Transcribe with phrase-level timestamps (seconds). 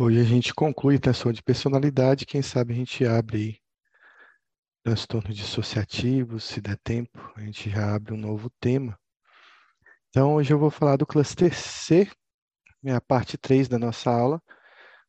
[0.00, 3.60] Hoje a gente conclui transtorno de personalidade, quem sabe a gente abre
[4.84, 8.96] transtorno dissociativo, se der tempo, a gente já abre um novo tema.
[10.08, 12.08] Então, hoje eu vou falar do cluster C,
[12.86, 14.40] a parte 3 da nossa aula,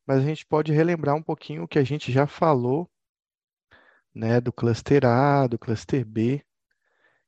[0.04, 2.90] mas a gente pode relembrar um pouquinho o que a gente já falou,
[4.12, 6.44] né, do cluster A, do cluster B,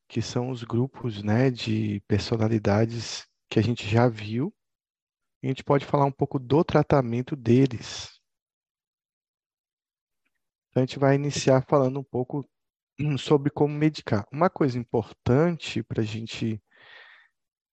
[0.09, 4.53] que são os grupos, né, de personalidades que a gente já viu.
[5.43, 8.17] A gente pode falar um pouco do tratamento deles.
[10.69, 12.47] Então, a gente vai iniciar falando um pouco
[13.19, 14.25] sobre como medicar.
[14.31, 16.63] Uma coisa importante para a gente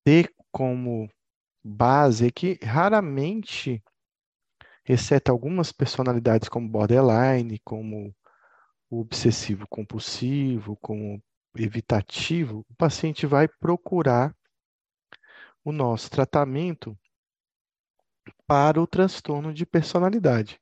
[0.04, 1.08] ter como
[1.62, 3.80] base é que raramente,
[4.84, 8.12] exceto algumas personalidades como borderline, como
[8.90, 11.22] o obsessivo compulsivo, como
[11.54, 14.34] evitativo, o paciente vai procurar
[15.64, 16.98] o nosso tratamento
[18.46, 20.60] para o transtorno de personalidade.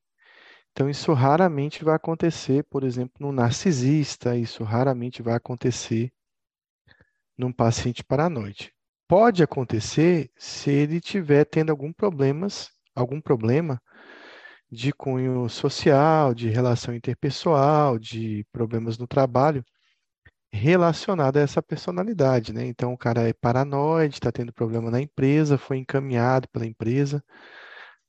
[0.72, 6.12] Então, isso raramente vai acontecer, por exemplo, no narcisista, isso raramente vai acontecer
[7.36, 8.72] num paciente paranoide.
[9.08, 13.80] Pode acontecer se ele tiver tendo algum problemas, algum problema
[14.70, 19.64] de cunho social, de relação interpessoal, de problemas no trabalho
[20.52, 22.66] relacionado a essa personalidade, né?
[22.66, 27.22] Então, o cara é paranoide, está tendo problema na empresa, foi encaminhado pela empresa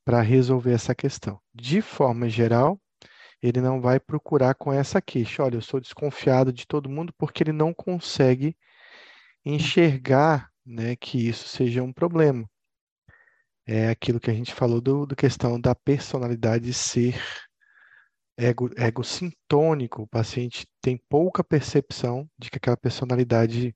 [0.04, 1.40] para resolver essa questão.
[1.54, 2.80] De forma geral,
[3.42, 5.42] ele não vai procurar com essa queixa.
[5.42, 8.56] Olha, eu sou desconfiado de todo mundo porque ele não consegue
[9.44, 12.48] enxergar né, que isso seja um problema.
[13.66, 17.20] É aquilo que a gente falou do, do questão da personalidade ser
[18.40, 20.02] ego, egocintônico.
[20.02, 23.74] O paciente tem pouca percepção de que aquela personalidade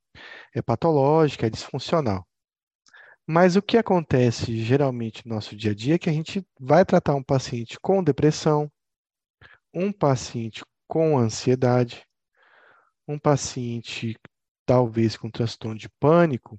[0.54, 2.26] é patológica, é disfuncional.
[3.26, 6.84] Mas o que acontece geralmente no nosso dia a dia é que a gente vai
[6.84, 8.70] tratar um paciente com depressão,
[9.72, 12.04] um paciente com ansiedade,
[13.08, 14.18] um paciente
[14.66, 16.58] talvez com transtorno de pânico,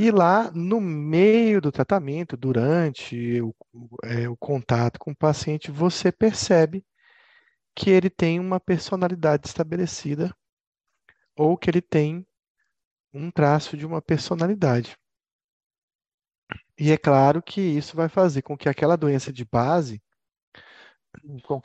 [0.00, 3.54] e lá, no meio do tratamento, durante o,
[4.02, 6.82] é, o contato com o paciente, você percebe
[7.74, 10.34] que ele tem uma personalidade estabelecida
[11.36, 12.26] ou que ele tem
[13.12, 14.96] um traço de uma personalidade.
[16.78, 20.02] E é claro que isso vai fazer com que aquela doença de base,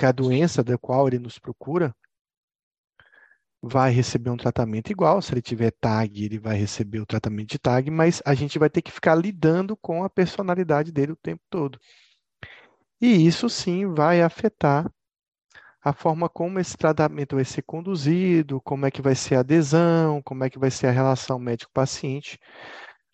[0.04, 1.96] a doença da qual ele nos procura,
[3.62, 5.22] vai receber um tratamento igual.
[5.22, 8.70] Se ele tiver tag, ele vai receber o tratamento de tag, mas a gente vai
[8.70, 11.80] ter que ficar lidando com a personalidade dele o tempo todo.
[13.02, 14.92] E isso sim vai afetar
[15.86, 20.20] a forma como esse tratamento vai ser conduzido, como é que vai ser a adesão,
[20.24, 22.40] como é que vai ser a relação médico-paciente.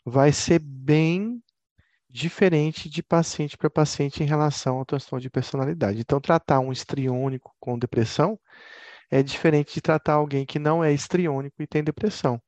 [0.06, 1.44] Vai ser bem
[2.10, 6.00] diferente de paciente para paciente em relação ao transtorno de personalidade.
[6.00, 8.40] Então, tratar um estriônico com depressão
[9.12, 12.42] é diferente de tratar alguém que não é estriônico e tem depressão.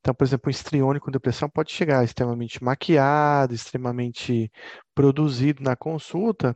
[0.00, 4.52] Então, por exemplo, um estriônico com depressão pode chegar extremamente maquiado, extremamente
[4.94, 6.54] produzido na consulta,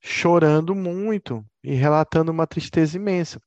[0.00, 3.40] chorando muito e relatando uma tristeza imensa,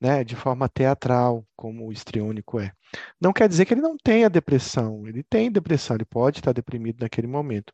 [0.00, 2.72] né, de forma teatral, como o estriônico é.
[3.20, 7.00] Não quer dizer que ele não tenha depressão, ele tem depressão, ele pode estar deprimido
[7.00, 7.72] naquele momento,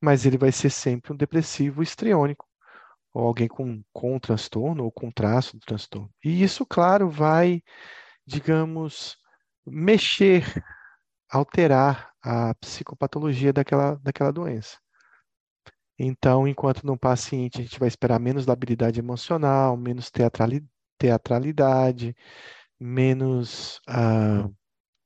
[0.00, 2.46] mas ele vai ser sempre um depressivo estriônico
[3.14, 6.10] ou alguém com, com transtorno ou com traço do transtorno.
[6.22, 7.62] E isso, claro, vai,
[8.26, 9.16] digamos,
[9.64, 10.44] mexer,
[11.30, 14.78] alterar a psicopatologia daquela, daquela doença.
[15.98, 20.10] Então, enquanto no paciente a gente vai esperar menos labilidade emocional, menos
[20.98, 22.16] teatralidade,
[22.80, 24.48] menos ah,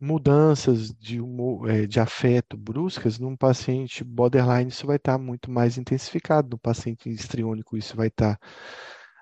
[0.01, 5.79] mudanças de, humor, é, de afeto bruscas, num paciente borderline isso vai estar muito mais
[5.79, 8.39] intensificado, no paciente histriônico isso vai estar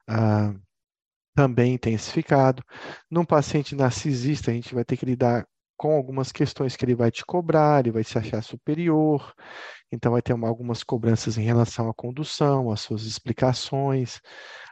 [0.08, 0.54] ah,
[1.34, 2.62] também intensificado.
[3.10, 7.10] Num paciente narcisista, a gente vai ter que lidar com algumas questões que ele vai
[7.10, 9.34] te cobrar, ele vai se achar superior,
[9.92, 14.20] então vai ter uma, algumas cobranças em relação à condução, às suas explicações,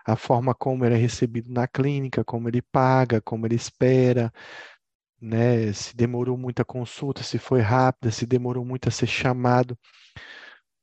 [0.07, 4.33] a forma como ele é recebido na clínica, como ele paga, como ele espera,
[5.21, 5.73] né?
[5.73, 9.79] Se demorou muita consulta, se foi rápida, se demorou muito a ser chamado.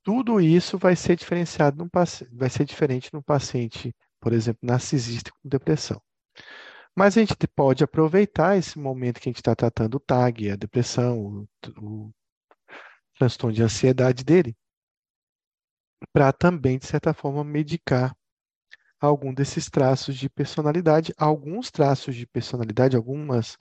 [0.04, 1.90] Tudo isso vai ser diferenciado num
[2.34, 6.02] vai ser diferente no paciente, por exemplo, narcisista com depressão.
[6.96, 10.56] Mas a gente pode aproveitar esse momento que a gente está tratando o TAG, a
[10.56, 11.48] depressão,
[11.80, 12.12] o, o
[13.18, 14.56] transtorno de ansiedade dele,
[16.12, 18.16] para também, de certa forma, medicar
[19.00, 21.14] algum desses traços de personalidade.
[21.18, 23.58] Alguns traços de personalidade, algumas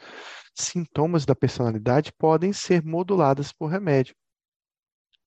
[0.55, 4.15] sintomas da personalidade podem ser moduladas por remédio,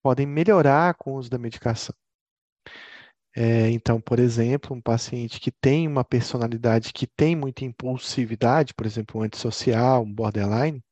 [0.02, 1.96] podem melhorar com o uso da medicação.
[3.36, 8.86] É, então, por exemplo, um paciente que tem uma personalidade que tem muita impulsividade, por
[8.86, 10.84] exemplo, um antissocial, um borderline,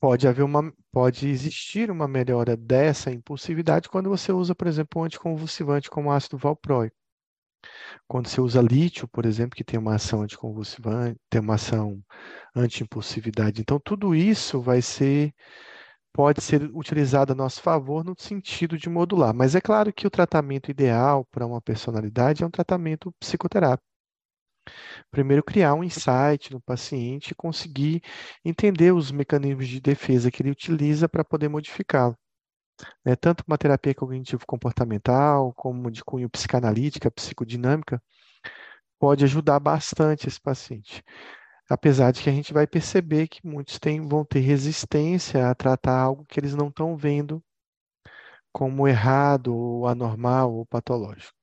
[0.00, 5.04] pode haver uma, pode existir uma melhora dessa impulsividade quando você usa, por exemplo, um
[5.04, 6.96] anticonvulsivante como ácido valproico.
[8.08, 12.02] Quando você usa lítio, por exemplo, que tem uma ação anticonvulsivante, tem uma ação
[12.54, 13.60] anti-impulsividade.
[13.60, 15.34] Então, tudo isso vai ser
[16.14, 19.34] pode ser utilizado a nosso favor no sentido de modular.
[19.34, 23.84] Mas é claro que o tratamento ideal para uma personalidade é um tratamento psicoterápico.
[25.10, 28.00] Primeiro, criar um insight no paciente e conseguir
[28.44, 32.16] entender os mecanismos de defesa que ele utiliza para poder modificá-lo.
[33.04, 33.16] Né?
[33.16, 38.00] Tanto uma terapia cognitivo-comportamental, como de cunho psicanalítica, psicodinâmica,
[39.00, 41.02] pode ajudar bastante esse paciente.
[41.68, 45.98] Apesar de que a gente vai perceber que muitos têm, vão ter resistência a tratar
[45.98, 47.42] algo que eles não estão vendo
[48.52, 51.34] como errado, ou anormal ou patológico.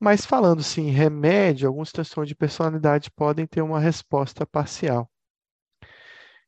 [0.00, 5.08] Mas falando sim em remédio, alguns transtornos de personalidade podem ter uma resposta parcial.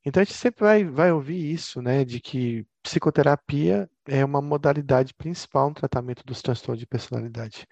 [0.04, 5.14] Então a gente sempre vai, vai ouvir isso, né, de que psicoterapia é uma modalidade
[5.14, 7.66] principal no tratamento dos transtornos de personalidade.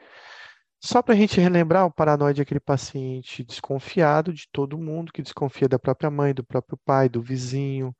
[0.84, 5.23] Só para a gente relembrar, o paranoide é aquele paciente desconfiado de todo mundo, que
[5.23, 7.94] desconfia da própria mãe, do próprio pai, do vizinho,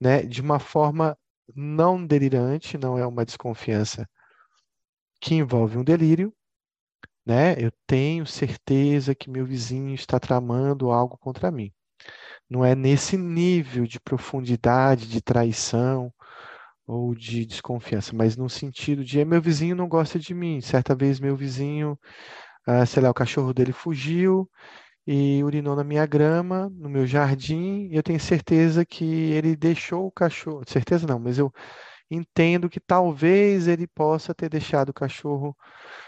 [0.00, 0.22] né?
[0.22, 1.18] De uma forma
[1.54, 4.08] não delirante, não é uma desconfiança
[5.20, 6.32] que envolve um delírio,
[7.26, 7.54] né?
[7.58, 11.72] Eu tenho certeza que meu vizinho está tramando algo contra mim.
[12.48, 16.12] Não é nesse nível de profundidade, de traição,
[16.86, 20.60] ou de desconfiança, mas no sentido de meu vizinho não gosta de mim.
[20.60, 21.98] Certa vez meu vizinho,
[22.66, 24.50] ah, sei lá, o cachorro dele fugiu
[25.06, 30.06] e urinou na minha grama, no meu jardim, e eu tenho certeza que ele deixou
[30.06, 31.52] o cachorro, certeza não, mas eu
[32.10, 35.56] entendo que talvez ele possa ter deixado o cachorro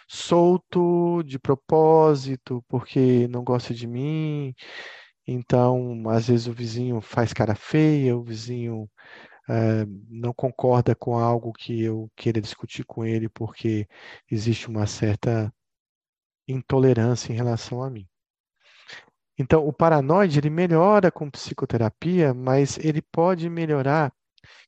[0.09, 4.55] solto de propósito, porque não gosta de mim.
[5.27, 8.89] Então, às vezes o vizinho faz cara feia, o vizinho
[9.49, 13.89] uh, não concorda com algo que eu queira discutir com ele porque
[14.31, 15.53] existe uma certa
[16.47, 18.09] intolerância em relação a mim.
[19.39, 24.13] Então, o paranoide ele melhora com psicoterapia, mas ele pode melhorar,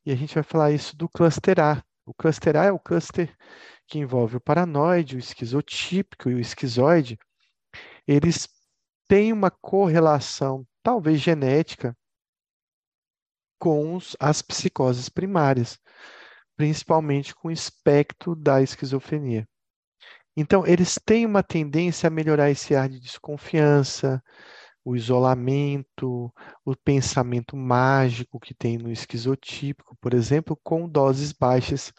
[0.04, 1.84] e a gente vai falar isso do cluster A.
[2.04, 3.32] O cluster A é o cluster
[3.86, 7.18] que envolve o paranoide, o esquizotípico e o esquizoide.
[8.06, 8.48] Eles
[9.08, 11.96] têm uma correlação, talvez genética,
[13.58, 15.78] com as psicoses primárias,
[16.56, 19.46] principalmente com o espectro da esquizofrenia.
[20.36, 24.22] Então, eles têm uma tendência a melhorar esse ar de desconfiança,
[24.84, 26.32] o isolamento,
[26.64, 31.92] o pensamento mágico que tem no esquizotípico, por exemplo, com doses baixas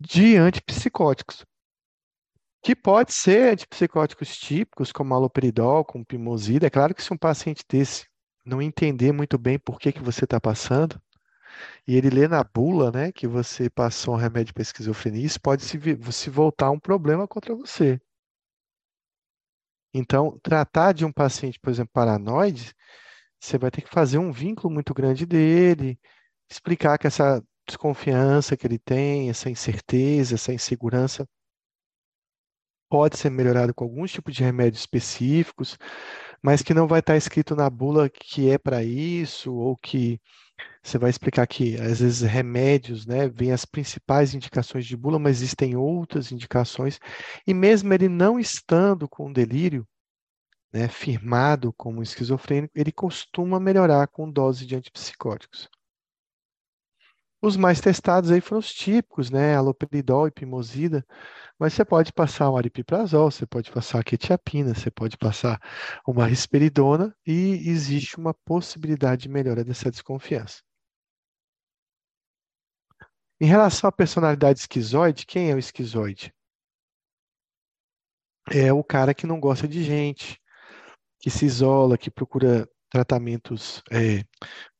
[0.00, 1.44] de antipsicóticos.
[2.62, 6.66] Que pode ser antipsicóticos típicos, como aloperidol, como pimosida.
[6.66, 8.06] É claro que se um paciente desse
[8.44, 11.00] não entender muito bem por que, que você está passando,
[11.86, 15.62] e ele lê na bula, né, que você passou um remédio para esquizofrenia, isso pode
[15.64, 15.78] se,
[16.12, 18.00] se voltar um problema contra você.
[19.92, 22.72] Então, tratar de um paciente, por exemplo, paranoide,
[23.40, 25.98] você vai ter que fazer um vínculo muito grande dele,
[26.50, 31.26] explicar que essa desconfiança que ele tem, essa incerteza, essa insegurança
[32.88, 35.78] pode ser melhorado com alguns tipos de remédios específicos,
[36.42, 40.20] mas que não vai estar escrito na bula que é para isso, ou que
[40.82, 45.38] você vai explicar que às vezes remédios, né, vêm as principais indicações de bula, mas
[45.38, 46.98] existem outras indicações,
[47.46, 49.86] e mesmo ele não estando com delírio,
[50.72, 55.68] né, firmado como esquizofrênico, ele costuma melhorar com dose de antipsicóticos.
[57.42, 61.04] Os mais testados aí foram os típicos, né, aloperidol e pimosida,
[61.58, 65.58] mas você pode passar um aripiprazol, você pode passar quetiapina, você pode passar
[66.06, 70.62] uma risperidona e existe uma possibilidade de melhora dessa desconfiança.
[73.40, 76.34] Em relação à personalidade esquizoide, quem é o esquizoide?
[78.50, 80.38] É o cara que não gosta de gente,
[81.20, 84.24] que se isola, que procura tratamentos, é,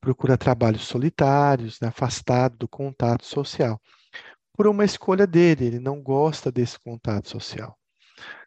[0.00, 3.80] procura trabalhos solitários, né, afastado do contato social
[4.60, 7.78] por uma escolha dele, ele não gosta desse contato social.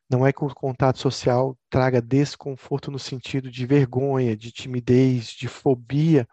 [0.07, 5.47] Não é que o contato social traga desconforto no sentido de vergonha, de timidez, de
[5.47, 6.27] fobia,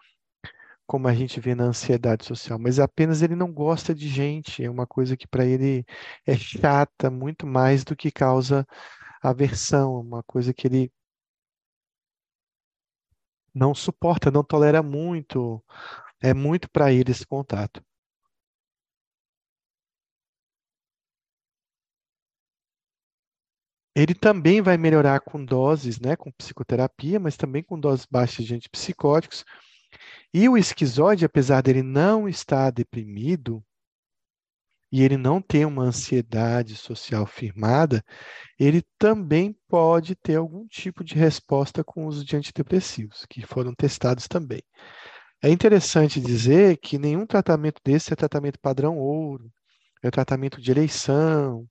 [0.86, 4.68] como a gente vê na ansiedade social, mas apenas ele não gosta de gente, é
[4.68, 5.82] uma coisa que para ele
[6.26, 8.66] é chata muito mais do que causa
[9.22, 10.92] aversão, uma coisa que ele
[13.54, 15.62] não suporta, não tolera muito,
[16.22, 17.82] é muito para ele esse contato.
[23.94, 28.54] Ele também vai melhorar com doses, né, com psicoterapia, mas também com doses baixas de
[28.54, 29.44] antipsicóticos.
[30.34, 33.64] E o esquizoide, apesar dele não estar deprimido
[34.92, 38.04] e ele não ter uma ansiedade social firmada,
[38.58, 43.74] ele também pode ter algum tipo de resposta com o uso de antidepressivos, que foram
[43.74, 44.62] testados também.
[45.42, 49.50] É interessante dizer que nenhum tratamento desse é tratamento padrão ouro,
[50.02, 51.66] é tratamento de eleição,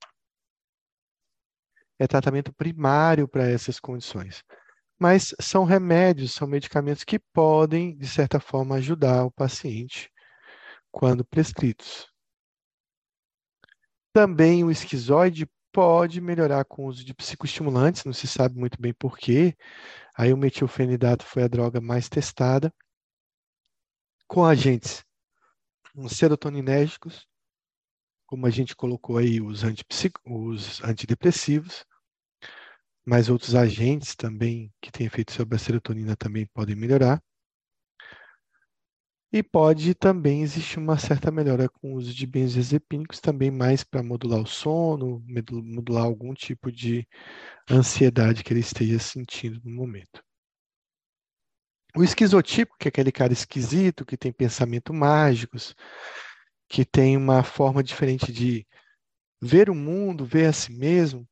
[1.98, 4.42] é tratamento primário para essas condições.
[4.98, 10.10] Mas são remédios, são medicamentos que podem, de certa forma, ajudar o paciente
[10.90, 12.09] quando prescritos.
[14.12, 18.92] Também o esquizoide pode melhorar com o uso de psicoestimulantes, não se sabe muito bem
[18.92, 19.56] por quê.
[20.16, 22.72] Aí o metilfenidato foi a droga mais testada.
[24.26, 25.04] Com agentes
[26.08, 27.26] serotoninérgicos,
[28.26, 29.62] como a gente colocou aí os,
[30.24, 31.84] os antidepressivos,
[33.04, 37.20] mas outros agentes também que têm efeito sobre a serotonina também podem melhorar.
[39.32, 44.02] E pode também existir uma certa melhora com o uso de benzodiazepínicos, também mais para
[44.02, 45.24] modular o sono,
[45.62, 47.06] modular algum tipo de
[47.70, 50.20] ansiedade que ele esteja sentindo no momento.
[51.96, 55.76] O esquizotipo, que é aquele cara esquisito, que tem pensamentos mágicos,
[56.68, 58.66] que tem uma forma diferente de
[59.40, 61.24] ver o mundo, ver a si mesmo,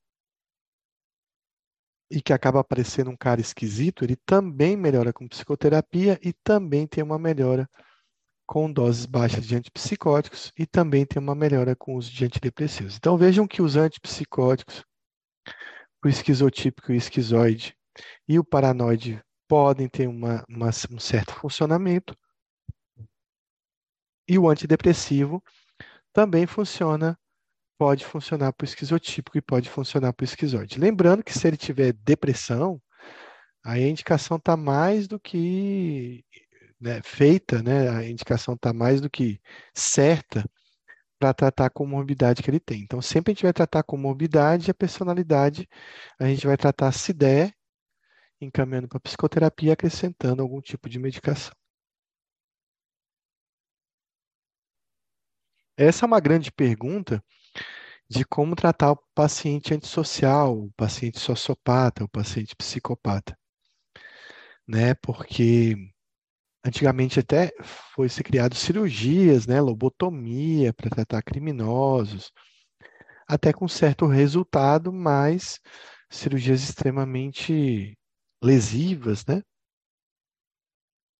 [2.10, 7.02] e que acaba aparecendo um cara esquisito, ele também melhora com psicoterapia e também tem
[7.02, 7.68] uma melhora
[8.48, 12.96] com doses baixas de antipsicóticos e também tem uma melhora com o uso de antidepressivos.
[12.96, 14.82] Então vejam que os antipsicóticos,
[16.02, 17.76] o esquizotípico e o esquizoide
[18.26, 22.16] e o paranoide podem ter uma, uma, um certo funcionamento,
[24.26, 25.42] e o antidepressivo
[26.12, 27.18] também funciona,
[27.78, 30.78] pode funcionar para o esquizotípico e pode funcionar para o esquizoide.
[30.78, 32.80] Lembrando que se ele tiver depressão,
[33.64, 36.24] aí a indicação está mais do que
[36.80, 39.40] né, feita, né, a indicação está mais do que
[39.74, 40.44] certa
[41.18, 42.82] para tratar a comorbidade que ele tem.
[42.82, 45.68] Então, sempre a gente vai tratar a comorbidade e a personalidade,
[46.18, 47.52] a gente vai tratar se der,
[48.40, 51.52] encaminhando para psicoterapia, acrescentando algum tipo de medicação.
[55.76, 57.22] Essa é uma grande pergunta
[58.08, 63.38] de como tratar o paciente antissocial, o paciente sociopata, o paciente psicopata.
[64.66, 64.94] Né?
[64.94, 65.76] Porque
[66.68, 67.52] antigamente até
[67.94, 72.32] foi se criado cirurgias, né, lobotomia para tratar criminosos,
[73.26, 75.60] até com certo resultado, mas
[76.10, 77.98] cirurgias extremamente
[78.42, 79.42] lesivas, né?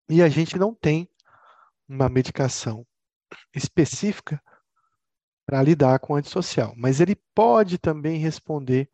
[0.08, 1.08] E a gente não tem
[1.86, 2.86] uma medicação
[3.54, 4.42] específica
[5.46, 8.90] para lidar com o antissocial, mas ele pode também responder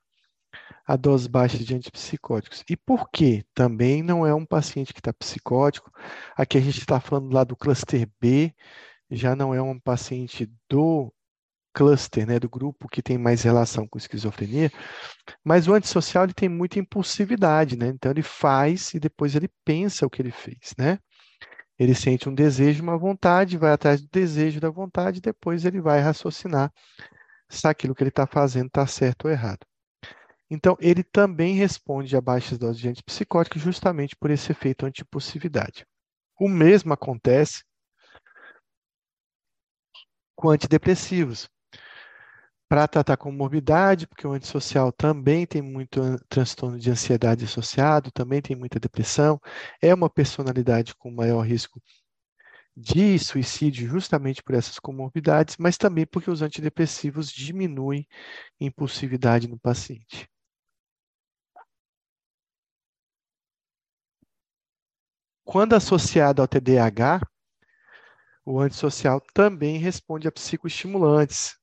[0.87, 2.63] a dose baixa de antipsicóticos.
[2.69, 5.91] E por que também não é um paciente que está psicótico?
[6.37, 8.55] Aqui a gente está falando lá do cluster B,
[9.11, 11.13] já não é um paciente do
[11.75, 14.71] cluster, né, do grupo que tem mais relação com esquizofrenia,
[15.43, 17.89] mas o antissocial ele tem muita impulsividade, né?
[17.89, 20.99] Então ele faz e depois ele pensa o que ele fez, né?
[21.79, 26.01] Ele sente um desejo, uma vontade, vai atrás do desejo, da vontade, depois ele vai
[26.01, 26.73] raciocinar
[27.49, 29.67] se aquilo que ele está fazendo está certo ou errado.
[30.51, 35.87] Então, ele também responde a baixas doses de antipsicóticos justamente por esse efeito antipossividade.
[36.39, 37.63] O mesmo acontece
[40.37, 41.49] com antidepressivos.
[42.69, 48.57] Para tratar comorbidade, porque o antissocial também tem muito transtorno de ansiedade associado, também tem
[48.57, 49.39] muita depressão,
[49.81, 51.81] é uma personalidade com maior risco
[52.77, 58.07] de suicídio justamente por essas comorbidades, mas também porque os antidepressivos diminuem
[58.61, 60.29] impulsividade no paciente.
[65.45, 67.21] Quando associado ao TDAH,
[68.45, 71.57] o antissocial também responde a psicoestimulantes,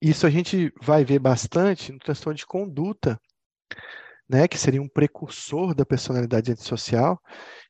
[0.00, 3.20] isso a gente vai ver bastante no transtorno de conduta,
[4.28, 7.20] né, que seria um precursor da personalidade antissocial,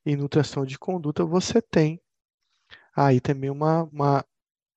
[0.05, 2.00] e no transtorno de conduta você tem
[2.95, 4.25] aí também uma, uma,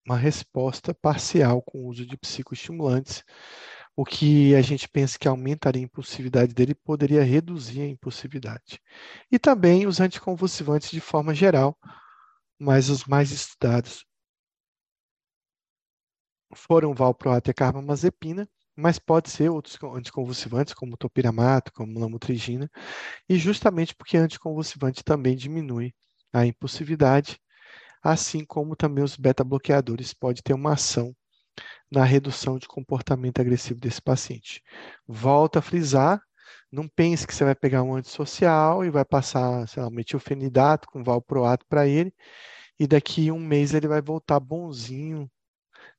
[0.05, 3.23] uma resposta parcial com o uso de psicoestimulantes,
[3.99, 8.81] o que a gente pensa que aumentaria a impulsividade dele poderia reduzir a impulsividade.
[9.29, 11.77] E também os anticonvulsivantes de forma geral,
[12.57, 14.05] mas os mais estudados
[16.55, 22.71] foram valproato e carbamazepina, mas pode ser outros anticonvulsivantes, como topiramato, como lamotrigina,
[23.27, 25.93] e justamente porque anticonvulsivante também diminui
[26.31, 27.37] a impulsividade,
[28.01, 31.13] assim como também os beta-bloqueadores podem ter uma ação
[31.91, 34.63] na redução de comportamento agressivo desse paciente.
[35.07, 36.21] Volta a frisar,
[36.71, 41.03] não pense que você vai pegar um antissocial e vai passar, sei lá, metilfenidato com
[41.03, 42.13] valproato para ele,
[42.79, 45.29] e daqui um mês ele vai voltar bonzinho.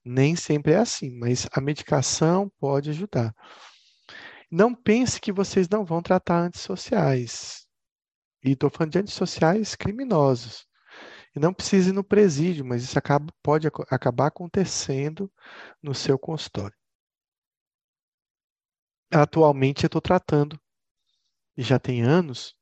[0.05, 3.35] Nem sempre é assim, mas a medicação pode ajudar.
[4.51, 7.67] Não pense que vocês não vão tratar antissociais.
[8.43, 10.67] E estou falando de antissociais criminosos.
[11.35, 15.31] E não precisa ir no presídio, mas isso acaba, pode acabar acontecendo
[15.83, 16.77] no seu consultório.
[19.13, 20.61] Atualmente eu estou tratando,
[21.57, 22.55] e já tem anos,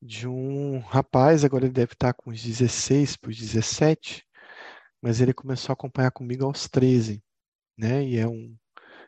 [0.00, 4.24] de um rapaz, agora ele deve estar com uns 16 por 17,
[5.02, 7.22] mas ele começou a acompanhar comigo aos 13,
[7.76, 8.04] né?
[8.04, 8.56] E é um,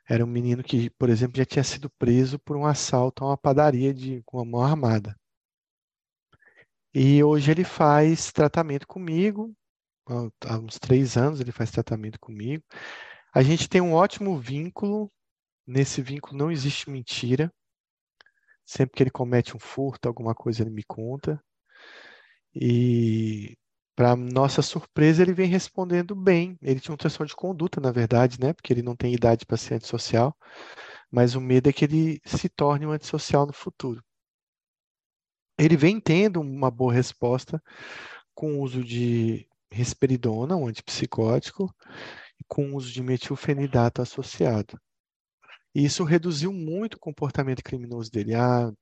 [0.09, 3.37] era um menino que, por exemplo, já tinha sido preso por um assalto a uma
[3.39, 5.17] padaria de, com a mão armada.
[7.01, 9.55] E hoje ele faz tratamento comigo,
[10.45, 12.65] há uns três anos ele faz tratamento comigo.
[13.33, 15.09] A gente tem um ótimo vínculo,
[15.65, 17.53] nesse vínculo não existe mentira.
[18.67, 21.41] Sempre que ele comete um furto, alguma coisa, ele me conta.
[22.53, 23.57] E,
[23.95, 26.59] para nossa surpresa, ele vem respondendo bem.
[26.61, 28.53] Ele tinha um transtorno de conduta, na verdade, né?
[28.53, 30.37] Porque ele não tem idade para ser antissocial.
[31.13, 34.03] Mas o medo é que ele se torne um antissocial no futuro
[35.59, 37.63] ele vem tendo uma boa resposta
[38.35, 41.75] com o uso de risperidona, um antipsicótico,
[42.41, 44.81] e com o uso de metilfenidato associado.
[45.75, 48.35] E isso reduziu muito o comportamento criminoso dele.
[48.35, 48.73] Há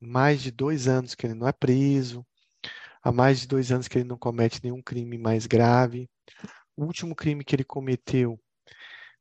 [0.00, 2.24] mais de dois anos que ele não é preso,
[3.02, 6.08] há mais de dois anos que ele não comete nenhum crime mais grave.
[6.76, 8.40] O último crime que ele cometeu,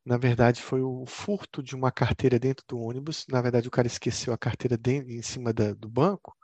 [0.06, 3.26] na verdade, foi o furto de uma carteira dentro do ônibus.
[3.28, 6.39] Na verdade, o cara esqueceu a carteira dentro, em cima da, do banco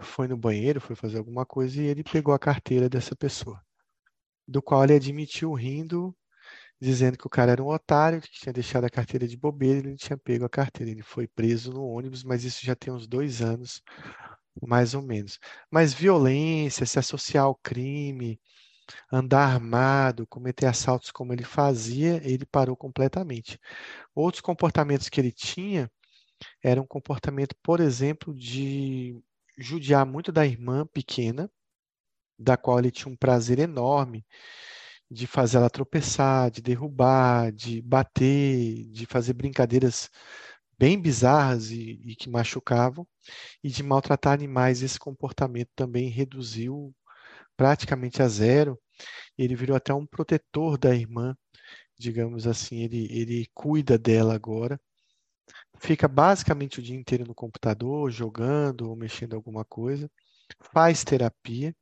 [0.00, 3.60] foi no banheiro, foi fazer alguma coisa e ele pegou a carteira dessa pessoa,
[4.46, 6.16] do qual ele admitiu rindo,
[6.80, 9.90] dizendo que o cara era um otário, que tinha deixado a carteira de bobeira e
[9.90, 10.90] ele tinha pego a carteira.
[10.90, 13.82] Ele foi preso no ônibus, mas isso já tem uns dois anos,
[14.62, 15.38] mais ou menos.
[15.70, 18.40] Mas violência, se associar ao crime,
[19.12, 23.58] andar armado, cometer assaltos como ele fazia, ele parou completamente.
[24.14, 25.90] Outros comportamentos que ele tinha
[26.62, 29.20] era um comportamento, por exemplo, de
[29.60, 31.50] judiar muito da irmã pequena,
[32.38, 34.24] da qual ele tinha um prazer enorme
[35.10, 40.08] de fazer ela tropeçar, de derrubar, de bater, de fazer brincadeiras
[40.78, 43.06] bem bizarras e, e, que machucavam,
[43.62, 44.82] e de maltratar animais.
[44.82, 46.94] Esse comportamento também reduziu
[47.56, 48.78] praticamente a zero.
[49.36, 51.36] Ele virou até um protetor da irmã,
[51.98, 52.82] digamos assim.
[52.84, 54.80] Ele, ele cuida dela agora
[55.78, 60.10] fica basicamente o dia inteiro no computador, jogando ou mexendo alguma coisa,
[60.72, 61.74] faz terapia.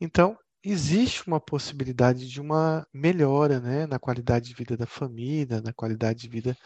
[0.00, 5.72] Então, existe uma possibilidade de uma melhora né, na qualidade de vida da família, na
[5.72, 6.56] qualidade de vida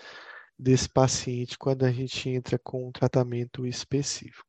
[0.59, 4.47] desse paciente quando a gente entra com um tratamento específico.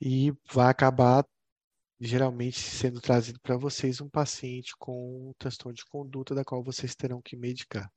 [0.00, 1.24] E vai acabar
[1.98, 6.94] geralmente sendo trazido para vocês um paciente com um transtorno de conduta da qual vocês
[6.94, 7.90] terão que medicar.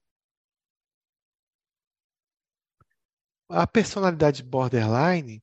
[3.52, 5.42] A personalidade borderline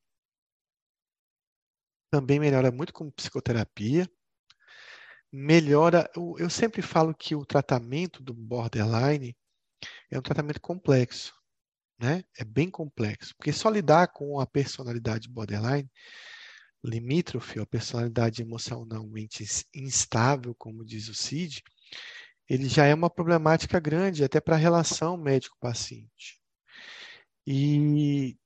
[2.08, 4.08] também melhora muito com psicoterapia.
[5.32, 9.36] Melhora, eu sempre falo que o tratamento do borderline
[10.08, 11.34] é um tratamento complexo,
[11.98, 12.22] né?
[12.38, 15.90] É bem complexo, porque só lidar com a personalidade borderline
[16.84, 21.60] limítrofe, a personalidade emocionalmente instável, como diz o CID,
[22.48, 26.40] ele já é uma problemática grande até para a relação médico-paciente.
[27.46, 28.36] E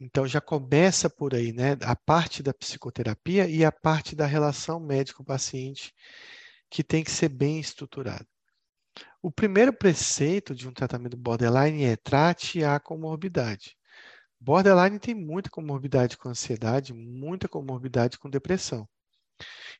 [0.00, 1.76] então já começa por aí, né?
[1.82, 5.94] A parte da psicoterapia e a parte da relação médico-paciente
[6.68, 8.26] que tem que ser bem estruturada.
[9.22, 13.76] O primeiro preceito de um tratamento borderline é trate a comorbidade.
[14.40, 18.88] Borderline tem muita comorbidade com ansiedade, muita comorbidade com depressão.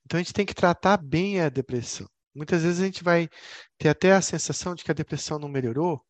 [0.05, 2.09] Então a gente tem que tratar bem a depressão.
[2.35, 3.29] Muitas vezes a gente vai
[3.77, 6.01] ter até a sensação de que a depressão não melhorou,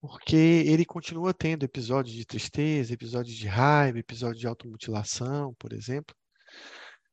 [0.00, 6.14] porque ele continua tendo episódios de tristeza, episódios de raiva, episódios de automutilação, por exemplo.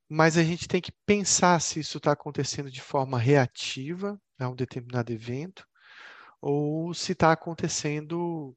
[0.09, 4.55] Mas a gente tem que pensar se isso está acontecendo de forma reativa a um
[4.55, 5.65] determinado evento
[6.41, 8.55] ou se está acontecendo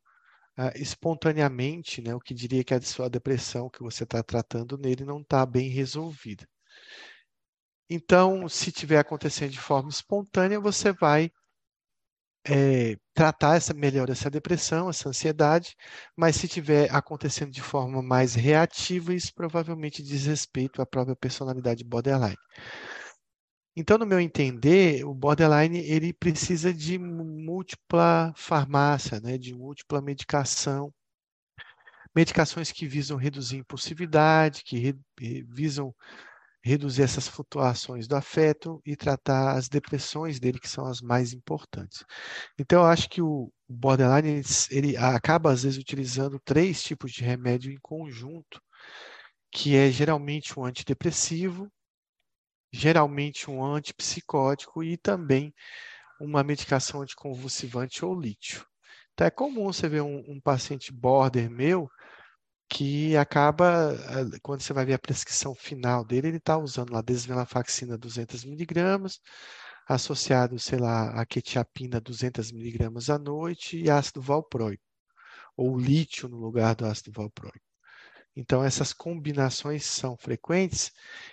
[0.59, 5.05] uh, espontaneamente, né, o que diria que a sua depressão que você está tratando nele
[5.05, 6.47] não está bem resolvida.
[7.89, 11.31] Então, se estiver acontecendo de forma espontânea, você vai
[12.49, 15.75] é, tratar essa melhor essa depressão, essa ansiedade,
[16.17, 21.85] mas se tiver acontecendo de forma mais reativa, isso provavelmente diz respeito à própria personalidade
[21.85, 22.37] borderline.
[23.77, 30.93] Então, no meu entender, o borderline ele precisa de múltipla farmácia, né, de múltipla medicação.
[32.15, 34.97] Medicações que visam reduzir impulsividade, que re,
[35.47, 35.95] visam
[36.67, 42.05] reduzir essas flutuações do afeto e tratar as depressões dele, que são as mais importantes.
[42.59, 47.71] Então, eu acho que o borderline ele, acaba, às vezes, utilizando três tipos de remédio
[47.71, 48.61] em conjunto,
[49.53, 51.71] que é geralmente um antidepressivo,
[52.73, 55.55] geralmente um antipsicótico e também
[56.21, 58.67] uma medicação anticonvulsivante ou lítio.
[59.15, 61.89] Então, é comum você ver um, um paciente border meu
[62.69, 63.95] que acaba,
[64.35, 68.45] eh, quando você vai ver a prescrição final dele, ele está usando lá desvenlafaxina 200
[68.45, 69.21] miligramas,
[69.89, 74.83] associado, sei lá, a quetiapina 200 miligramas à noite e ácido valproico,
[75.57, 77.61] ou lítio no lugar do ácido valproico.
[78.37, 80.93] Então, essas combinações são frequentes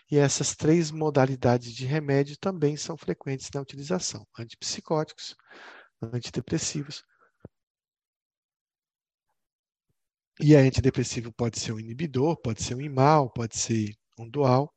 [0.10, 5.36] e essas três modalidades de remédio também são frequentes na utilização: antipsicóticos,
[6.02, 7.04] antidepressivos.
[10.42, 14.74] E a antidepressivo pode ser um inibidor, pode ser um imal, pode ser um dual,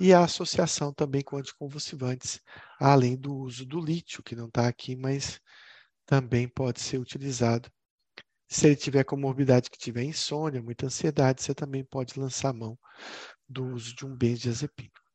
[0.00, 2.40] e a associação também com anticonvulsivantes,
[2.80, 5.40] além do uso do lítio, que não está aqui, mas
[6.06, 7.70] também pode ser utilizado
[8.48, 12.78] se ele tiver comorbidade que tiver insônia, muita ansiedade, você também pode lançar mão
[13.48, 15.05] do uso de um benzodiazepínico.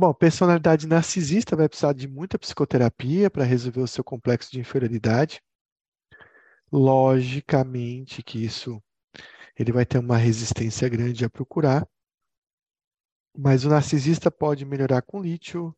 [0.00, 5.42] Bom, personalidade narcisista vai precisar de muita psicoterapia para resolver o seu complexo de inferioridade.
[6.70, 8.80] Logicamente que isso
[9.58, 11.84] ele vai ter uma resistência grande a procurar.
[13.36, 15.76] Mas o narcisista pode melhorar com lítio,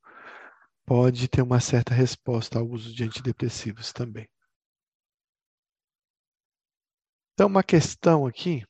[0.85, 4.28] pode ter uma certa resposta ao uso de antidepressivos também.
[7.33, 8.66] Então, uma questão aqui.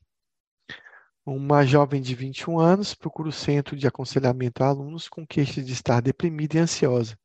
[1.23, 5.71] Uma jovem de 21 anos procura o centro de aconselhamento a alunos com queixa de
[5.71, 7.15] estar deprimida e ansiosa.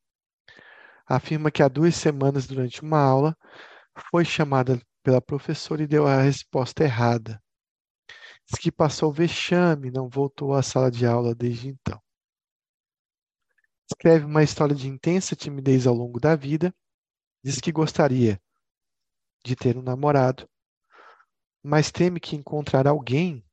[1.05, 3.35] Afirma que há duas semanas, durante uma aula,
[4.11, 7.41] foi chamada pela professora e deu a resposta errada.
[8.45, 11.99] Diz que passou vexame, não voltou à sala de aula desde então.
[13.89, 16.75] Escreve uma história de intensa timidez ao longo da vida.
[17.43, 18.39] Diz que gostaria
[19.43, 20.47] de ter um namorado,
[21.63, 23.46] mas teme que encontrar alguém,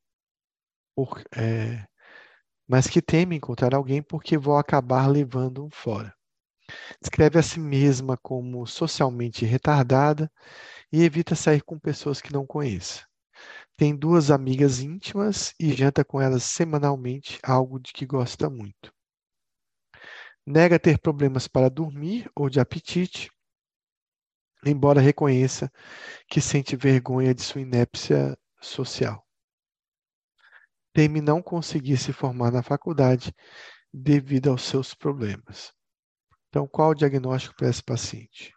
[0.95, 1.85] por, é,
[2.69, 6.15] mas que teme encontrar alguém porque vou acabar levando um fora.
[7.01, 10.31] Descreve a si mesma como socialmente retardada
[10.93, 13.05] e evita sair com pessoas que não conheça.
[13.77, 18.93] Tem duas amigas íntimas e janta com elas semanalmente, algo de que gosta muito.
[20.47, 23.31] Nega ter problemas para dormir ou de apetite,
[24.65, 25.71] embora reconheça
[26.29, 29.24] que sente vergonha de sua inépcia social.
[30.95, 33.35] Teme não conseguir se formar na faculdade
[33.93, 35.73] devido aos seus problemas.
[36.49, 38.55] Então, qual o diagnóstico para esse paciente?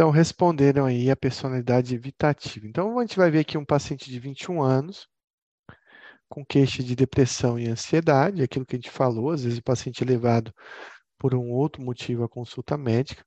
[0.00, 2.66] Então, responderam aí a personalidade evitativa.
[2.66, 5.06] Então, a gente vai ver aqui um paciente de 21 anos,
[6.26, 10.02] com queixa de depressão e ansiedade, aquilo que a gente falou, às vezes o paciente
[10.02, 10.54] é levado
[11.18, 13.22] por um outro motivo à consulta médica.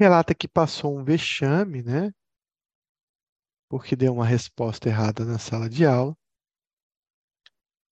[0.00, 2.10] Relata que passou um vexame, né?
[3.68, 6.16] Porque deu uma resposta errada na sala de aula.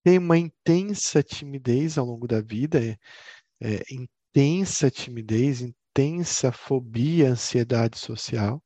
[0.02, 2.96] Tem uma intensa timidez ao longo da vida, é,
[3.60, 5.60] é, intensa timidez,
[5.92, 8.62] intensa fobia, ansiedade social.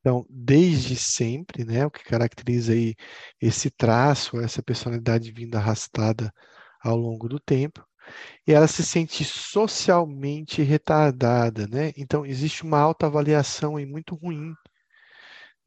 [0.00, 2.94] Então, desde sempre, né, o que caracteriza aí
[3.40, 6.32] esse traço, essa personalidade vindo arrastada
[6.82, 7.86] ao longo do tempo,
[8.46, 11.92] e ela se sente socialmente retardada, né?
[11.96, 14.54] Então, existe uma autoavaliação aí muito ruim,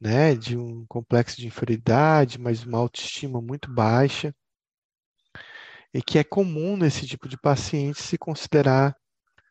[0.00, 4.34] né, de um complexo de inferioridade, mas uma autoestima muito baixa
[5.96, 8.94] e que é comum nesse tipo de paciente se considerar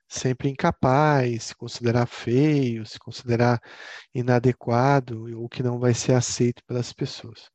[0.08, 3.60] sempre incapaz, se considerar feio, se considerar
[4.14, 7.50] inadequado ou que não vai ser aceito pelas pessoas.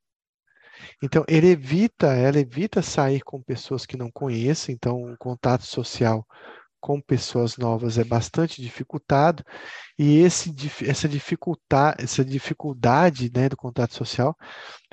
[1.00, 6.26] Então, ele evita, ela evita sair com pessoas que não conhece, então o contato social
[6.80, 9.44] com pessoas novas é bastante dificultado,
[9.98, 10.52] e esse,
[10.84, 14.34] essa, dificultar, essa dificuldade né, do contato social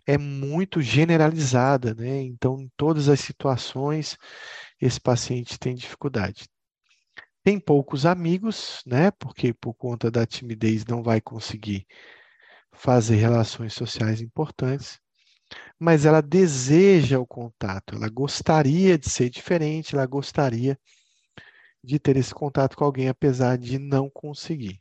[0.07, 2.21] é muito generalizada, né?
[2.21, 4.17] Então, em todas as situações,
[4.81, 6.47] esse paciente tem dificuldade.
[7.43, 9.11] Tem poucos amigos, né?
[9.11, 11.85] Porque por conta da timidez não vai conseguir
[12.71, 14.99] fazer relações sociais importantes,
[15.79, 20.77] mas ela deseja o contato, ela gostaria de ser diferente, ela gostaria
[21.83, 24.77] de ter esse contato com alguém, apesar de não conseguir.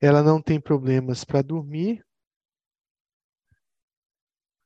[0.00, 2.04] Ela não tem problemas para dormir.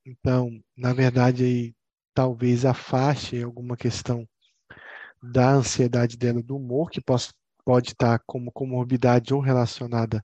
[0.06, 1.74] Então, na verdade, aí
[2.14, 4.28] talvez afaste alguma questão
[5.22, 7.32] da ansiedade dela do humor, que pode,
[7.64, 10.22] pode estar como comorbidade ou relacionada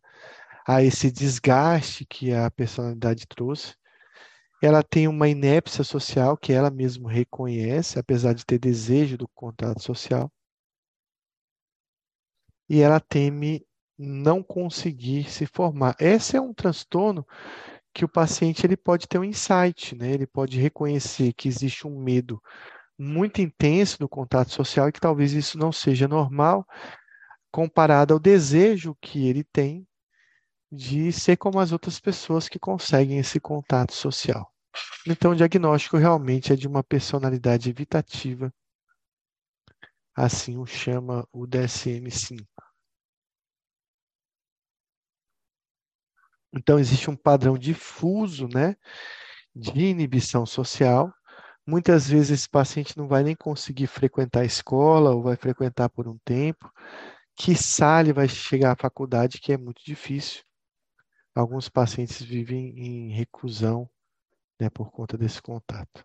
[0.67, 3.75] a esse desgaste que a personalidade trouxe.
[4.63, 9.83] Ela tem uma inépcia social que ela mesma reconhece, apesar de ter desejo do contato
[9.83, 10.31] social.
[12.69, 13.67] E ela teme
[14.03, 15.95] não conseguir se formar.
[16.01, 17.27] Esse é um transtorno
[17.93, 20.11] que o paciente ele pode ter um insight, né?
[20.13, 22.43] Ele pode reconhecer que existe um medo
[22.99, 26.67] muito intenso do contato social e que talvez isso não seja normal
[27.51, 29.87] comparado ao desejo que ele tem
[30.73, 34.51] de ser como as outras pessoas que conseguem esse contato social.
[35.07, 38.53] Então, o diagnóstico realmente é de uma personalidade evitativa,
[40.15, 42.47] assim o chama o DSM-5.
[46.53, 48.77] Então, existe um padrão difuso né,
[49.55, 51.13] de inibição social.
[51.67, 56.09] Muitas vezes esse paciente não vai nem conseguir frequentar a escola ou vai frequentar por
[56.09, 56.71] um tempo.
[57.37, 60.43] Quiçá ele vai chegar à faculdade, que é muito difícil.
[61.35, 63.89] Alguns pacientes vivem em reclusão
[64.61, 66.05] né, por conta desse contato.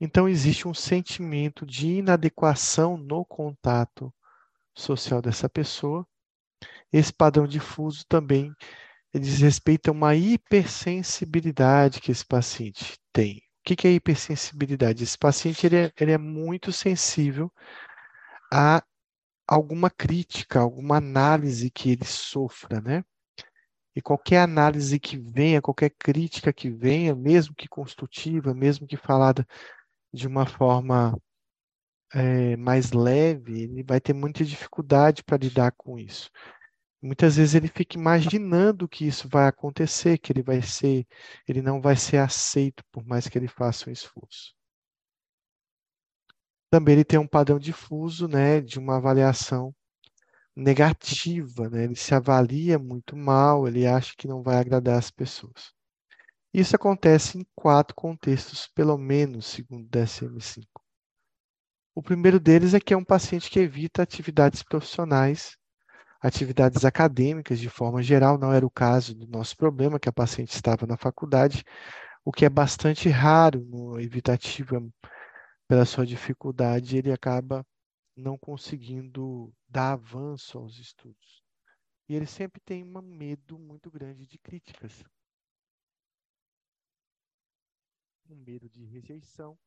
[0.00, 4.12] Então, existe um sentimento de inadequação no contato
[4.74, 6.06] social dessa pessoa.
[6.92, 8.52] Esse padrão difuso também
[9.14, 13.38] diz respeito a uma hipersensibilidade que esse paciente tem.
[13.38, 15.04] O que é hipersensibilidade?
[15.04, 17.52] Esse paciente ele é, ele é muito sensível
[18.52, 18.82] a
[19.46, 23.04] alguma crítica, alguma análise que ele sofra, né?
[23.94, 29.46] E qualquer análise que venha, qualquer crítica que venha, mesmo que construtiva, mesmo que falada
[30.12, 31.20] de uma forma
[32.14, 36.30] é, mais leve, ele vai ter muita dificuldade para lidar com isso.
[37.02, 41.06] Muitas vezes ele fica imaginando que isso vai acontecer, que ele vai ser,
[41.48, 44.54] ele não vai ser aceito por mais que ele faça um esforço.
[46.70, 49.74] Também ele tem um padrão difuso, né, de uma avaliação
[50.54, 51.84] negativa, né?
[51.84, 55.72] Ele se avalia muito mal, ele acha que não vai agradar as pessoas.
[56.52, 60.79] Isso acontece em quatro contextos, pelo menos, segundo o DSM-5.
[61.94, 65.56] O primeiro deles é que é um paciente que evita atividades profissionais,
[66.20, 70.54] atividades acadêmicas de forma geral, não era o caso do nosso problema, que a paciente
[70.54, 71.64] estava na faculdade,
[72.24, 74.92] o que é bastante raro no evitativo,
[75.66, 77.66] pela sua dificuldade, ele acaba
[78.16, 81.42] não conseguindo dar avanço aos estudos.
[82.08, 85.04] E ele sempre tem um medo muito grande de críticas.
[88.28, 89.58] Um medo de rejeição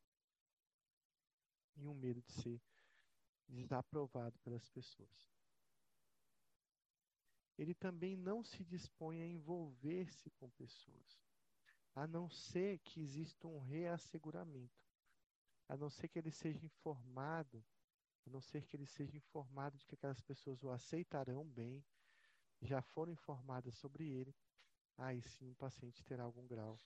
[1.75, 2.61] e um medo de ser
[3.47, 5.31] desaprovado pelas pessoas.
[7.57, 11.21] Ele também não se dispõe a envolver-se com pessoas,
[11.93, 14.81] a não ser que exista um reasseguramento,
[15.69, 17.63] a não ser que ele seja informado
[18.25, 21.83] a não ser que ele seja informado de que aquelas pessoas o aceitarão bem,
[22.61, 24.33] já foram informadas sobre ele,
[24.97, 26.79] aí sim o paciente terá algum grau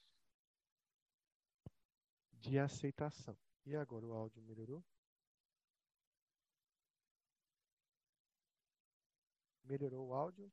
[2.33, 3.37] de aceitação.
[3.67, 4.81] E agora o áudio melhorou?
[9.65, 10.49] Melhorou o áudio?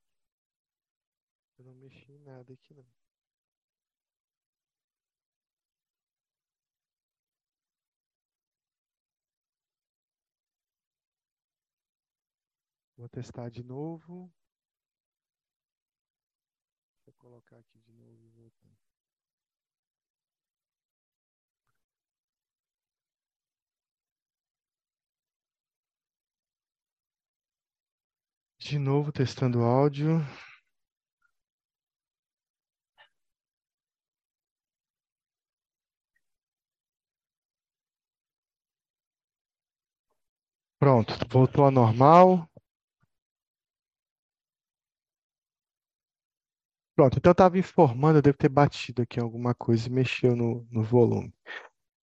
[1.57, 2.85] Eu não mexi em nada aqui não.
[12.97, 14.29] Vou testar de novo.
[16.97, 18.77] Deixa eu colocar aqui de novo e voltar.
[28.65, 30.21] De novo, testando o áudio.
[40.79, 42.49] Pronto, voltou ao normal.
[46.97, 50.67] Pronto, então eu estava informando, eu devo ter batido aqui alguma coisa e mexeu no,
[50.71, 51.35] no volume.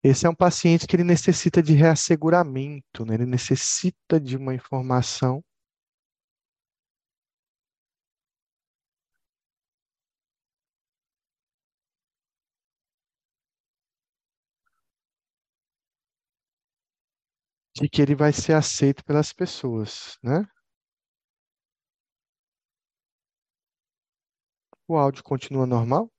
[0.02, 3.14] Esse é um paciente que ele necessita de reasseguramento, né?
[3.14, 5.44] Ele necessita de uma informação
[17.80, 20.44] de que ele vai ser aceito pelas pessoas, né?
[24.88, 26.10] O áudio continua normal?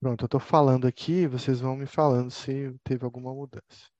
[0.00, 3.90] Pronto, eu estou falando aqui, vocês vão me falando se teve alguma mudança.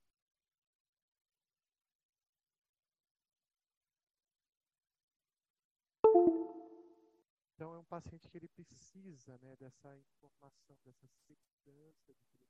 [7.96, 12.45] Paciente que ele precisa né, dessa informação, dessa segurança de que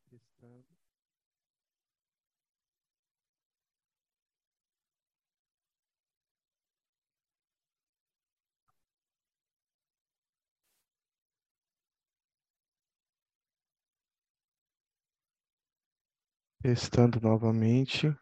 [0.00, 0.64] testando.
[16.60, 18.16] Testando novamente.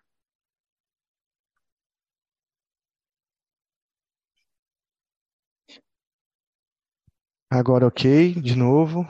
[7.53, 9.07] Agora ok, de novo.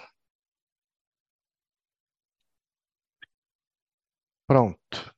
[4.51, 5.15] Pronto.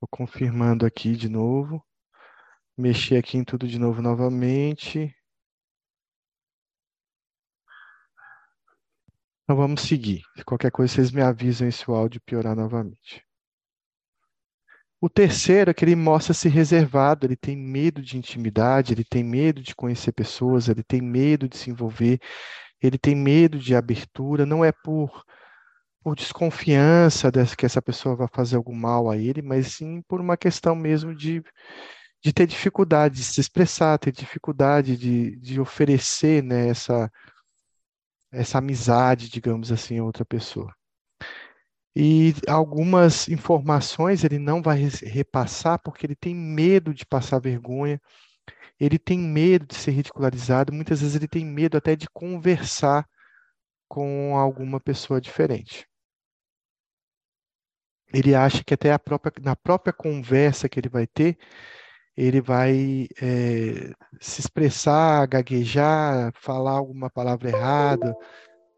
[0.00, 1.84] Vou confirmando aqui de novo.
[2.78, 5.12] Mexer aqui em tudo de novo novamente.
[9.42, 10.22] Então vamos seguir.
[10.36, 13.26] Se qualquer coisa vocês me avisam se o áudio piorar novamente.
[15.00, 19.60] O terceiro é que ele mostra-se reservado, ele tem medo de intimidade, ele tem medo
[19.60, 22.20] de conhecer pessoas, ele tem medo de se envolver,
[22.80, 25.26] ele tem medo de abertura, não é por,
[26.06, 30.20] por desconfiança dessa, que essa pessoa vai fazer algum mal a ele, mas sim por
[30.20, 31.42] uma questão mesmo de,
[32.22, 37.10] de ter dificuldade de se expressar, ter dificuldade de, de oferecer né, essa,
[38.30, 40.72] essa amizade, digamos assim, a outra pessoa.
[41.96, 48.00] E algumas informações ele não vai repassar porque ele tem medo de passar vergonha,
[48.78, 53.04] ele tem medo de ser ridicularizado, muitas vezes ele tem medo até de conversar
[53.88, 55.84] com alguma pessoa diferente.
[58.12, 61.36] Ele acha que até própria, na própria conversa que ele vai ter,
[62.16, 68.16] ele vai é, se expressar, gaguejar, falar alguma palavra errada,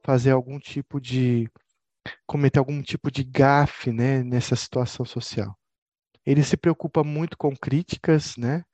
[0.03, 1.49] fazer algum tipo de
[2.27, 5.57] cometer algum tipo de gafe, né, nessa situação social.
[6.25, 8.65] Ele se preocupa muito com críticas, né?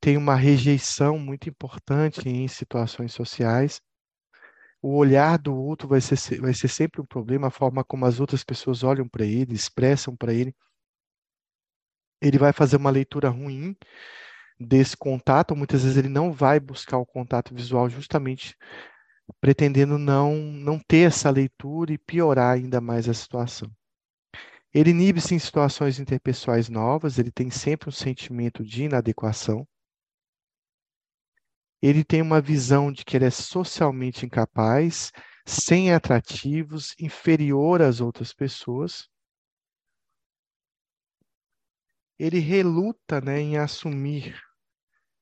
[0.00, 3.80] Tem uma rejeição muito importante em situações sociais.
[4.86, 8.20] O olhar do outro vai ser, vai ser sempre um problema, a forma como as
[8.20, 10.54] outras pessoas olham para ele, expressam para ele.
[12.20, 13.74] Ele vai fazer uma leitura ruim
[14.60, 18.54] desse contato, muitas vezes ele não vai buscar o contato visual justamente
[19.40, 23.72] pretendendo não, não ter essa leitura e piorar ainda mais a situação.
[24.70, 29.66] Ele inibe-se em situações interpessoais novas, ele tem sempre um sentimento de inadequação.
[31.86, 35.12] Ele tem uma visão de que ele é socialmente incapaz,
[35.44, 39.06] sem atrativos, inferior às outras pessoas.
[42.18, 44.34] Ele reluta né, em assumir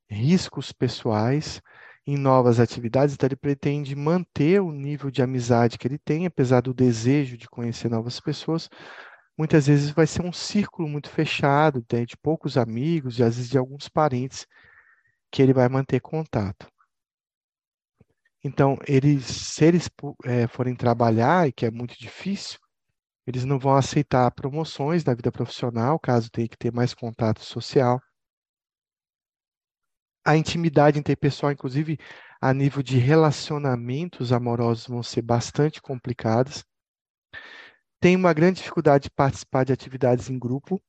[0.08, 1.60] riscos pessoais,
[2.06, 6.60] em novas atividades, então ele pretende manter o nível de amizade que ele tem, apesar
[6.60, 8.70] do desejo de conhecer novas pessoas.
[9.36, 13.50] Muitas vezes vai ser um círculo muito fechado, né, de poucos amigos e às vezes
[13.50, 14.46] de alguns parentes
[15.32, 16.70] que ele vai manter contato.
[18.44, 19.88] Então, eles, se eles
[20.24, 22.58] é, forem trabalhar, e que é muito difícil,
[23.26, 28.00] eles não vão aceitar promoções na vida profissional, caso tenha que ter mais contato social.
[30.24, 31.98] A intimidade interpessoal, inclusive
[32.40, 36.64] a nível de relacionamentos amorosos, vão ser bastante complicadas.
[38.00, 40.82] Tem uma grande dificuldade de participar de atividades em grupo,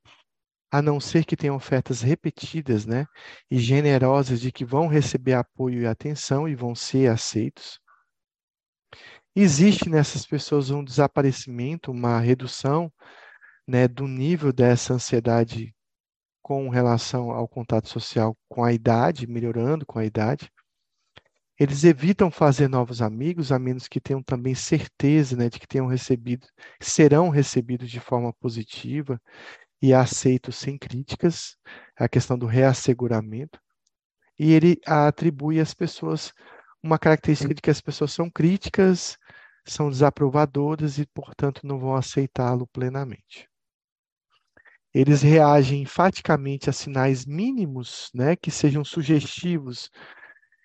[0.74, 3.05] a não ser que tenham ofertas repetidas, né,
[3.49, 7.80] e generosas de que vão receber apoio e atenção e vão ser aceitos.
[9.36, 12.91] Existe nessas pessoas um desaparecimento, uma redução,
[13.67, 15.76] né, do nível dessa ansiedade
[16.41, 20.51] com relação ao contato social com a idade, melhorando com a idade.
[21.59, 25.86] Eles evitam fazer novos amigos, a menos que tenham também certeza né, de que tenham
[25.86, 26.47] recebido,
[26.82, 29.21] serão recebidos de forma positiva
[29.84, 31.57] e aceitos sem críticas,
[31.97, 33.59] a questão do reasseguramento.
[34.39, 36.31] E ele atribui às pessoas
[36.81, 39.17] uma característica de que as pessoas são críticas,
[39.67, 43.49] são desaprovadoras e, portanto, não vão aceitá-lo plenamente.
[44.93, 49.89] Eles reagem enfaticamente a sinais mínimos, né, que sejam sugestivos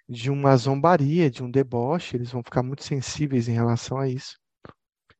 [0.08, 4.38] de uma zombaria, de um deboche, eles vão ficar muito sensíveis em relação a isso.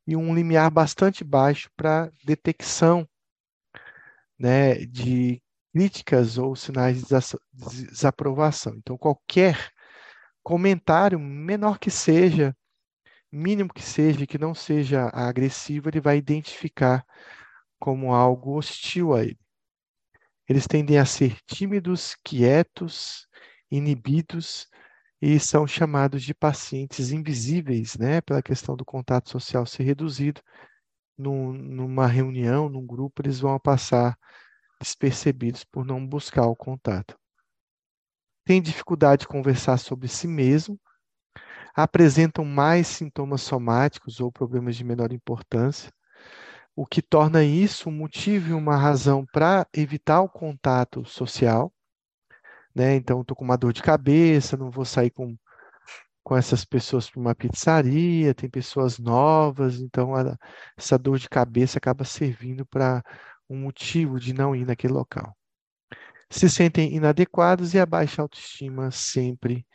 [0.07, 3.05] E um limiar bastante baixo para detecção
[4.39, 8.75] né, de críticas ou sinais de desaprovação.
[8.77, 9.71] Então, qualquer
[10.43, 12.57] comentário, menor que seja,
[13.31, 17.05] mínimo que seja, que não seja agressivo, ele vai identificar
[17.79, 19.39] como algo hostil a ele.
[20.49, 23.27] Eles tendem a ser tímidos, quietos,
[23.71, 24.67] inibidos
[25.21, 30.41] e são chamados de pacientes invisíveis, né, pela questão do contato social ser reduzido.
[31.19, 34.17] Num, numa reunião, num grupo, eles vão passar
[34.81, 37.19] despercebidos por não buscar o contato.
[38.45, 40.81] Tem dificuldade de conversar sobre si mesmo,
[41.75, 45.93] apresentam mais sintomas somáticos ou problemas de menor importância,
[46.77, 51.73] o que torna isso um motivo e uma razão para evitar o contato social
[52.75, 52.95] né?
[52.95, 55.37] Então, estou com uma dor de cabeça, não vou sair com,
[56.29, 60.37] com essas pessoas para uma pizzaria, tem pessoas novas, então a,
[60.77, 63.03] essa dor de cabeça acaba servindo para
[63.49, 65.35] um motivo de não ir naquele local.
[66.29, 69.67] Se sentem inadequados e a baixa autoestima sempre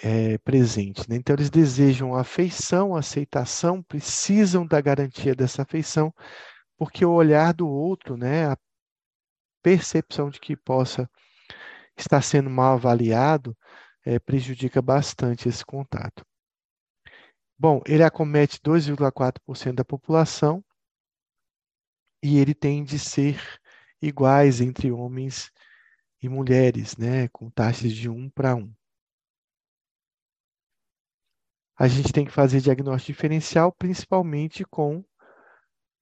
[0.00, 1.10] é, presente.
[1.10, 1.16] Né?
[1.16, 6.14] Então, eles desejam afeição, aceitação, precisam da garantia dessa afeição,
[6.78, 8.56] porque o olhar do outro, né, a
[9.64, 11.10] percepção de que possa
[11.96, 13.56] estar sendo mal avaliado
[14.10, 16.26] é, prejudica bastante esse contato.
[17.56, 20.64] Bom, ele acomete 2,4% da população
[22.20, 23.40] e ele tem de ser
[24.02, 25.52] iguais entre homens
[26.20, 28.74] e mulheres, né, com taxas de 1 para 1.
[31.78, 35.04] A gente tem que fazer diagnóstico diferencial, principalmente com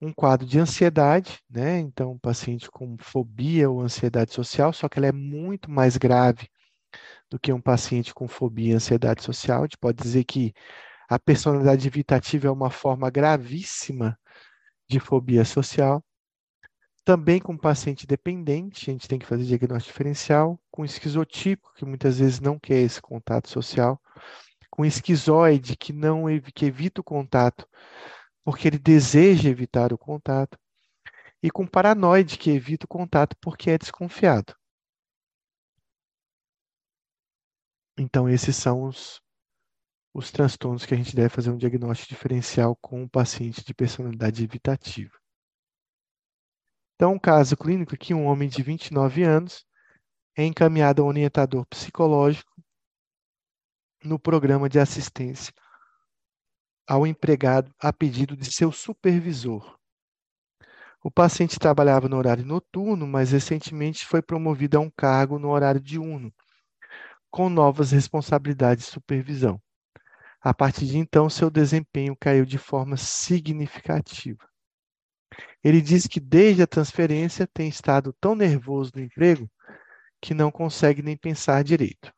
[0.01, 1.79] um quadro de ansiedade, né?
[1.79, 6.49] Então, um paciente com fobia ou ansiedade social, só que ela é muito mais grave
[7.31, 9.61] do que um paciente com fobia e ansiedade social.
[9.61, 10.53] A gente pode dizer que
[11.09, 14.19] a personalidade evitativa é uma forma gravíssima
[14.89, 16.03] de fobia social.
[17.05, 22.19] Também com paciente dependente, a gente tem que fazer diagnóstico diferencial, com esquizotípico, que muitas
[22.19, 24.01] vezes não quer esse contato social,
[24.71, 26.25] com esquizoide, que não
[26.55, 27.67] que evita o contato
[28.45, 30.59] porque ele deseja evitar o contato,
[31.43, 34.55] e com paranoide, que evita o contato porque é desconfiado.
[37.99, 39.21] Então, esses são os,
[40.15, 44.45] os transtornos que a gente deve fazer um diagnóstico diferencial com o paciente de personalidade
[44.45, 45.19] evitativa.
[46.95, 49.67] Então, um caso clínico aqui, um homem de 29 anos
[50.37, 52.63] é encaminhado a um orientador psicológico
[54.05, 55.53] no programa de assistência
[56.87, 59.77] ao empregado a pedido de seu supervisor.
[61.03, 65.81] O paciente trabalhava no horário noturno, mas recentemente foi promovido a um cargo no horário
[65.81, 66.33] diurno,
[67.31, 69.61] com novas responsabilidades de supervisão.
[70.41, 74.49] A partir de então, seu desempenho caiu de forma significativa.
[75.63, 79.51] Ele diz que desde a transferência tem estado tão nervoso no emprego
[80.21, 82.13] que não consegue nem pensar direito.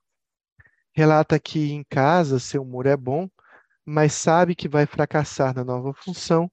[0.93, 3.29] Relata que em casa seu humor é bom,
[3.85, 6.51] mas sabe que vai fracassar na nova função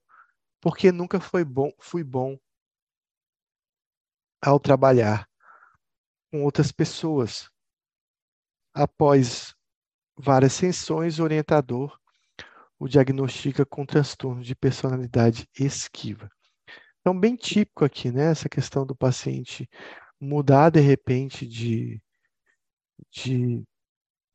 [0.60, 2.38] porque nunca foi bom, fui bom
[4.42, 5.28] ao trabalhar
[6.30, 7.50] com outras pessoas.
[8.74, 9.54] Após
[10.16, 11.98] várias sessões, o orientador
[12.78, 16.30] o diagnostica com transtorno de personalidade esquiva.
[17.00, 18.30] Então, bem típico aqui, né?
[18.30, 19.68] Essa questão do paciente
[20.20, 22.00] mudar de repente de,
[23.10, 23.64] de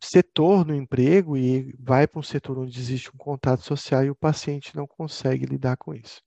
[0.03, 4.15] setor no emprego e vai para um setor onde existe um contato social e o
[4.15, 6.21] paciente não consegue lidar com isso.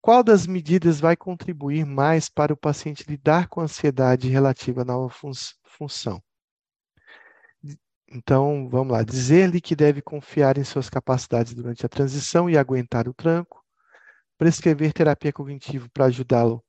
[0.00, 4.84] Qual das medidas vai contribuir mais para o paciente lidar com a ansiedade relativa à
[4.84, 5.32] nova fun
[5.64, 6.22] função?
[8.10, 9.02] Então, vamos lá.
[9.02, 13.62] Dizer-lhe que deve confiar em suas capacidades durante a transição e aguentar o tranco.
[14.38, 16.64] Prescrever terapia cognitiva para ajudá-lo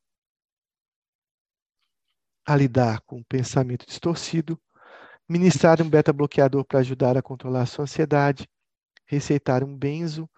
[2.46, 4.60] a lidar com o pensamento distorcido.
[5.30, 8.50] Ministrar um beta-bloqueador para ajudar a controlar a sua ansiedade.
[9.06, 10.30] Receitar um benzo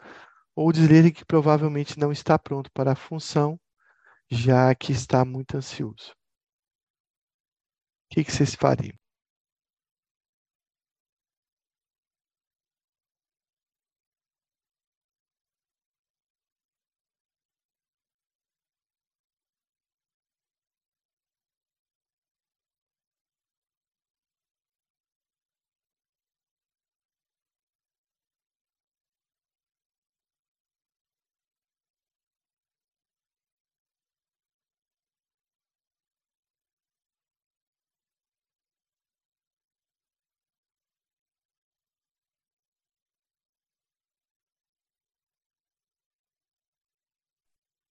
[0.55, 3.59] ou dizer que provavelmente não está pronto para a função,
[4.29, 6.13] já que está muito ansioso.
[8.11, 9.00] O que, que vocês fariam?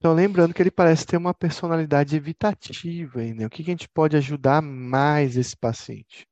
[0.00, 3.44] Então, lembrando que ele parece ter uma personalidade evitativa, né?
[3.44, 6.26] O que, que a gente pode ajudar mais esse paciente?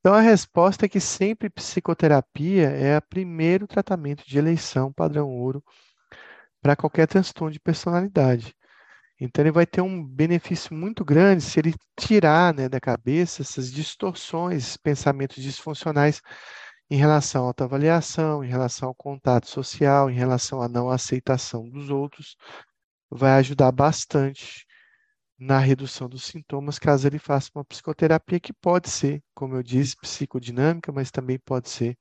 [0.00, 5.62] Então, a resposta é que sempre psicoterapia é o primeiro tratamento de eleição padrão ouro
[6.60, 8.56] para qualquer transtorno de personalidade.
[9.20, 13.70] Então, ele vai ter um benefício muito grande se ele tirar né, da cabeça essas
[13.70, 16.20] distorções, pensamentos disfuncionais
[16.92, 21.88] em relação à autoavaliação, em relação ao contato social, em relação à não aceitação dos
[21.88, 22.36] outros,
[23.10, 24.66] vai ajudar bastante
[25.38, 29.96] na redução dos sintomas, caso ele faça uma psicoterapia que pode ser, como eu disse,
[29.96, 31.96] psicodinâmica, mas também pode ser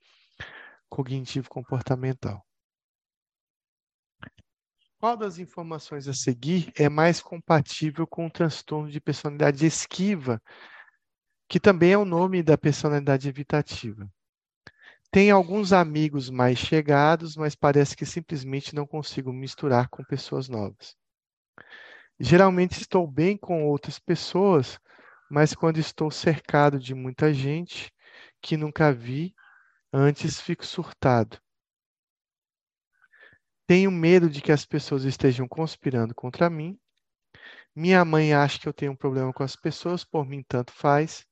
[0.89, 2.45] cognitivo-comportamental.
[4.99, 10.41] Qual das informações a seguir é mais compatível com o transtorno de personalidade esquiva,
[11.47, 14.11] que também é o nome da personalidade evitativa?
[15.11, 20.95] Tem alguns amigos mais chegados, mas parece que simplesmente não consigo misturar com pessoas novas.
[22.17, 24.79] Geralmente estou bem com outras pessoas,
[25.29, 27.91] mas quando estou cercado de muita gente
[28.41, 29.35] que nunca vi,
[29.91, 31.37] antes fico surtado.
[33.67, 36.79] Tenho medo de que as pessoas estejam conspirando contra mim.
[37.75, 41.25] Minha mãe acha que eu tenho um problema com as pessoas, por mim tanto faz.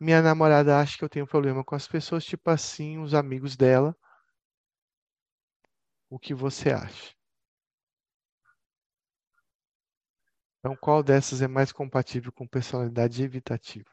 [0.00, 3.96] Minha namorada acha que eu tenho problema com as pessoas, tipo assim, os amigos dela.
[6.10, 7.14] O que você acha?
[10.60, 13.90] Então, qual dessas é mais compatível com personalidade evitativa?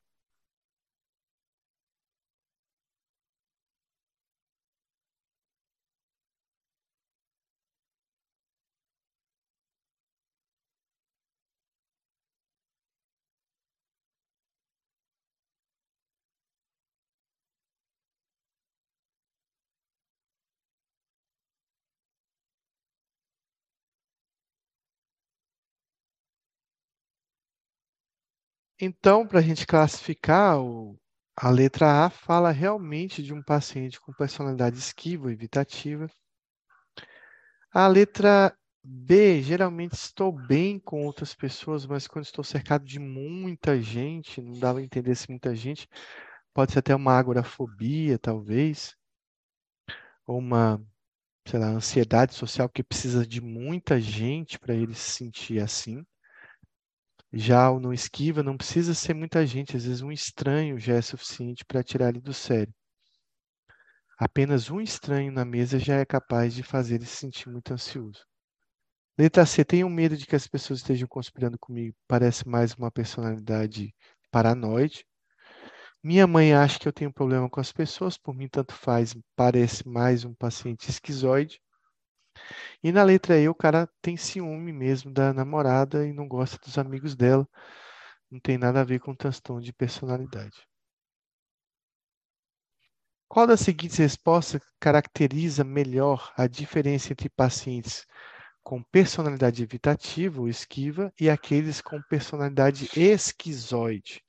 [28.80, 30.58] Então, para a gente classificar,
[31.38, 36.10] a letra A fala realmente de um paciente com personalidade esquiva, evitativa.
[37.72, 38.54] A letra
[38.84, 44.60] B, geralmente estou bem com outras pessoas, mas quando estou cercado de muita gente, não
[44.60, 45.88] dá para entender se muita gente,
[46.54, 48.96] pode ser até uma agorafobia, talvez,
[50.28, 50.82] ou uma,
[51.48, 56.06] sei lá, ansiedade social que precisa de muita gente para ele se sentir assim.
[57.38, 61.02] Já o não esquiva não precisa ser muita gente, às vezes um estranho já é
[61.02, 62.74] suficiente para tirar ele do sério.
[64.18, 68.26] Apenas um estranho na mesa já é capaz de fazer ele se sentir muito ansioso.
[69.18, 71.94] Letra C, tenho medo de que as pessoas estejam conspirando comigo.
[72.08, 73.94] Parece mais uma personalidade
[74.32, 75.06] paranoide.
[76.02, 79.86] Minha mãe acha que eu tenho problema com as pessoas, por mim tanto faz, parece
[79.86, 81.60] mais um paciente esquizoide.
[82.84, 86.78] E na letra E, o cara tem ciúme mesmo da namorada e não gosta dos
[86.78, 87.48] amigos dela.
[88.30, 90.68] Não tem nada a ver com transtorno de personalidade.
[93.28, 98.06] Qual das seguintes respostas caracteriza melhor a diferença entre pacientes
[98.64, 104.24] com personalidade evitativa ou esquiva e aqueles com personalidade esquizoide?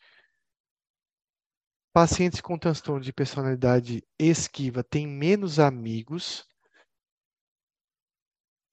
[1.92, 6.46] Pacientes com transtorno de personalidade esquiva têm menos amigos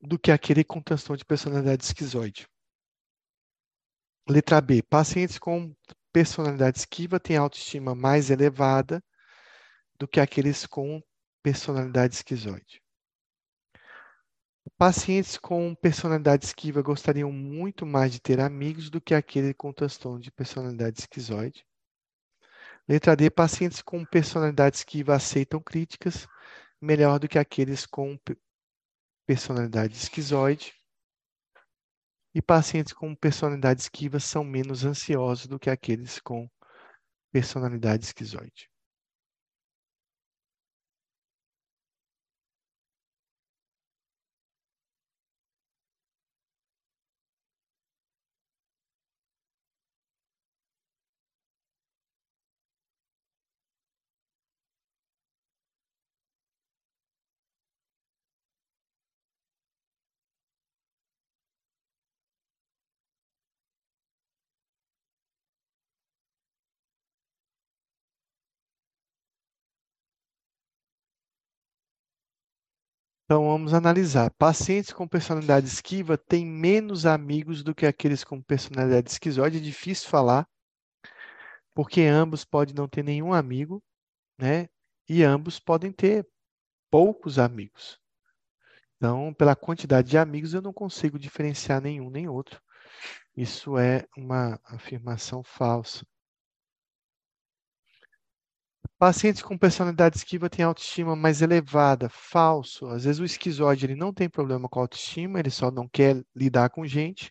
[0.06, 2.46] do que aquele com transtorno de personalidade esquizoide.
[4.30, 4.84] Letra B.
[4.84, 5.74] Pacientes com
[6.12, 9.04] personalidade esquiva têm autoestima mais elevada
[9.98, 11.02] do que aqueles com
[11.42, 12.82] personalidade esquizoide.
[14.78, 20.20] Pacientes com personalidade esquiva gostariam muito mais de ter amigos do que aquele com transtorno
[20.20, 21.66] de personalidade esquizoide.
[22.88, 23.30] Letra D.
[23.30, 26.28] Pacientes com personalidade esquiva aceitam críticas
[26.82, 28.18] melhor do que aqueles com
[29.26, 30.74] personalidade esquizoide.
[32.36, 36.50] E pacientes com personalidade esquiva são menos ansiosos do que aqueles com
[37.32, 38.73] personalidade esquizoide.
[73.34, 74.30] Então, vamos analisar.
[74.38, 79.58] Pacientes com personalidade esquiva têm menos amigos do que aqueles com personalidade esquizoide.
[79.58, 80.48] É difícil falar,
[81.74, 83.84] porque ambos podem não ter nenhum amigo,
[84.38, 84.70] né?
[85.10, 86.28] E ambos podem ter
[86.92, 88.00] poucos amigos.
[88.98, 92.62] Então, pela quantidade de amigos, eu não consigo diferenciar nenhum nem outro.
[93.36, 96.06] Isso é uma afirmação falsa.
[99.04, 102.88] Pacientes com personalidade esquiva têm autoestima mais elevada, falso.
[102.88, 106.70] Às vezes o esquizoide ele não tem problema com autoestima, ele só não quer lidar
[106.70, 107.30] com gente.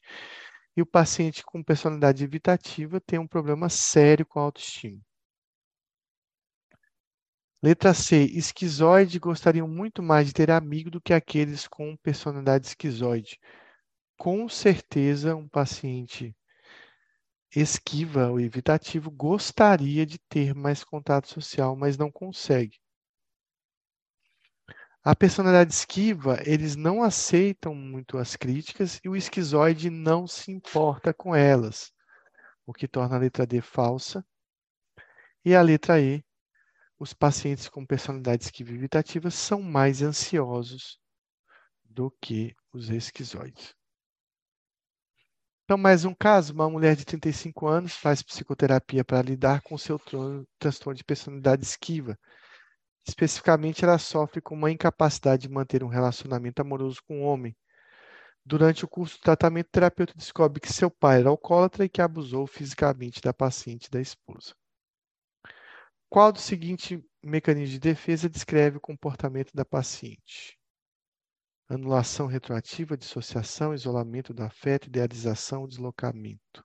[0.77, 5.01] E o paciente com personalidade evitativa tem um problema sério com autoestima.
[7.63, 8.19] Letra C.
[8.19, 13.41] Esquizoide gostariam muito mais de ter amigo do que aqueles com personalidade esquizoide.
[14.19, 16.37] Com certeza, um paciente
[17.55, 22.81] esquiva ou evitativo gostaria de ter mais contato social, mas não consegue.
[25.05, 31.13] A personalidade esquiva, eles não aceitam muito as críticas e o esquizoide não se importa
[31.13, 31.93] com elas,
[32.65, 34.25] o que torna a letra D falsa.
[35.45, 36.25] E a letra E,
[37.01, 41.01] os pacientes com personalidade esquiva evitativa são mais ansiosos
[41.85, 43.75] do que os esquizoides.
[45.73, 49.99] Então, mais um caso: uma mulher de 35 anos faz psicoterapia para lidar com seu
[50.59, 52.19] transtorno de personalidade esquiva.
[53.09, 57.57] Especificamente, ela sofre com uma incapacidade de manter um relacionamento amoroso com um homem.
[58.45, 62.03] Durante o curso do tratamento, o terapeuta descobre que seu pai era alcoólatra e que
[62.03, 64.55] abusou fisicamente da paciente e da esposa.
[66.11, 70.62] Qual dos seguintes mecanismos de defesa descreve o comportamento da paciente?
[71.75, 76.65] Anulação retroativa, dissociação, isolamento do afeto, idealização, deslocamento.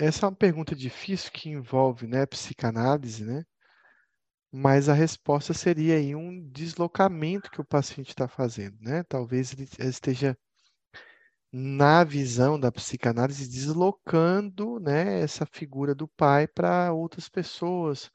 [0.00, 3.44] Essa é uma pergunta difícil que envolve, né, psicanálise, né?
[4.50, 9.02] Mas a resposta seria aí um deslocamento que o paciente está fazendo, né?
[9.04, 10.34] Talvez ele esteja
[11.52, 18.10] na visão da psicanálise deslocando, né, essa figura do pai para outras pessoas,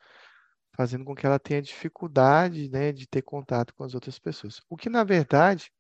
[0.76, 4.60] fazendo com que ela tenha dificuldade, né, de ter contato com as outras pessoas.
[4.70, 5.72] O que na verdade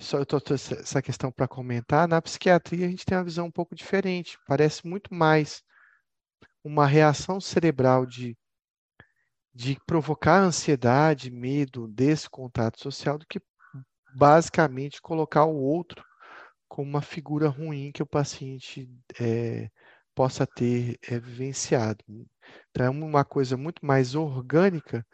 [0.00, 3.50] só eu estou essa questão para comentar, na psiquiatria a gente tem uma visão um
[3.50, 4.38] pouco diferente.
[4.46, 5.62] Parece muito mais
[6.62, 8.36] uma reação cerebral de,
[9.52, 13.40] de provocar ansiedade, medo desse contato social, do que
[14.14, 16.04] basicamente colocar o outro
[16.68, 18.88] como uma figura ruim que o paciente
[19.20, 19.68] é,
[20.14, 22.04] possa ter é, vivenciado.
[22.70, 25.04] Então, é uma coisa muito mais orgânica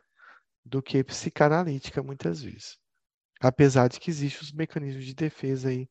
[0.65, 2.84] do que psicanalítica, muitas vezes
[3.49, 5.87] apesar de que existem os mecanismos de defesa aí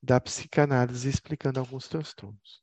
[0.00, 2.62] da psicanálise explicando alguns transtornos.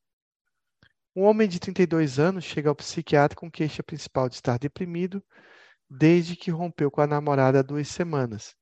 [1.14, 5.22] Um homem de 32 anos chega ao psiquiatra com queixa principal de estar deprimido
[5.90, 8.56] desde que rompeu com a namorada há duas semanas.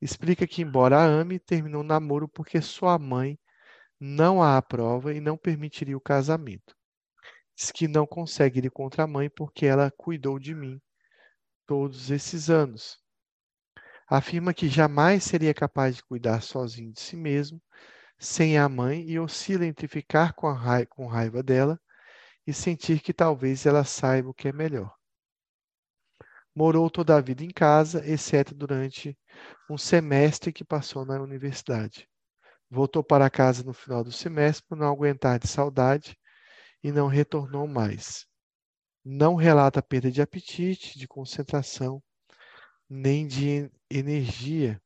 [0.00, 3.36] Explica que, embora a ame, terminou o namoro porque sua mãe
[3.98, 6.76] não a aprova e não permitiria o casamento.
[7.56, 10.80] Diz que não consegue ir contra a mãe porque ela cuidou de mim
[11.66, 13.01] todos esses anos
[14.16, 17.60] afirma que jamais seria capaz de cuidar sozinho de si mesmo,
[18.18, 21.80] sem a mãe, e oscila entre ficar com, raiva, com raiva dela
[22.46, 24.94] e sentir que talvez ela saiba o que é melhor.
[26.54, 29.18] Morou toda a vida em casa, exceto durante
[29.70, 32.06] um semestre que passou na universidade.
[32.68, 36.18] Voltou para casa no final do semestre por não aguentar de saudade
[36.82, 38.26] e não retornou mais.
[39.02, 42.02] Não relata perda de apetite, de concentração,
[42.88, 44.80] nem de energia.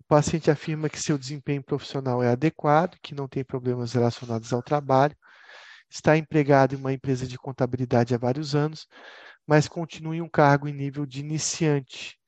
[0.00, 4.62] O paciente afirma que seu desempenho profissional é adequado, que não tem problemas relacionados ao
[4.62, 5.16] trabalho,
[5.90, 8.86] está empregado em uma empresa de contabilidade há vários anos,
[9.46, 12.18] mas continua em um cargo em nível de iniciante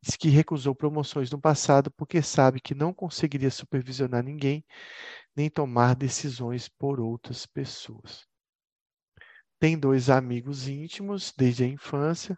[0.00, 4.64] Diz que recusou promoções no passado porque sabe que não conseguiria supervisionar ninguém
[5.34, 8.26] nem tomar decisões por outras pessoas.
[9.58, 12.36] Tem dois amigos íntimos desde a infância,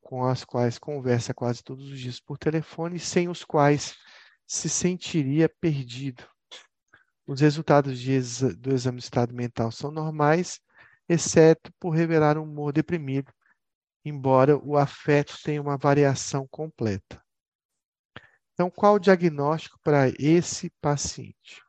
[0.00, 3.96] com as quais conversa quase todos os dias por telefone, sem os quais
[4.46, 6.24] se sentiria perdido.
[7.26, 10.60] Os resultados exa do exame de estado mental são normais,
[11.08, 13.32] exceto por revelar um humor deprimido
[14.08, 17.20] embora o afeto tenha uma variação completa.
[18.52, 21.65] Então, qual o diagnóstico para esse paciente?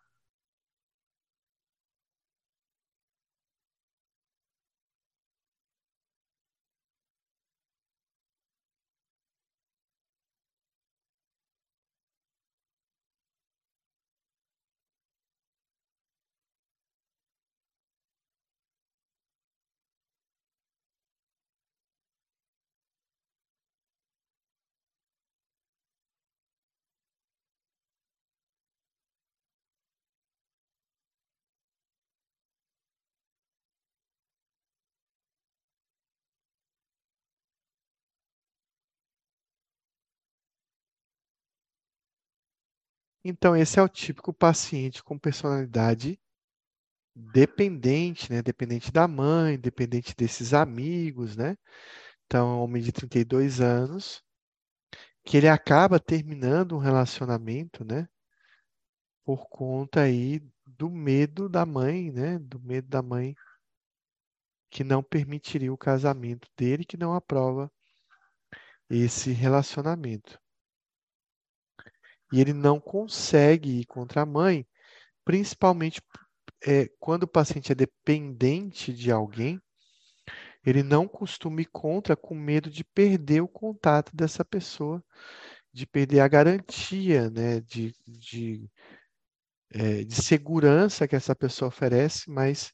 [43.29, 46.17] Então, esse é o típico paciente com personalidade
[47.13, 48.41] dependente, né?
[48.41, 51.57] Dependente da mãe, dependente desses amigos, né?
[52.25, 54.23] Então, é um homem de 32 anos,
[55.25, 58.07] que ele acaba terminando um relacionamento, né?
[59.25, 62.39] Por conta aí do medo da mãe, né?
[62.39, 63.35] Do medo da mãe
[64.69, 67.69] que não permitiria o casamento dele, que não aprova
[68.89, 70.39] esse relacionamento
[72.31, 74.65] e ele não consegue ir contra a mãe,
[75.23, 76.01] principalmente
[76.65, 79.61] é, quando o paciente é dependente de alguém,
[80.65, 85.03] ele não costuma ir contra com medo de perder o contato dessa pessoa,
[85.71, 88.69] de perder a garantia né, de, de,
[89.69, 92.73] é, de segurança que essa pessoa oferece, mas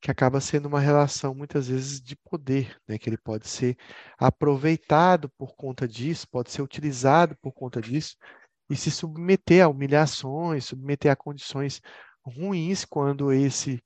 [0.00, 2.98] que acaba sendo uma relação muitas vezes de poder, né?
[2.98, 3.74] que ele pode ser
[4.18, 8.14] aproveitado por conta disso, pode ser utilizado por conta disso,
[8.68, 11.80] e se submeter a humilhações, submeter a condições
[12.24, 13.82] ruins quando esse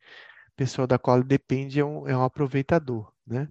[0.56, 3.48] pessoa da qual depende é um, é um aproveitador, né?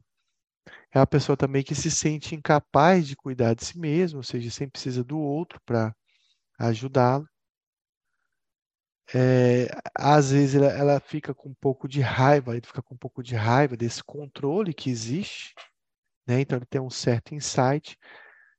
[0.92, 4.50] É uma pessoa também que se sente incapaz de cuidar de si mesmo, ou seja,
[4.52, 5.96] sempre precisa do outro para
[6.60, 7.28] ajudá-lo.
[9.14, 12.98] É, às vezes ela, ela, fica com um pouco de raiva, ele fica com um
[12.98, 15.54] pouco de raiva desse controle que existe,
[16.28, 16.42] né?
[16.42, 17.98] Então ele tem um certo insight,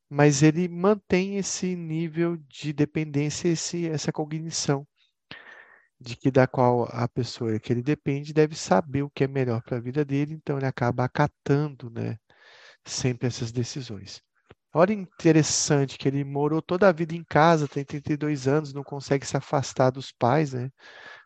[0.08, 4.86] mas ele mantém esse nível de dependência, esse, essa cognição
[6.00, 9.62] de que da qual a pessoa que ele depende deve saber o que é melhor
[9.62, 12.18] para a vida dele, então ele acaba acatando, né,
[12.84, 14.22] sempre essas decisões.
[14.72, 19.26] Olha interessante que ele morou toda a vida em casa, tem 32 anos, não consegue
[19.26, 20.70] se afastar dos pais, né,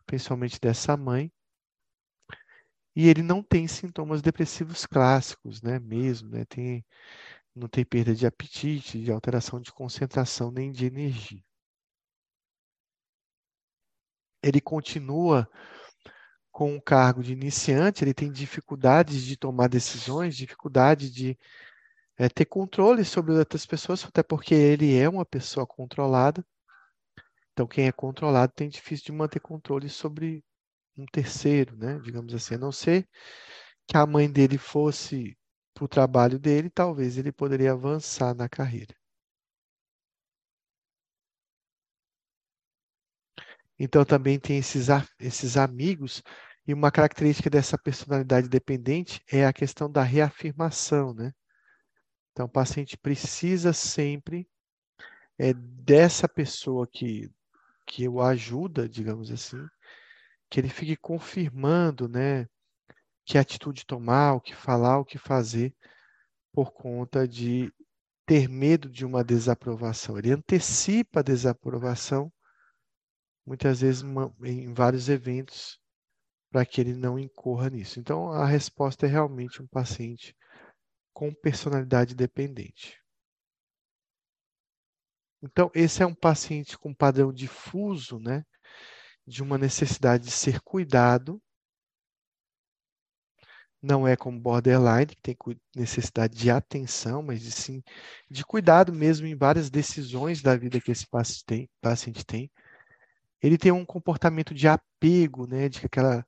[0.07, 1.31] principalmente dessa mãe.
[2.95, 6.85] E ele não tem sintomas depressivos clássicos, né, mesmo, né, tem
[7.55, 11.43] não tem perda de apetite, de alteração de concentração nem de energia.
[14.43, 15.49] Ele continua
[16.51, 21.39] com o cargo de iniciante, ele tem dificuldades de tomar decisões, dificuldade de
[22.19, 26.45] é, ter controle sobre outras pessoas, até porque ele é uma pessoa controlada.
[27.53, 30.45] Então, quem é controlado tem difícil de manter controle sobre
[30.97, 31.99] um terceiro, né?
[32.01, 33.09] Digamos assim, a não ser
[33.87, 35.37] que a mãe dele fosse
[35.75, 38.95] para o trabalho dele, talvez ele poderia avançar na carreira.
[43.79, 44.87] Então também tem esses,
[45.19, 46.23] esses amigos,
[46.67, 51.33] e uma característica dessa personalidade dependente é a questão da reafirmação, né?
[52.31, 54.49] Então o paciente precisa sempre
[55.39, 57.31] é, dessa pessoa que,
[57.87, 59.67] que o ajuda, digamos assim,
[60.49, 62.47] que ele fique confirmando, né?
[63.25, 65.75] Que atitude tomar, o que falar, o que fazer,
[66.53, 67.73] por conta de
[68.27, 70.19] ter medo de uma desaprovação.
[70.19, 72.33] Ele antecipa a desaprovação,
[73.47, 74.03] muitas vezes
[74.45, 75.79] em vários eventos,
[76.51, 77.99] para que ele não incorra nisso.
[77.99, 80.37] Então, a resposta é realmente um paciente
[81.13, 83.01] com personalidade dependente.
[85.43, 88.45] Então, esse é um paciente com padrão difuso, né?
[89.27, 91.43] De uma necessidade de ser cuidado.
[93.83, 95.37] Não é como borderline, que tem
[95.75, 97.83] necessidade de atenção, mas sim
[98.31, 101.07] de cuidado mesmo em várias decisões da vida que esse
[101.81, 102.51] paciente tem.
[103.43, 105.69] Ele tem um comportamento de apego, né?
[105.69, 106.25] De que aquela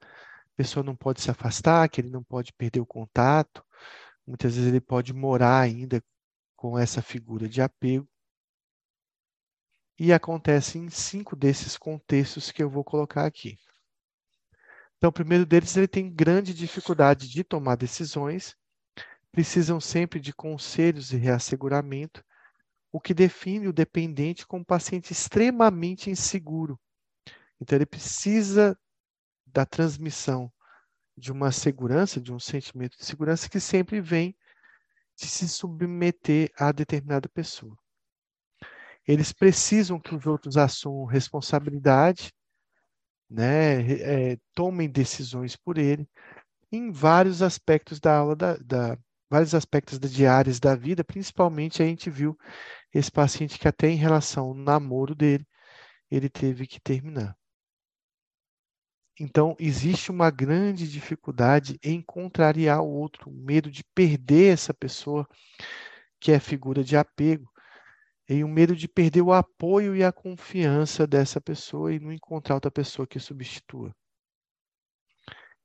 [0.56, 3.64] pessoa não pode se afastar, que ele não pode perder o contato.
[4.26, 6.02] Muitas vezes ele pode morar ainda
[6.56, 8.08] com essa figura de apego.
[9.98, 13.56] E acontece em cinco desses contextos que eu vou colocar aqui.
[15.04, 18.56] Então, o primeiro deles, ele tem grande dificuldade de tomar decisões,
[19.30, 22.24] precisam sempre de conselhos e reasseguramento,
[22.90, 26.80] o que define o dependente como paciente extremamente inseguro.
[27.60, 28.78] Então, ele precisa
[29.46, 30.50] da transmissão
[31.14, 34.34] de uma segurança, de um sentimento de segurança que sempre vem
[35.14, 37.76] de se submeter a determinada pessoa.
[39.06, 42.32] Eles precisam que os outros assumam responsabilidade,
[43.34, 46.08] né, é, tomem decisões por ele,
[46.70, 51.86] em vários aspectos da aula, da, da, vários aspectos da diárias da vida, principalmente a
[51.86, 52.38] gente viu
[52.92, 55.44] esse paciente que até em relação ao namoro dele,
[56.10, 57.36] ele teve que terminar.
[59.18, 65.26] Então, existe uma grande dificuldade em contrariar o outro, medo de perder essa pessoa
[66.20, 67.48] que é figura de apego,
[68.28, 72.54] e o medo de perder o apoio e a confiança dessa pessoa e não encontrar
[72.54, 73.94] outra pessoa que substitua.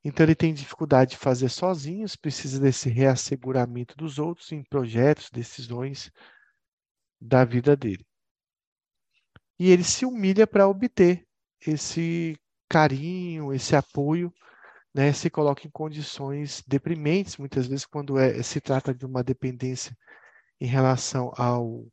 [0.03, 6.09] Então, ele tem dificuldade de fazer sozinho, precisa desse reasseguramento dos outros em projetos, decisões
[7.19, 8.05] da vida dele.
[9.57, 11.25] E ele se humilha para obter
[11.65, 12.37] esse
[12.69, 14.33] carinho, esse apoio,
[14.93, 19.95] né, se coloca em condições deprimentes, muitas vezes, quando é, se trata de uma dependência
[20.61, 21.85] em relação ao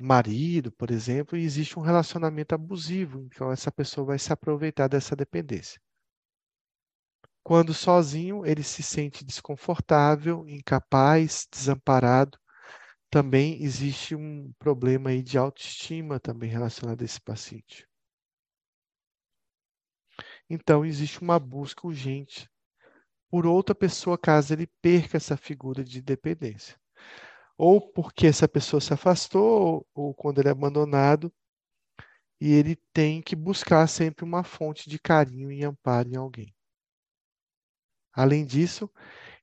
[0.00, 5.14] marido, por exemplo, e existe um relacionamento abusivo, então essa pessoa vai se aproveitar dessa
[5.14, 5.80] dependência.
[7.42, 12.38] Quando sozinho, ele se sente desconfortável, incapaz, desamparado.
[13.10, 17.86] Também existe um problema aí de autoestima também relacionado a esse paciente.
[20.48, 22.48] Então, existe uma busca urgente
[23.30, 26.79] por outra pessoa caso ele perca essa figura de dependência.
[27.62, 31.30] Ou porque essa pessoa se afastou, ou, quando ele é abandonado,
[32.40, 36.54] e ele tem que buscar sempre uma fonte de carinho e amparo em alguém.
[38.14, 38.90] Além disso,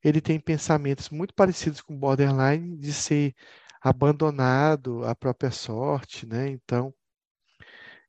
[0.04, 3.36] ele tem pensamentos muito parecidos com borderline de ser
[3.80, 6.50] abandonado à própria sorte, né?
[6.50, 6.92] Então,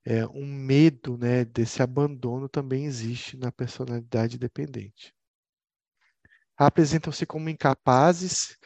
[0.06, 5.14] é, um medo né, desse abandono também existe na personalidade dependente.
[6.56, 8.56] Apresentam-se como incapazes,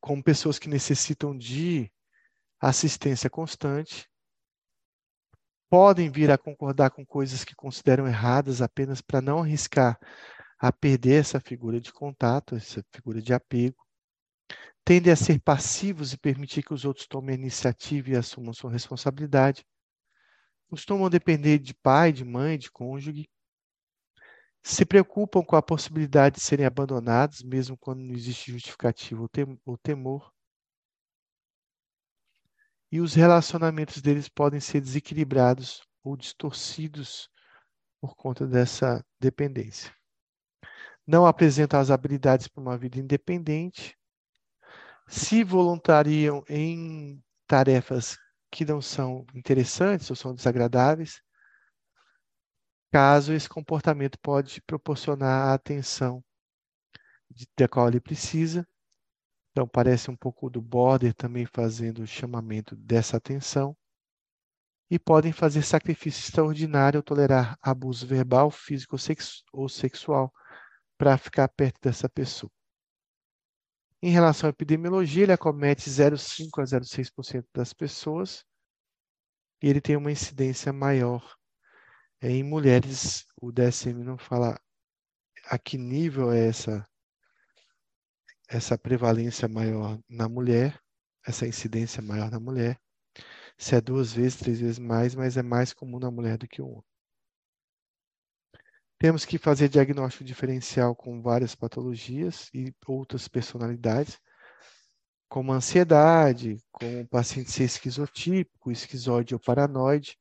[0.00, 1.90] como pessoas que necessitam de
[2.60, 4.08] assistência constante,
[5.68, 9.98] podem vir a concordar com coisas que consideram erradas apenas para não arriscar
[10.58, 13.80] a perder essa figura de contato, essa figura de apego
[14.84, 18.72] tendem a ser passivos e permitir que os outros tomem a iniciativa e assumam sua
[18.72, 19.64] responsabilidade.
[20.68, 23.28] Costumam depender de pai, de mãe, de cônjuge.
[24.62, 29.26] Se preocupam com a possibilidade de serem abandonados, mesmo quando não existe justificativa
[29.64, 30.32] ou temor.
[32.92, 37.30] E os relacionamentos deles podem ser desequilibrados ou distorcidos
[38.00, 39.94] por conta dessa dependência.
[41.06, 43.96] Não apresentam as habilidades para uma vida independente,
[45.06, 48.16] se voluntariam em tarefas
[48.50, 51.20] que não são interessantes ou são desagradáveis,
[52.90, 56.22] caso esse comportamento pode proporcionar a atenção
[57.30, 58.66] de, da qual ele precisa.
[59.52, 63.76] Então, parece um pouco do border também fazendo o chamamento dessa atenção.
[64.90, 68.96] E podem fazer sacrifício extraordinário ou tolerar abuso verbal, físico
[69.52, 70.32] ou sexual
[70.98, 72.50] para ficar perto dessa pessoa.
[74.02, 78.44] Em relação à epidemiologia, ele acomete 0,5 a 0,6% das pessoas
[79.62, 81.36] e ele tem uma incidência maior
[82.22, 83.26] em mulheres.
[83.40, 84.60] O DSM não fala
[85.46, 86.86] a que nível é essa
[88.48, 90.80] essa prevalência maior na mulher,
[91.24, 92.80] essa incidência maior na mulher.
[93.56, 96.60] Se é duas vezes, três vezes mais, mas é mais comum na mulher do que
[96.60, 96.84] o homem.
[98.98, 104.18] Temos que fazer diagnóstico diferencial com várias patologias e outras personalidades,
[105.28, 110.18] como ansiedade, com o paciente ser esquizotípico, esquizoide ou paranoide,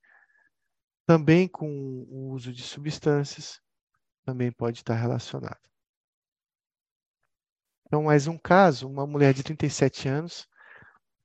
[1.09, 1.67] também com
[2.07, 3.59] o uso de substâncias,
[4.23, 5.57] também pode estar relacionado.
[7.87, 10.47] Então, mais um caso, uma mulher de 37 anos,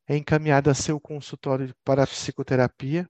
[0.08, 3.06] é encaminhada a seu consultório para psicoterapia.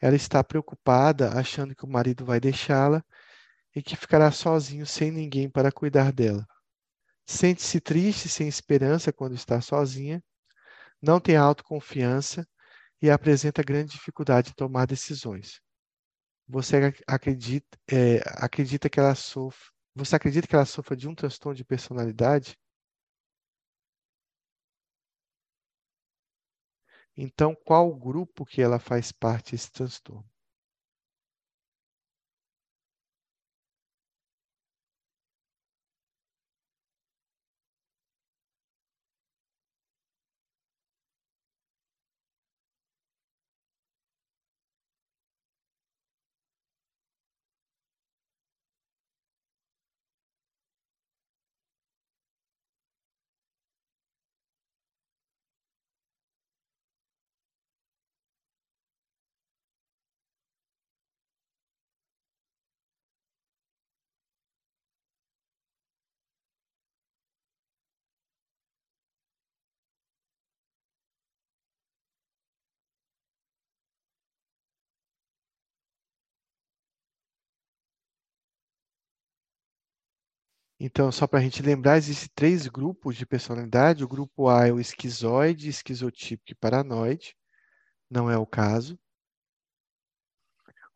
[0.00, 3.04] Ela está preocupada, achando que o marido vai deixá-la
[3.76, 6.48] e que ficará sozinho sem ninguém para cuidar dela.
[7.26, 10.24] Sente-se triste, sem esperança quando está sozinha,
[11.02, 12.48] não tem autoconfiança
[13.02, 15.60] e apresenta grande dificuldade em tomar decisões.
[16.48, 21.56] Você acredita, é, acredita que ela sofre, você acredita que ela sofra de um transtorno
[21.56, 22.56] de personalidade?
[27.16, 30.31] Então, qual grupo que ela faz parte desse transtorno?
[80.84, 84.02] Então, só para a gente lembrar, existem três grupos de personalidade.
[84.02, 87.36] O grupo A é o esquizoide, esquizotípico e paranoide.
[88.10, 88.98] Não é o caso.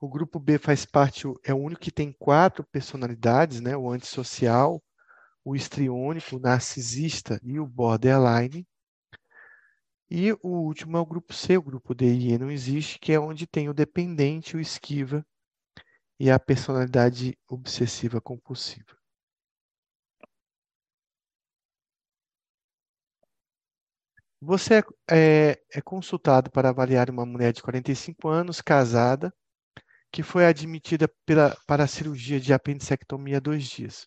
[0.01, 3.76] O grupo B faz parte, é o único que tem quatro personalidades, né?
[3.76, 4.82] O antissocial,
[5.45, 8.66] o histriônico, o narcisista e o borderline.
[10.11, 13.12] E o último é o grupo C, o grupo D e E não existe, que
[13.12, 15.24] é onde tem o dependente, o esquiva
[16.18, 18.95] e a personalidade obsessiva compulsiva.
[24.47, 29.34] Você é, é, é consultado para avaliar uma mulher de 45 anos, casada,
[30.12, 34.07] que foi admitida pela, para a cirurgia de apendicectomia há dois dias.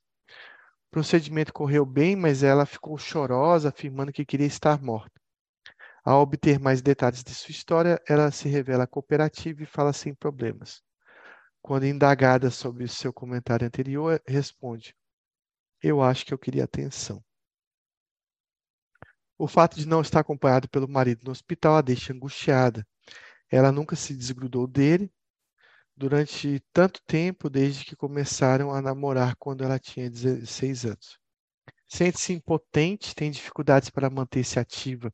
[0.87, 5.19] O procedimento correu bem, mas ela ficou chorosa, afirmando que queria estar morta.
[6.05, 10.81] Ao obter mais detalhes de sua história, ela se revela cooperativa e fala sem problemas.
[11.61, 14.95] Quando indagada sobre seu comentário anterior, responde:
[15.83, 17.21] Eu acho que eu queria atenção.
[19.39, 22.85] O fato de não estar acompanhado pelo marido no hospital a deixa angustiada.
[23.49, 25.09] Ela nunca se desgrudou dele
[25.95, 31.17] durante tanto tempo, desde que começaram a namorar quando ela tinha 16 anos.
[31.87, 35.09] Sente-se impotente, tem dificuldades para manter-se ativa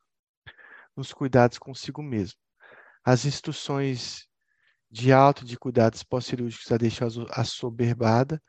[0.97, 2.39] nos cuidados consigo mesmo.
[3.03, 4.27] As instruções
[4.89, 8.41] de alta de cuidados pós-cirúrgicos a deixam assoberbada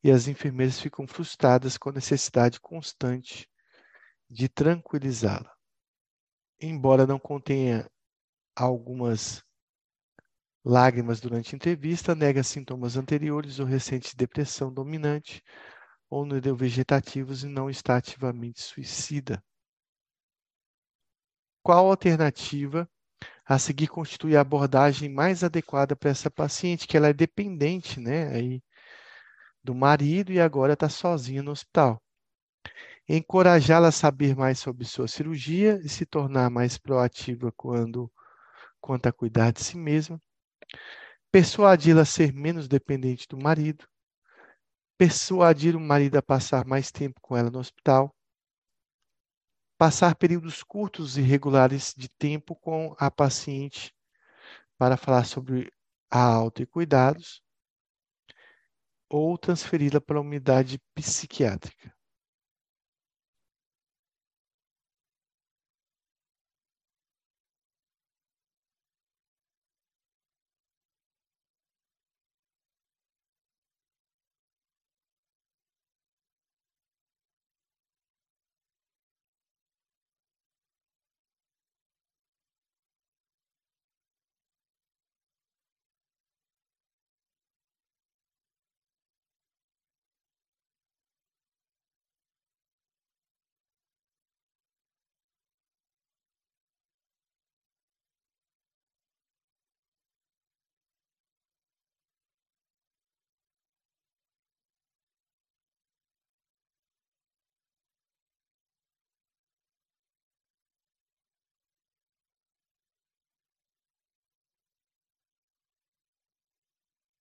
[0.00, 3.48] e as enfermeiras ficam frustradas com a necessidade constante
[4.28, 5.52] de tranquilizá-la.
[6.60, 7.88] Embora não contenha
[8.56, 9.42] algumas
[10.64, 15.42] lágrimas durante a entrevista, nega sintomas anteriores ou recente depressão dominante
[16.08, 19.42] ou neurovegetativos e não está ativamente suicida.
[21.62, 22.88] Qual alternativa
[23.44, 28.28] a seguir constitui a abordagem mais adequada para essa paciente, que ela é dependente, né,
[28.28, 28.62] aí,
[29.62, 32.03] do marido e agora está sozinha no hospital
[33.08, 38.10] encorajá-la a saber mais sobre sua cirurgia e se tornar mais proativa quando
[38.80, 40.20] quanto a cuidar de si mesma,
[41.32, 43.88] persuadi-la a ser menos dependente do marido,
[44.98, 48.14] persuadir o marido a passar mais tempo com ela no hospital,
[49.78, 53.94] passar períodos curtos e regulares de tempo com a paciente
[54.76, 55.72] para falar sobre
[56.10, 57.42] a alta e cuidados,
[59.08, 61.93] ou transferi-la para a unidade psiquiátrica.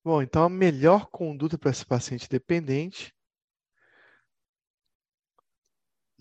[0.04, 3.14] Bom, então a melhor conduta para esse paciente dependente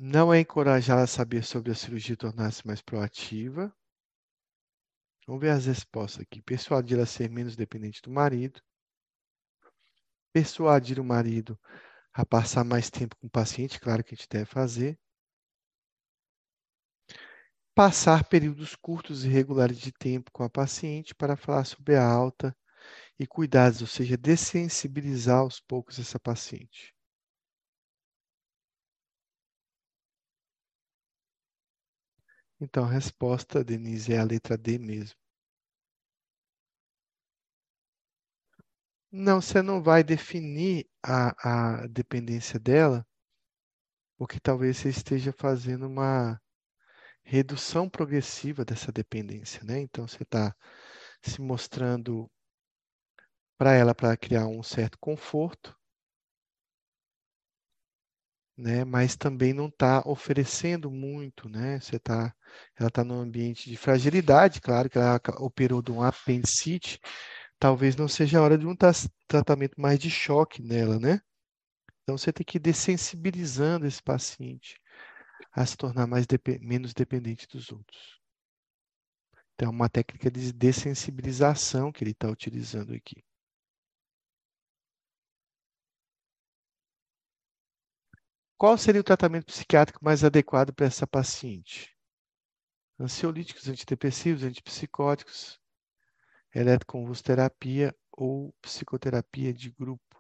[0.05, 3.73] Não é encorajá-la a saber sobre a cirurgia e tornar-se mais proativa.
[5.27, 6.43] Vamos ver as respostas aqui.
[6.43, 8.61] Persuadir a ser menos dependente do marido.
[10.33, 11.57] Persuadir o marido
[12.13, 14.99] a passar mais tempo com o paciente, claro que a gente deve fazer.
[17.73, 22.57] Passar períodos curtos e regulares de tempo com a paciente para falar sobre a alta
[23.19, 26.95] e cuidados, ou seja, dessensibilizar aos poucos essa paciente.
[32.59, 35.17] Então, a resposta, Denise, é a letra D mesmo.
[39.13, 43.07] Não, você não vai definir a, a dependência dela,
[44.17, 46.41] porque talvez você esteja fazendo uma
[47.25, 49.81] redução progressiva dessa dependência, né?
[49.81, 50.55] Então, você está
[51.23, 52.31] se mostrando
[53.59, 55.77] para ela para criar um certo conforto,
[58.57, 58.85] né?
[58.85, 61.81] Mas também não está oferecendo muito, né?
[61.81, 62.35] Você tá,
[62.79, 67.01] ela está num ambiente de fragilidade, claro que ela operou de um apendicite,
[67.59, 68.77] talvez não seja a hora de um
[69.29, 71.21] tratamento mais de choque nela, né?
[72.03, 74.81] Então você tem que ir dessensibilizando esse paciente
[75.53, 76.27] a se tornar mais
[76.61, 78.21] menos dependente dos outros.
[79.55, 83.23] Então, é uma técnica de dessensibilização que ele está utilizando aqui.
[88.63, 91.99] Qual seria o tratamento psiquiátrico mais adequado para essa paciente?
[92.97, 95.59] Ansiolíticos, antidepressivos, antipsicóticos,
[96.55, 100.12] eletroconvulsoterapia ou psicoterapia de grupo?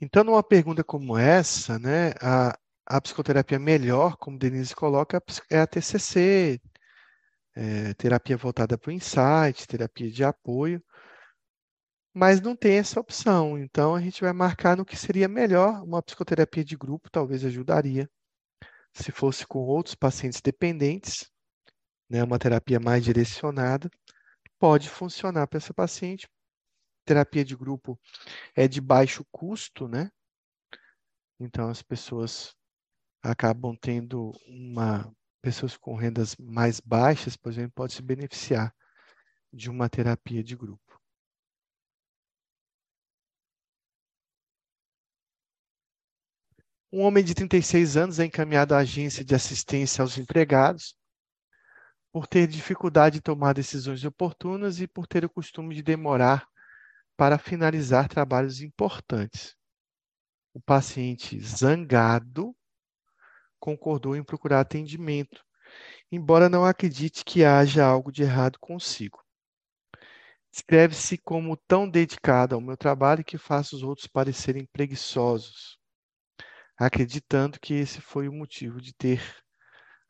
[0.00, 5.66] Então, numa pergunta como essa, né, a, a psicoterapia melhor, como Denise coloca, é a
[5.66, 6.60] TCC,
[7.54, 10.82] é, terapia voltada para o insight, terapia de apoio,
[12.14, 13.58] mas não tem essa opção.
[13.58, 15.82] Então, a gente vai marcar no que seria melhor.
[15.84, 18.08] Uma psicoterapia de grupo talvez ajudaria.
[18.92, 21.30] Se fosse com outros pacientes dependentes,
[22.08, 23.90] né, uma terapia mais direcionada,
[24.58, 26.28] pode funcionar para essa paciente,
[27.10, 27.98] terapia de grupo
[28.54, 30.12] é de baixo custo, né?
[31.40, 32.54] Então as pessoas
[33.20, 38.72] acabam tendo uma pessoas com rendas mais baixas, por exemplo, pode se beneficiar
[39.52, 41.00] de uma terapia de grupo.
[46.92, 50.94] Um homem de 36 anos é encaminhado à agência de assistência aos empregados
[52.12, 56.50] por ter dificuldade em tomar decisões oportunas e por ter o costume de demorar
[57.20, 59.54] para finalizar trabalhos importantes.
[60.54, 62.56] O paciente zangado
[63.58, 65.44] concordou em procurar atendimento,
[66.10, 69.22] embora não acredite que haja algo de errado consigo.
[70.50, 75.78] Descreve-se como tão dedicado ao meu trabalho que faço os outros parecerem preguiçosos,
[76.74, 79.20] acreditando que esse foi o motivo de ter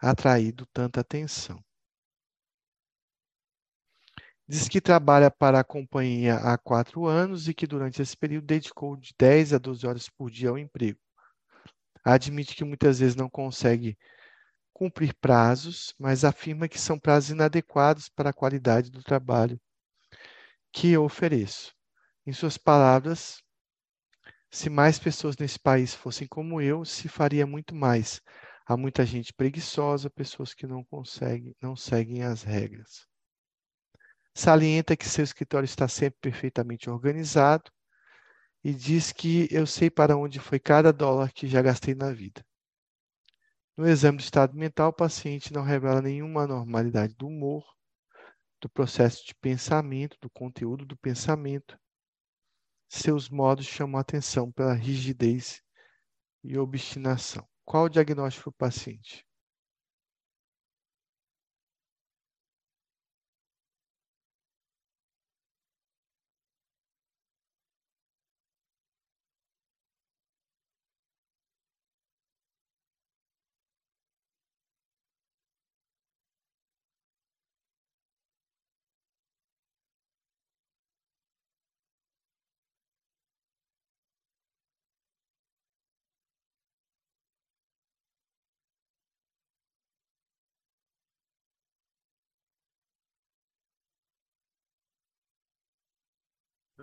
[0.00, 1.60] atraído tanta atenção.
[4.50, 8.96] Diz que trabalha para a companhia há quatro anos e que durante esse período dedicou
[8.96, 10.98] de 10 a 12 horas por dia ao emprego.
[12.02, 13.96] Admite que muitas vezes não consegue
[14.72, 19.56] cumprir prazos, mas afirma que são prazos inadequados para a qualidade do trabalho
[20.72, 21.72] que eu ofereço.
[22.26, 23.40] Em suas palavras,
[24.50, 28.20] se mais pessoas nesse país fossem como eu, se faria muito mais.
[28.66, 33.08] Há muita gente preguiçosa, pessoas que não conseguem, não seguem as regras.
[34.40, 37.70] Salienta que seu escritório está sempre perfeitamente organizado
[38.64, 42.42] e diz que eu sei para onde foi cada dólar que já gastei na vida.
[43.76, 47.62] No exame do estado mental, o paciente não revela nenhuma anormalidade do humor,
[48.62, 51.78] do processo de pensamento, do conteúdo do pensamento.
[52.88, 55.62] Seus modos chamam a atenção pela rigidez
[56.42, 57.46] e obstinação.
[57.62, 59.22] Qual o diagnóstico do paciente?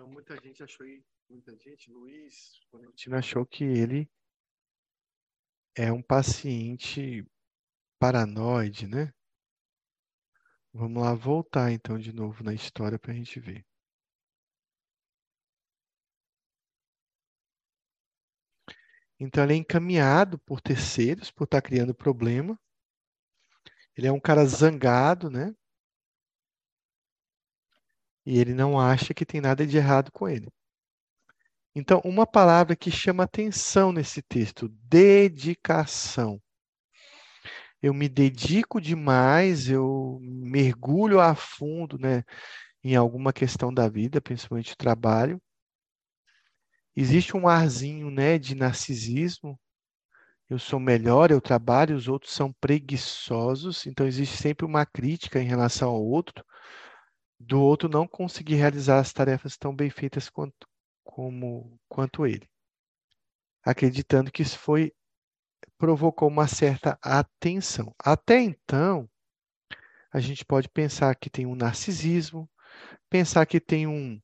[0.08, 0.86] Muita gente achou,
[1.28, 4.10] muita gente, Luiz Florentino achou que ele
[5.76, 7.26] é um paciente
[7.98, 9.12] paranoide, né?
[10.72, 13.66] Vamos lá voltar então de novo na história para a gente ver.
[19.20, 22.58] Então ele é encaminhado por terceiros por estar criando problema.
[23.96, 25.54] Ele é um cara zangado, né?
[28.30, 30.52] E ele não acha que tem nada de errado com ele.
[31.74, 36.38] Então, uma palavra que chama atenção nesse texto: dedicação.
[37.80, 42.22] Eu me dedico demais, eu mergulho a fundo, né,
[42.84, 45.40] em alguma questão da vida, principalmente o trabalho.
[46.94, 49.58] Existe um arzinho, né, de narcisismo.
[50.50, 53.86] Eu sou melhor, eu trabalho, os outros são preguiçosos.
[53.86, 56.44] Então existe sempre uma crítica em relação ao outro,
[57.38, 60.68] do outro não conseguir realizar as tarefas tão bem feitas quanto,
[61.04, 62.48] como, quanto ele,
[63.64, 64.92] acreditando que isso foi
[65.76, 67.94] provocou uma certa atenção.
[67.98, 69.08] Até então,
[70.12, 72.48] a gente pode pensar que tem um narcisismo,
[73.08, 74.20] pensar que tem um,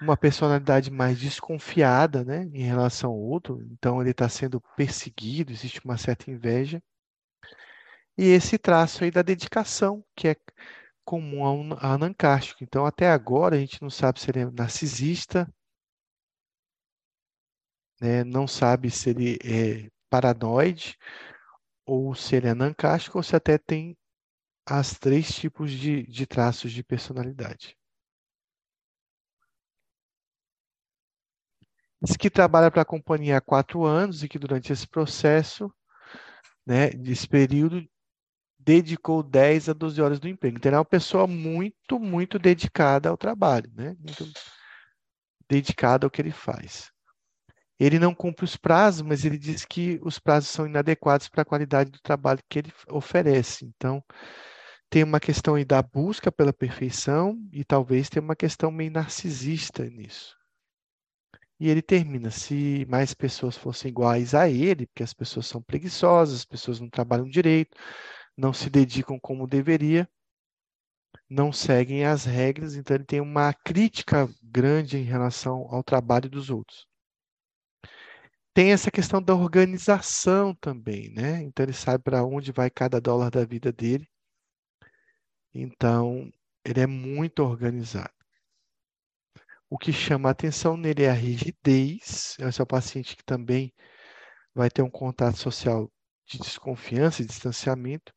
[0.00, 5.84] uma personalidade mais desconfiada né, em relação ao outro, então ele está sendo perseguido, existe
[5.84, 6.82] uma certa inveja.
[8.16, 10.36] E esse traço aí da dedicação, que é
[11.10, 12.62] comum ao anancástico.
[12.62, 15.52] Então, até agora, a gente não sabe se ele é narcisista,
[18.00, 20.96] né, não sabe se ele é paranoide,
[21.84, 23.98] ou se ele é anancástico, ou se até tem
[24.64, 27.76] as três tipos de, de traços de personalidade.
[32.00, 35.74] Diz que trabalha para a companhia há quatro anos e que durante esse processo,
[36.64, 37.84] né, desse período,
[38.64, 40.56] dedicou 10 a 12 horas do emprego.
[40.56, 43.96] Então, é uma pessoa muito, muito dedicada ao trabalho, né?
[43.98, 44.26] Muito
[45.48, 46.90] dedicada ao que ele faz.
[47.78, 51.46] Ele não cumpre os prazos, mas ele diz que os prazos são inadequados para a
[51.46, 53.64] qualidade do trabalho que ele oferece.
[53.64, 54.04] Então,
[54.90, 59.84] tem uma questão aí da busca pela perfeição e talvez tenha uma questão meio narcisista
[59.84, 60.36] nisso.
[61.58, 66.40] E ele termina: se mais pessoas fossem iguais a ele, porque as pessoas são preguiçosas,
[66.40, 67.76] as pessoas não trabalham direito,
[68.40, 70.08] não se dedicam como deveria,
[71.28, 76.48] não seguem as regras, então ele tem uma crítica grande em relação ao trabalho dos
[76.48, 76.88] outros.
[78.54, 81.42] Tem essa questão da organização também, né?
[81.42, 84.08] Então ele sabe para onde vai cada dólar da vida dele.
[85.52, 86.32] Então,
[86.64, 88.14] ele é muito organizado.
[89.68, 92.36] O que chama a atenção nele é a rigidez.
[92.38, 93.72] Esse é o paciente que também
[94.54, 95.90] vai ter um contato social
[96.26, 98.12] de desconfiança e distanciamento.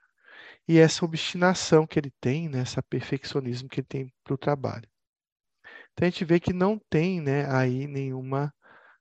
[0.68, 4.90] E essa obstinação que ele tem, né, esse perfeccionismo que ele tem para o trabalho.
[5.92, 8.54] Então a gente vê que não tem né, aí nenhuma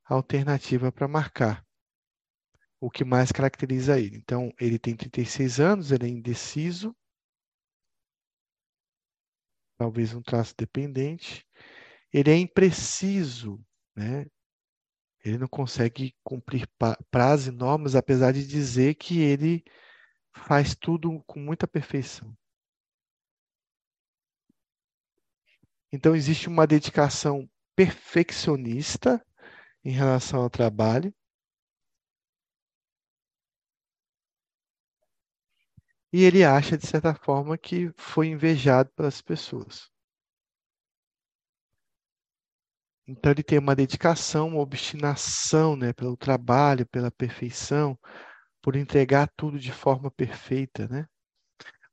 [0.05, 1.64] alternativa para marcar.
[2.80, 4.16] O que mais caracteriza ele.
[4.16, 6.94] Então, ele tem 36 anos, ele é indeciso,
[9.78, 11.47] talvez um traço dependente,
[12.12, 13.64] ele é impreciso,
[13.97, 14.26] né?
[15.24, 16.68] Ele não consegue cumprir
[17.10, 19.64] prazos e normas, apesar de dizer que ele
[20.32, 22.36] faz tudo com muita perfeição.
[25.92, 29.24] Então, existe uma dedicação perfeccionista
[29.84, 31.14] em relação ao trabalho.
[36.12, 39.90] E ele acha, de certa forma, que foi invejado pelas pessoas.
[43.06, 47.98] Então ele tem uma dedicação, uma obstinação, né, pelo trabalho, pela perfeição,
[48.62, 51.06] por entregar tudo de forma perfeita, né?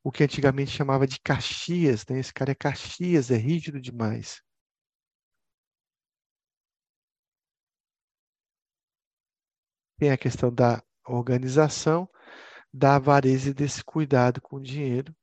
[0.04, 2.20] O que antigamente chamava de Caxias, né?
[2.20, 4.42] Esse cara é Caxias, é rígido demais.
[9.98, 12.10] Tem a questão da organização,
[12.74, 15.16] da avareza e desse cuidado com o dinheiro.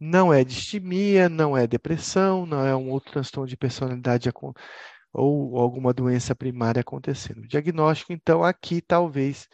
[0.00, 4.28] Não é distimia, não é depressão, não é um outro transtorno de personalidade
[5.12, 7.42] ou alguma doença primária acontecendo.
[7.42, 9.48] O diagnóstico, então, aqui talvez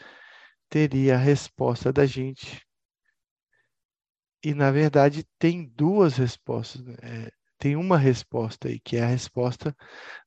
[0.69, 2.65] teria a resposta da gente.
[4.45, 6.85] E, na verdade, tem duas respostas.
[6.85, 6.95] Né?
[7.03, 9.75] É, tem uma resposta aí, que é a resposta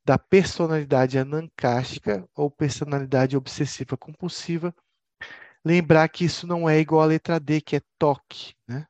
[0.04, 4.74] da personalidade anancástica ou personalidade obsessiva compulsiva.
[5.64, 8.88] Lembrar que isso não é igual à letra D, que é toque, né?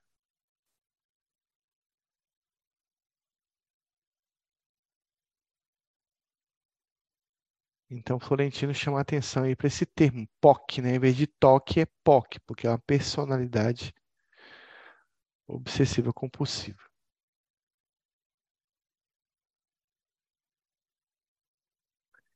[7.90, 10.96] Então, Florentino chama a atenção aí para esse termo, POC, né?
[10.96, 13.94] Em vez de TOC, é POC, porque é uma personalidade
[15.48, 16.80] obsessiva compulsiva.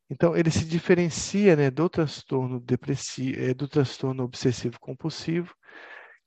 [0.09, 5.55] Então, ele se diferencia né, do transtorno depressivo, eh, do transtorno obsessivo compulsivo,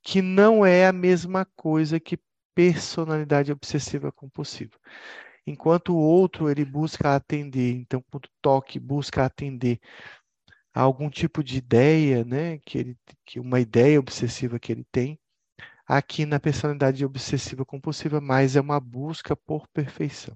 [0.03, 2.19] que não é a mesma coisa que
[2.55, 4.77] personalidade obsessiva compulsiva.
[5.47, 9.79] Enquanto o outro ele busca atender, então, quando toque busca atender
[10.73, 15.19] a algum tipo de ideia, né, que ele, que uma ideia obsessiva que ele tem,
[15.87, 20.35] aqui na personalidade obsessiva compulsiva, mais é uma busca por perfeição.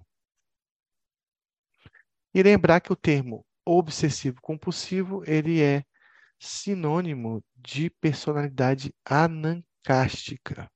[2.34, 5.84] E lembrar que o termo obsessivo compulsivo, ele é
[6.40, 10.70] sinônimo de personalidade anancástica.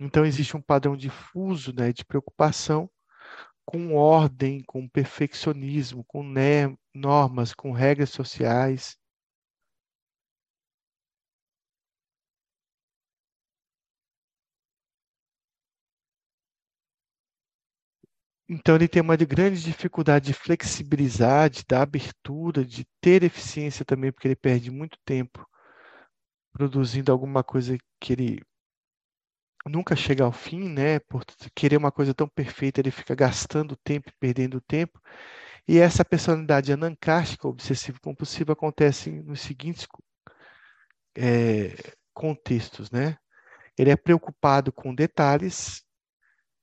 [0.00, 2.90] Então existe um padrão difuso, né, de preocupação
[3.66, 6.22] com ordem, com perfeccionismo, com
[6.94, 8.96] normas, com regras sociais,
[18.48, 24.12] Então, ele tem uma grande dificuldade de flexibilizar, de dar abertura, de ter eficiência também,
[24.12, 25.46] porque ele perde muito tempo
[26.52, 28.40] produzindo alguma coisa que ele
[29.68, 30.98] nunca chega ao fim, né?
[31.00, 31.24] Por
[31.54, 35.00] querer uma coisa tão perfeita, ele fica gastando tempo, perdendo tempo.
[35.68, 39.86] E essa personalidade anancástica, obsessivo-compulsiva, acontece nos seguintes
[41.16, 41.74] é,
[42.12, 43.16] contextos, né?
[43.78, 45.82] Ele é preocupado com detalhes,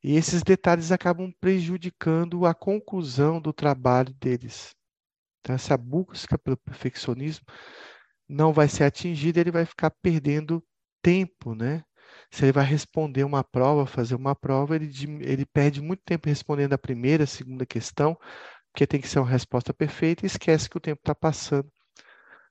[0.03, 4.75] e esses detalhes acabam prejudicando a conclusão do trabalho deles.
[5.39, 7.45] Então, essa busca pelo perfeccionismo
[8.27, 10.63] não vai ser atingida, ele vai ficar perdendo
[11.01, 11.83] tempo, né?
[12.31, 14.89] Se ele vai responder uma prova, fazer uma prova, ele,
[15.21, 18.17] ele perde muito tempo respondendo a primeira, a segunda questão,
[18.71, 21.71] porque tem que ser uma resposta perfeita e esquece que o tempo está passando,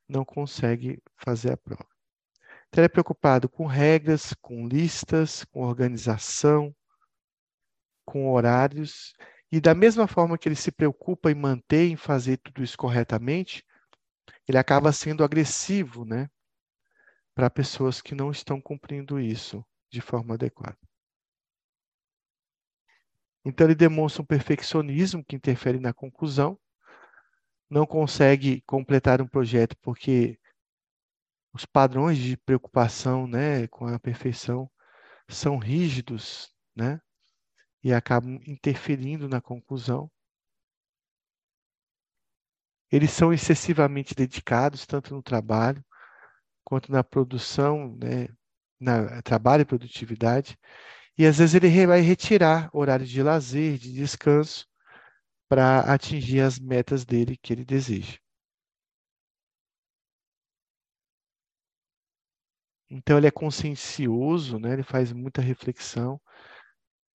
[0.08, 1.86] não consegue fazer a prova.
[2.68, 6.74] Então, ele é preocupado com regras, com listas, com organização,
[8.04, 9.14] com horários,
[9.50, 13.64] e da mesma forma que ele se preocupa em manter, em fazer tudo isso corretamente,
[14.48, 16.28] ele acaba sendo agressivo, né?
[17.36, 20.76] Para pessoas que não estão cumprindo isso de forma adequada.
[23.44, 26.58] Então, ele demonstra um perfeccionismo que interfere na conclusão,
[27.70, 30.36] não consegue completar um projeto porque
[31.52, 34.68] os padrões de preocupação né, com a perfeição
[35.28, 37.00] são rígidos, né?
[37.86, 40.10] e acabam interferindo na conclusão.
[42.90, 45.84] Eles são excessivamente dedicados, tanto no trabalho
[46.66, 48.28] quanto na produção, né,
[48.80, 50.58] na trabalho e produtividade,
[51.18, 54.66] e às vezes ele vai retirar horários de lazer, de descanso,
[55.48, 58.18] para atingir as metas dele que ele deseja.
[62.90, 64.72] Então ele é consciencioso, né?
[64.72, 66.20] ele faz muita reflexão,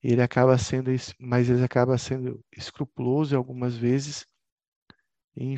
[0.01, 4.25] ele acaba sendo, mas ele acaba sendo escrupuloso algumas vezes
[5.35, 5.55] e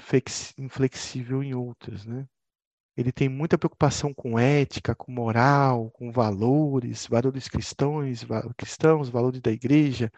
[0.58, 2.28] inflexível em outras, né?
[2.96, 8.26] Ele tem muita preocupação com ética, com moral, com valores, valores cristãos,
[8.58, 10.12] cristãos, valores da igreja,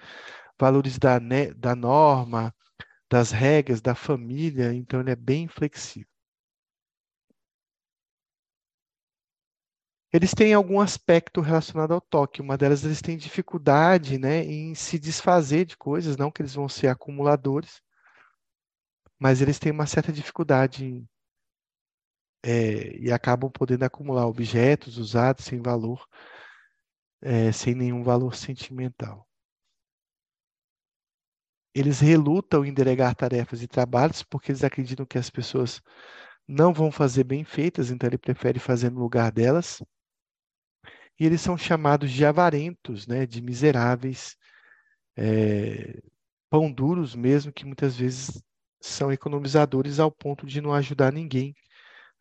[0.60, 1.20] valores da,
[1.56, 2.54] da norma,
[3.10, 6.08] das regras, da família, então ele é bem flexível.
[10.16, 12.42] eles têm algum aspecto relacionado ao toque.
[12.42, 16.70] Uma delas, eles têm dificuldade né, em se desfazer de coisas, não que eles vão
[16.70, 17.82] ser acumuladores,
[19.20, 21.06] mas eles têm uma certa dificuldade
[22.46, 26.06] é, e acabam podendo acumular objetos usados sem valor,
[27.20, 29.28] é, sem nenhum valor sentimental.
[31.74, 35.82] Eles relutam em delegar tarefas e trabalhos porque eles acreditam que as pessoas
[36.48, 39.82] não vão fazer bem feitas, então ele prefere fazer no lugar delas
[41.20, 44.36] e eles são chamados de avarentos, né, de miseráveis,
[45.18, 46.00] é,
[46.50, 48.44] pão duros mesmo, que muitas vezes
[48.80, 51.56] são economizadores ao ponto de não ajudar ninguém,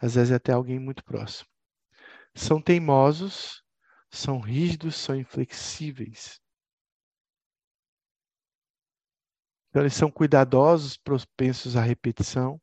[0.05, 1.49] às vezes até alguém muito próximo.
[2.35, 3.65] São teimosos,
[4.11, 6.39] são rígidos, são inflexíveis.
[9.71, 12.61] Então, eles são cuidadosos, propensos à repetição.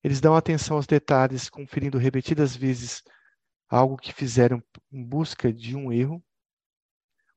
[0.00, 3.02] Eles dão atenção aos detalhes, conferindo repetidas vezes
[3.68, 4.62] algo que fizeram
[4.92, 6.22] em busca de um erro.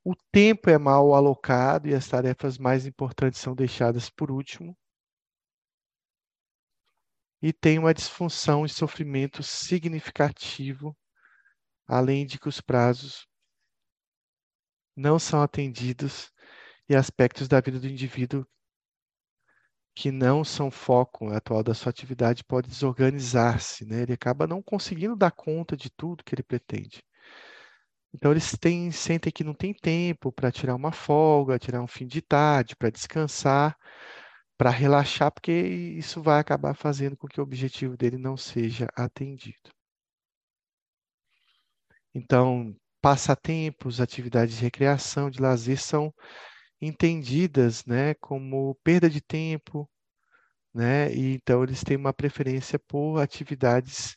[0.04, 4.78] O tempo é mal alocado e as tarefas mais importantes são deixadas por último.
[7.46, 10.98] E tem uma disfunção e sofrimento significativo,
[11.88, 13.28] além de que os prazos
[14.96, 16.32] não são atendidos
[16.90, 18.48] e aspectos da vida do indivíduo
[19.94, 24.02] que não são foco atual da sua atividade pode desorganizar-se, né?
[24.02, 27.04] Ele acaba não conseguindo dar conta de tudo que ele pretende.
[28.12, 32.08] Então eles têm, sentem que não tem tempo para tirar uma folga, tirar um fim
[32.08, 33.78] de tarde, para descansar,
[34.58, 39.72] para relaxar, porque isso vai acabar fazendo com que o objetivo dele não seja atendido.
[42.14, 46.14] Então, passatempos, atividades de recreação, de lazer são
[46.82, 49.90] entendidas, né, como perda de tempo,
[50.74, 51.14] né?
[51.14, 54.16] E então eles têm uma preferência por atividades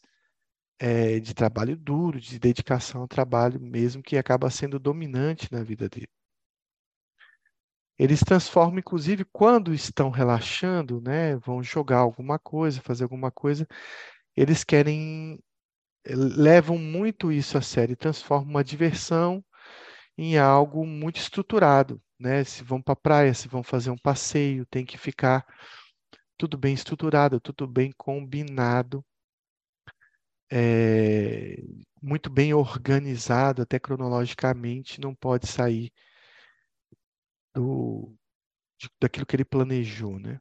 [0.78, 5.88] é, de trabalho duro, de dedicação ao trabalho, mesmo que acaba sendo dominante na vida
[5.88, 6.08] dele.
[7.98, 13.66] Eles transformam, inclusive, quando estão relaxando, né, vão jogar alguma coisa, fazer alguma coisa,
[14.36, 15.38] eles querem,
[16.06, 19.44] levam muito isso a sério, transformam uma diversão
[20.18, 22.44] em algo muito estruturado, né?
[22.44, 25.46] Se vão para a praia, se vão fazer um passeio, tem que ficar
[26.38, 29.04] tudo bem estruturado, tudo bem combinado
[30.50, 31.62] é,
[32.02, 35.92] muito bem organizado, até cronologicamente, não pode sair
[37.54, 38.14] do,
[38.78, 40.40] de, daquilo que ele planejou, né?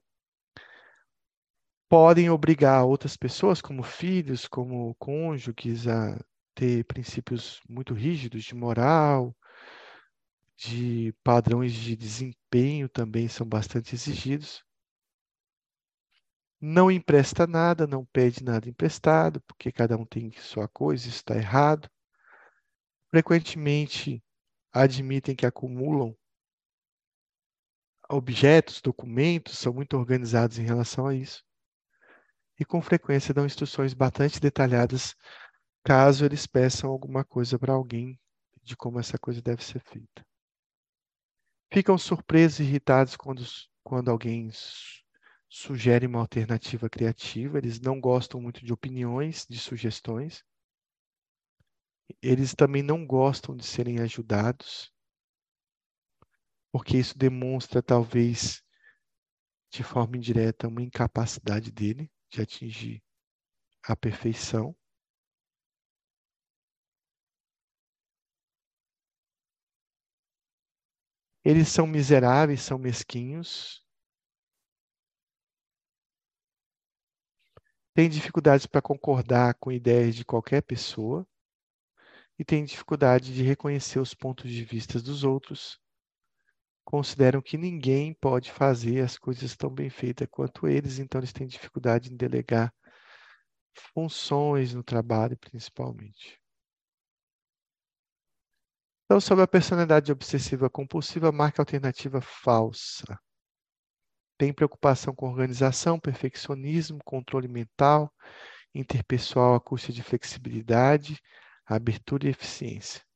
[1.90, 6.20] Podem obrigar outras pessoas, como filhos, como cônjuges, a
[6.54, 9.36] ter princípios muito rígidos de moral,
[10.58, 14.66] de padrões de desempenho também são bastante exigidos
[16.60, 21.36] não empresta nada, não pede nada emprestado, porque cada um tem sua coisa, isso está
[21.36, 21.90] errado.
[23.10, 24.24] Frequentemente
[24.74, 26.16] admitem que acumulam
[28.10, 31.44] objetos, documentos, são muito organizados em relação a isso.
[32.60, 35.16] E com frequência dão instruções bastante detalhadas
[35.84, 38.20] caso eles peçam alguma coisa para alguém
[38.62, 40.26] de como essa coisa deve ser feita.
[41.72, 43.44] Ficam surpresos e irritados quando,
[43.84, 44.50] quando alguém
[45.50, 50.44] sugerem uma alternativa criativa, eles não gostam muito de opiniões, de sugestões.
[52.22, 54.92] Eles também não gostam de serem ajudados,
[56.72, 58.64] porque isso demonstra, talvez,
[59.72, 63.03] de forma indireta, uma incapacidade dele de atingir
[63.84, 64.76] a perfeição.
[71.44, 73.84] Eles são miseráveis, são mesquinhos,
[77.94, 81.27] tem dificuldades para concordar com ideias de qualquer pessoa
[82.38, 85.80] e tem dificuldade de reconhecer os pontos de vista dos outros.
[86.88, 91.45] Consideram que ninguém pode fazer as coisas tão bem feitas quanto eles, então eles têm
[91.45, 92.73] dificuldade em delegar
[93.93, 96.39] funções no trabalho, principalmente.
[99.03, 103.19] Então, sobre a personalidade obsessiva compulsiva, marca alternativa falsa.
[104.38, 108.09] Tem preocupação com organização, perfeccionismo, controle mental,
[108.73, 111.19] interpessoal à custa de flexibilidade,
[111.65, 113.07] abertura e eficiência.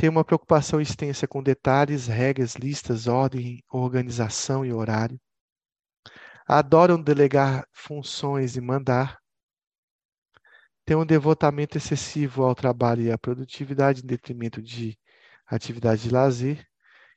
[0.00, 5.20] Tem uma preocupação extensa com detalhes, regras, listas, ordem, organização e horário.
[6.48, 9.18] Adoram delegar funções e mandar.
[10.86, 14.98] Tem um devotamento excessivo ao trabalho e à produtividade em detrimento de
[15.46, 16.66] atividade de lazer.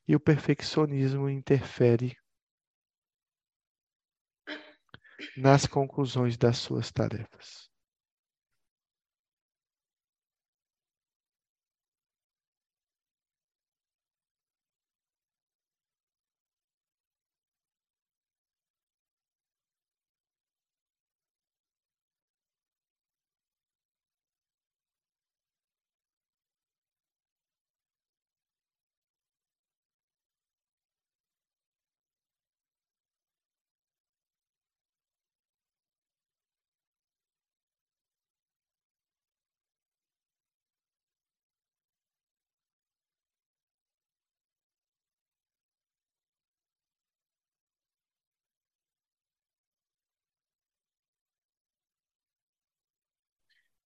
[0.06, 2.18] E o perfeccionismo interfere
[5.38, 7.73] nas conclusões das suas tarefas.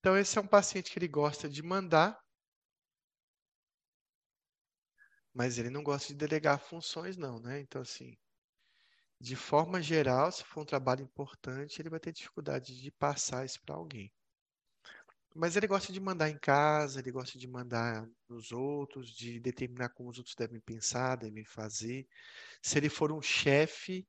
[0.08, 2.18] Então, esse é um paciente que ele gosta de mandar,
[5.34, 7.60] mas ele não gosta de delegar funções, não, né?
[7.60, 8.16] Então, assim,
[9.20, 13.60] de forma geral, se for um trabalho importante, ele vai ter dificuldade de passar isso
[13.66, 14.10] para alguém.
[15.36, 19.90] Mas ele gosta de mandar em casa, ele gosta de mandar nos outros, de determinar
[19.90, 22.08] como os outros devem pensar, devem fazer.
[22.62, 24.08] Se ele for um chefe,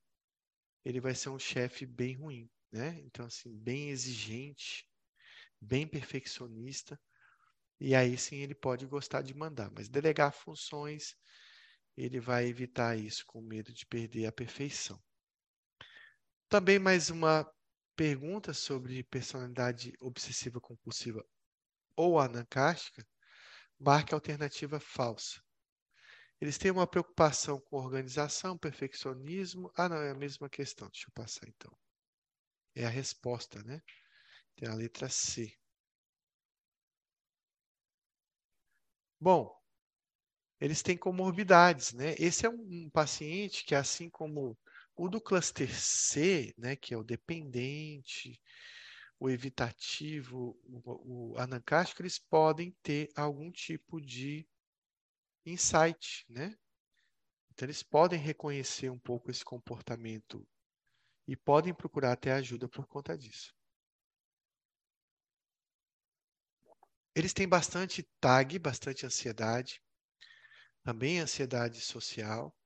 [0.85, 3.01] ele vai ser um chefe bem ruim, né?
[3.01, 4.89] Então, assim, bem exigente,
[5.61, 7.01] bem perfeccionista,
[7.81, 11.17] e aí sim ele pode gostar de mandar, mas delegar funções,
[11.97, 15.03] ele vai evitar isso com medo de perder a perfeição.
[16.49, 17.51] Também mais uma
[17.95, 21.25] pergunta sobre personalidade obsessiva compulsiva
[21.97, 23.07] ou anancástica.
[23.79, 25.43] Marque alternativa falsa.
[26.41, 29.71] Eles têm uma preocupação com organização, perfeccionismo.
[29.77, 30.89] Ah, não, é a mesma questão.
[30.89, 31.77] Deixa eu passar então.
[32.75, 33.83] É a resposta, né?
[34.59, 35.57] Tem a letra C.
[39.21, 39.57] Bom,
[40.61, 42.15] eles têm comorbidades, né?
[42.19, 44.59] Esse é um, paciente que, assim como
[44.97, 48.41] o do cluster C, né, que é o dependente,
[49.21, 54.49] o evitativo, o, o anancástico, eles podem ter algum tipo de
[55.47, 56.57] insight, né?
[57.53, 60.47] Então, eles podem reconhecer um pouco esse comportamento
[61.29, 63.58] e podem procurar até ajuda por conta disso.
[67.19, 69.83] Eles têm bastante TAG, bastante ansiedade,
[70.85, 72.57] também ansiedade social.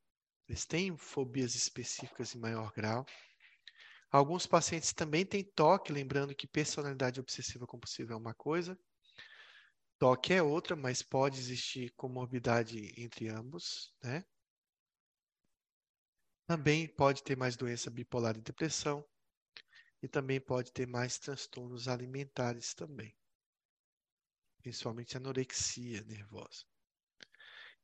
[0.46, 3.06] Eles têm fobias específicas em maior grau.
[4.10, 8.78] Alguns pacientes também têm toque, lembrando que personalidade obsessiva compulsiva é uma coisa,
[9.98, 14.22] toque é outra, mas pode existir comorbidade entre ambos, né?
[16.46, 19.02] Também pode ter mais doença bipolar e depressão,
[20.02, 23.16] e também pode ter mais transtornos alimentares também,
[24.62, 26.64] principalmente anorexia nervosa.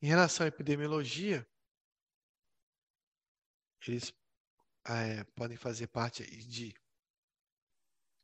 [0.01, 1.45] Em relação à epidemiologia,
[3.87, 4.13] eles
[4.87, 6.73] é, podem fazer parte de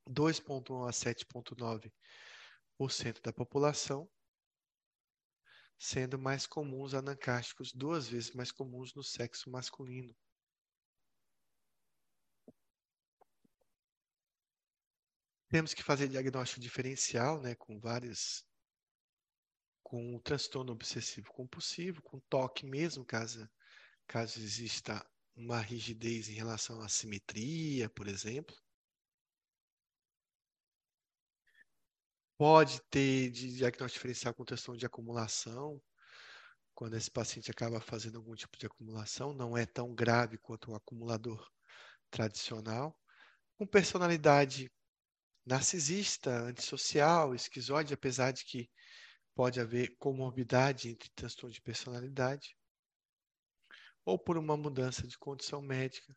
[0.08, 4.08] 2,1 a 7,9% da população,
[5.78, 10.14] sendo mais comuns anancásticos, duas vezes mais comuns no sexo masculino.
[15.54, 18.44] Temos que fazer diagnóstico diferencial, né, com várias,
[19.84, 23.48] com o transtorno obsessivo compulsivo, com toque mesmo, caso,
[24.04, 28.52] caso exista uma rigidez em relação à simetria, por exemplo.
[32.36, 35.80] Pode ter diagnóstico diferencial com questão de acumulação,
[36.74, 40.74] quando esse paciente acaba fazendo algum tipo de acumulação, não é tão grave quanto o
[40.74, 41.48] acumulador
[42.10, 42.98] tradicional.
[43.56, 44.68] Com personalidade
[45.46, 48.70] narcisista, antissocial, esquizoide, apesar de que
[49.34, 52.56] pode haver comorbidade entre transtorno de personalidade
[54.04, 56.14] ou por uma mudança de condição médica,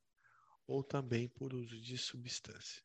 [0.67, 2.83] ou também por uso de substância.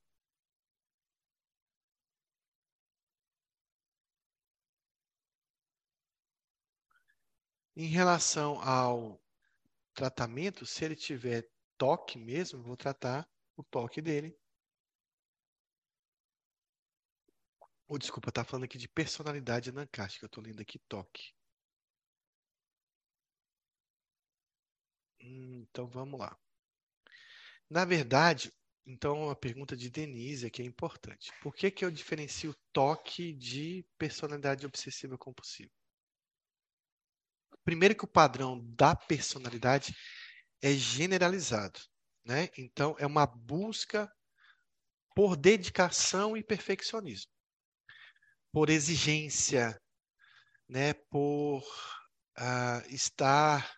[7.75, 9.21] Em relação ao
[9.95, 14.39] tratamento, se ele tiver toque mesmo, vou tratar o toque dele.
[17.93, 21.35] Ou, desculpa, está falando aqui de personalidade anancástica, eu estou lendo aqui toque.
[25.21, 26.35] Então vamos lá.
[27.69, 28.51] Na verdade,
[28.87, 31.31] então a pergunta de Denise aqui é importante.
[31.43, 35.71] Por que, que eu diferencio toque de personalidade obsessiva compulsiva?
[37.63, 39.95] Primeiro que o padrão da personalidade
[40.63, 41.79] é generalizado,
[42.25, 42.49] né?
[42.57, 44.11] Então é uma busca
[45.15, 47.31] por dedicação e perfeccionismo,
[48.53, 49.81] por exigência,
[50.69, 50.93] né?
[51.11, 51.61] Por
[52.39, 53.75] uh, estar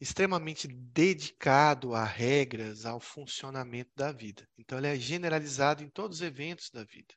[0.00, 4.48] extremamente dedicado a regras, ao funcionamento da vida.
[4.56, 7.14] Então, ele é generalizado em todos os eventos da vida.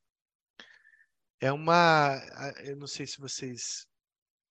[1.39, 2.17] É uma.
[2.63, 3.87] Eu não sei se vocês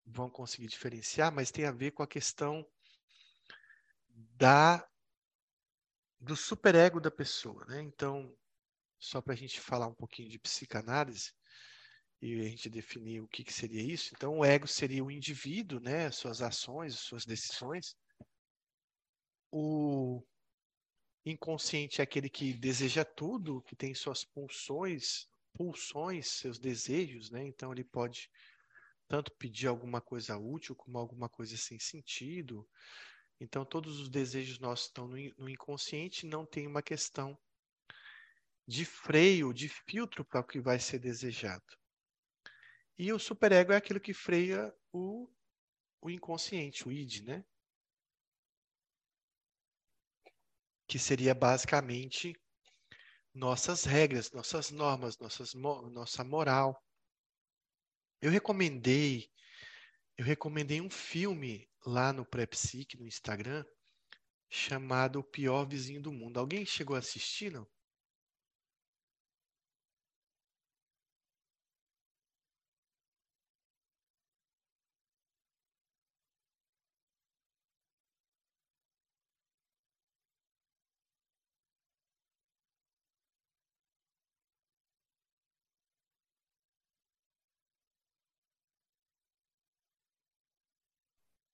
[0.07, 2.67] vão conseguir diferenciar, mas tem a ver com a questão
[4.09, 4.87] da
[6.21, 7.83] do superego da pessoa, né?
[7.83, 8.33] Então,
[8.99, 11.33] só para a gente falar um pouquinho de psicanálise
[12.23, 14.13] e a gente definir o que, que seria isso.
[14.15, 16.11] Então, o ego seria o indivíduo, né?
[16.11, 17.97] Suas ações, suas decisões
[19.53, 20.25] o
[21.27, 27.47] inconsciente é aquele que deseja tudo, que tem suas pulsões, pulsões, seus desejos, né?
[27.47, 28.31] Então ele pode
[29.07, 32.67] tanto pedir alguma coisa útil como alguma coisa sem sentido.
[33.39, 37.39] Então todos os desejos nossos estão no inconsciente, não tem uma questão
[38.67, 41.82] de freio, de filtro para o que vai ser desejado.
[43.05, 45.29] E o superego é aquilo que freia o,
[46.01, 47.45] o inconsciente, o id, né?
[50.87, 52.33] que seria basicamente
[53.35, 56.81] nossas regras, nossas normas, nossas, nossa moral.
[58.21, 59.29] Eu recomendei,
[60.17, 63.65] eu recomendei um filme lá no Prepsic, no Instagram,
[64.49, 66.39] chamado O Pior Vizinho do Mundo.
[66.39, 67.67] Alguém chegou a assistir, não?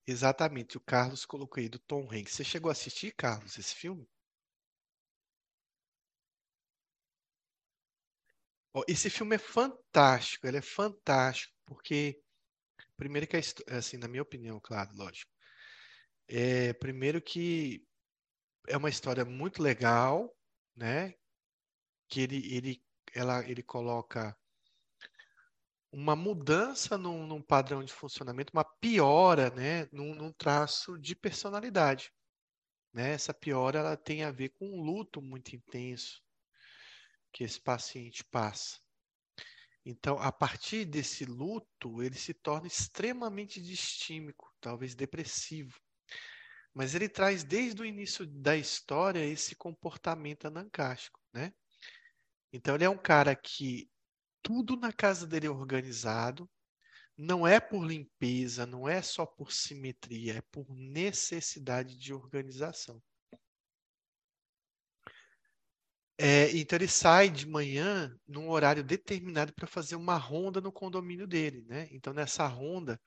[0.09, 2.33] Exatamente, o Carlos colocou aí do Tom Hanks.
[2.33, 4.09] Você chegou a assistir, Carlos, esse filme?
[8.87, 12.19] Esse filme é fantástico, ele é fantástico, porque
[12.97, 13.41] primeiro que é
[13.77, 15.31] assim, na minha opinião, claro, lógico.
[16.27, 17.85] É, primeiro que
[18.67, 20.35] é uma história muito legal,
[20.75, 21.15] né?
[22.09, 22.83] Que ele, ele,
[23.15, 24.37] ela, ele coloca
[25.91, 32.11] uma mudança num, num, padrão de funcionamento, uma piora, né, num, num, traço de personalidade.
[32.93, 33.11] Né?
[33.11, 36.21] Essa piora ela tem a ver com um luto muito intenso
[37.31, 38.79] que esse paciente passa.
[39.85, 45.79] Então, a partir desse luto, ele se torna extremamente distímico, talvez depressivo.
[46.73, 51.53] Mas ele traz desde o início da história esse comportamento anancástico, né?
[52.51, 53.89] Então, ele é um cara que
[54.41, 56.49] tudo na casa dele é organizado,
[57.17, 63.01] não é por limpeza, não é só por simetria, é por necessidade de organização.
[66.17, 71.25] É, então ele sai de manhã num horário determinado para fazer uma ronda no condomínio
[71.25, 71.87] dele, né?
[71.91, 72.99] Então nessa ronda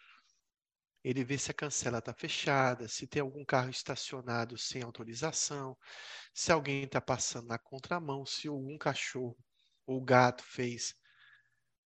[1.05, 5.77] ele vê se a cancela está fechada, se tem algum carro estacionado sem autorização,
[6.33, 9.37] se alguém está passando na contramão, se algum cachorro
[9.87, 10.95] ou gato fez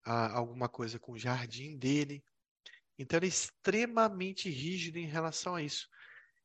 [0.05, 2.23] alguma coisa com o jardim dele.
[2.99, 5.89] Então ele é extremamente rígido em relação a isso.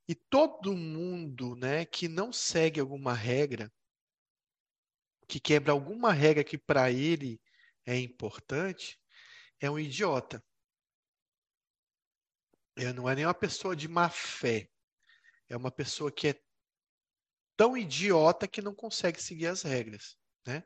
[0.07, 3.71] E todo mundo, né, que não segue alguma regra,
[5.27, 7.39] que quebra alguma regra que para ele
[7.85, 8.99] é importante,
[9.59, 10.43] é um idiota.
[12.75, 14.67] É, não é nem uma pessoa de má fé.
[15.47, 16.41] É uma pessoa que é
[17.55, 20.63] tão idiota que não consegue seguir as regras, né?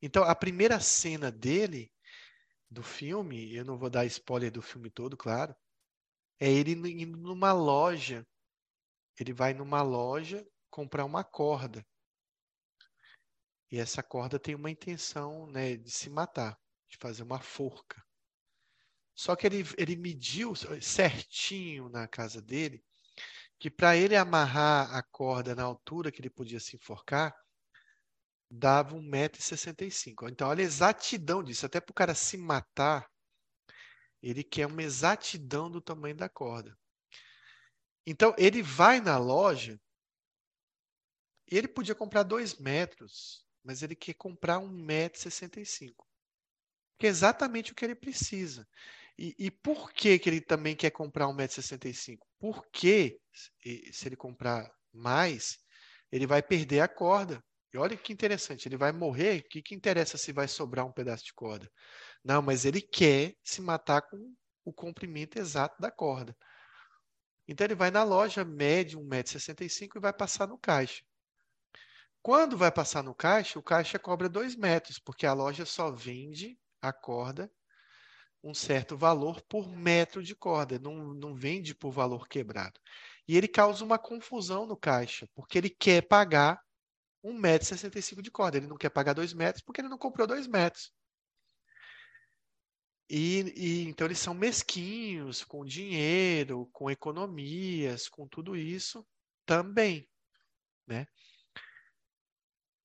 [0.00, 1.91] Então, a primeira cena dele
[2.72, 5.54] do filme, eu não vou dar spoiler do filme todo, claro,
[6.40, 8.26] é ele indo numa loja.
[9.18, 11.86] Ele vai numa loja comprar uma corda.
[13.70, 16.58] E essa corda tem uma intenção né, de se matar,
[16.88, 18.02] de fazer uma forca.
[19.14, 22.82] Só que ele, ele mediu certinho na casa dele
[23.62, 27.32] que para ele amarrar a corda na altura que ele podia se enforcar,
[28.54, 30.30] dava 1,65m.
[30.30, 31.64] Então, olha a exatidão disso.
[31.64, 33.08] Até para o cara se matar,
[34.22, 36.76] ele quer uma exatidão do tamanho da corda.
[38.06, 39.80] Então, ele vai na loja
[41.56, 45.94] ele podia comprar 2 metros, mas ele quer comprar 1,65m.
[46.98, 48.66] Que é exatamente o que ele precisa.
[49.18, 52.18] E, e por que, que ele também quer comprar 1,65m?
[52.38, 53.20] Porque
[53.92, 55.58] se ele comprar mais,
[56.10, 57.42] ele vai perder a corda.
[57.72, 60.92] E olha que interessante, ele vai morrer, o que, que interessa se vai sobrar um
[60.92, 61.70] pedaço de corda?
[62.22, 64.34] Não, mas ele quer se matar com
[64.64, 66.36] o comprimento exato da corda.
[67.48, 71.02] Então ele vai na loja, mede 1,65m e vai passar no caixa.
[72.22, 76.58] Quando vai passar no caixa, o caixa cobra 2 metros, porque a loja só vende
[76.80, 77.50] a corda
[78.44, 82.80] um certo valor por metro de corda, não, não vende por valor quebrado.
[83.26, 86.60] E ele causa uma confusão no caixa, porque ele quer pagar
[87.24, 88.56] 1,65m de corda.
[88.56, 90.92] Ele não quer pagar 2 metros porque ele não comprou 2 metros.
[93.14, 99.06] E, e, então eles são mesquinhos com dinheiro, com economias, com tudo isso
[99.44, 100.08] também,
[100.86, 101.06] né?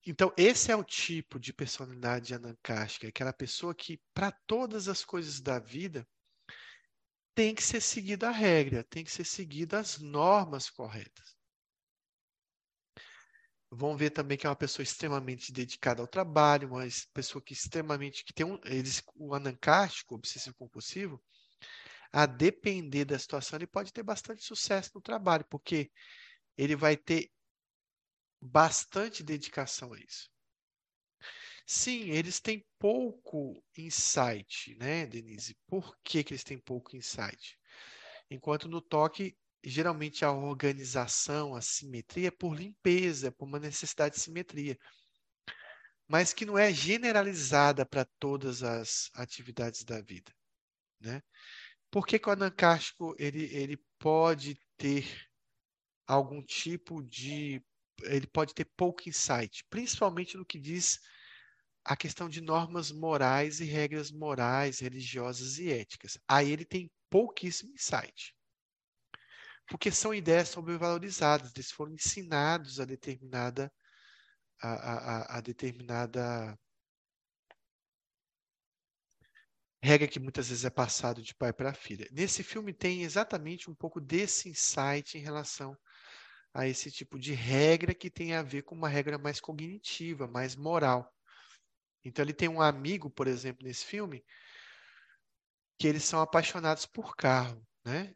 [0.06, 5.40] Então esse é o tipo de personalidade anancástica, aquela pessoa que para todas as coisas
[5.40, 6.06] da vida
[7.34, 11.37] tem que ser seguida a regra, tem que ser seguida as normas corretas.
[13.70, 18.24] Vão ver também que é uma pessoa extremamente dedicada ao trabalho, uma pessoa que extremamente
[18.24, 21.22] que tem um, eles, o anancástico, obsessivo compulsivo,
[22.12, 25.90] a depender da situação, ele pode ter bastante sucesso no trabalho, porque
[26.56, 27.30] ele vai ter
[28.40, 30.30] bastante dedicação a isso.
[31.66, 35.54] Sim, eles têm pouco insight, né, Denise?
[35.66, 37.58] Por que, que eles têm pouco insight?
[38.30, 44.20] Enquanto no toque geralmente a organização, a simetria é por limpeza, por uma necessidade de
[44.20, 44.78] simetria,
[46.06, 50.32] mas que não é generalizada para todas as atividades da vida,
[51.00, 51.22] né?
[51.90, 55.28] Por que, que o anancástico ele, ele pode ter
[56.06, 57.62] algum tipo de
[58.04, 61.00] ele pode ter pouco insight, principalmente no que diz
[61.84, 66.16] a questão de normas morais e regras morais, religiosas e éticas.
[66.28, 68.37] Aí ele tem pouquíssimo insight
[69.68, 73.70] porque são ideias sobrevalorizadas, eles foram ensinados a determinada
[74.60, 76.58] a, a, a determinada
[79.82, 82.08] regra que muitas vezes é passado de pai para filha.
[82.10, 85.76] Nesse filme tem exatamente um pouco desse insight em relação
[86.52, 90.56] a esse tipo de regra que tem a ver com uma regra mais cognitiva, mais
[90.56, 91.12] moral.
[92.04, 94.24] Então ele tem um amigo, por exemplo, nesse filme,
[95.78, 98.14] que eles são apaixonados por carro, né?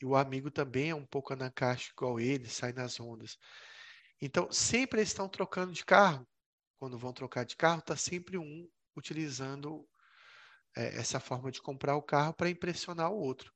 [0.00, 3.38] E o amigo também é um pouco anacástico igual ele, sai nas ondas.
[4.20, 6.26] Então, sempre eles estão trocando de carro.
[6.78, 9.86] Quando vão trocar de carro, está sempre um utilizando
[10.76, 13.52] é, essa forma de comprar o carro para impressionar o outro.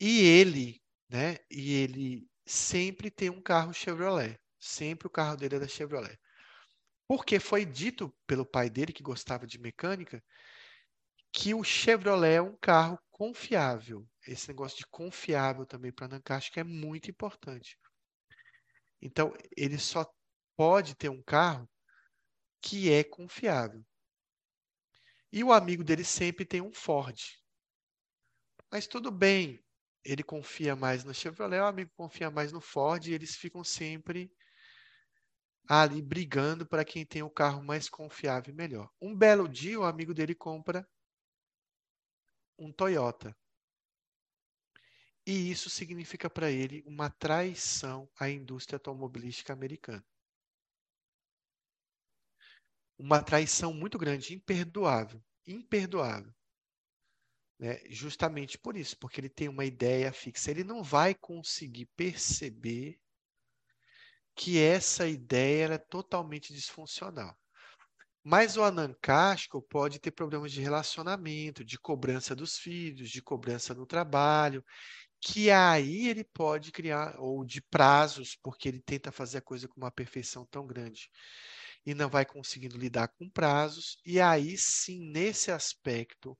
[0.00, 1.38] E ele, né?
[1.50, 4.38] E ele sempre tem um carro Chevrolet.
[4.58, 6.18] Sempre o carro dele é da Chevrolet.
[7.06, 10.22] Porque foi dito pelo pai dele, que gostava de mecânica,
[11.32, 14.04] que o Chevrolet é um carro confiável.
[14.26, 17.78] Esse negócio de confiável também para Nankashka é muito importante.
[19.00, 20.04] Então, ele só
[20.56, 21.68] pode ter um carro
[22.60, 23.84] que é confiável.
[25.32, 27.20] E o amigo dele sempre tem um Ford.
[28.70, 29.64] Mas tudo bem,
[30.04, 34.32] ele confia mais no Chevrolet, o amigo confia mais no Ford, e eles ficam sempre
[35.68, 38.90] ali brigando para quem tem o carro mais confiável e melhor.
[39.00, 40.84] Um belo dia, o amigo dele compra
[42.58, 43.36] um Toyota.
[45.26, 50.04] E isso significa para ele uma traição à indústria automobilística americana.
[52.98, 55.22] Uma traição muito grande, imperdoável.
[55.46, 56.32] Imperdoável.
[57.58, 57.80] Né?
[57.88, 60.50] Justamente por isso, porque ele tem uma ideia fixa.
[60.50, 63.00] Ele não vai conseguir perceber
[64.34, 67.36] que essa ideia é totalmente disfuncional.
[68.24, 73.86] Mas o anancasco pode ter problemas de relacionamento, de cobrança dos filhos, de cobrança no
[73.86, 74.64] trabalho,
[75.20, 79.80] que aí ele pode criar, ou de prazos, porque ele tenta fazer a coisa com
[79.80, 81.10] uma perfeição tão grande
[81.86, 86.38] e não vai conseguindo lidar com prazos, e aí sim, nesse aspecto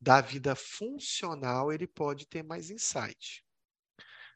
[0.00, 3.44] da vida funcional, ele pode ter mais insight.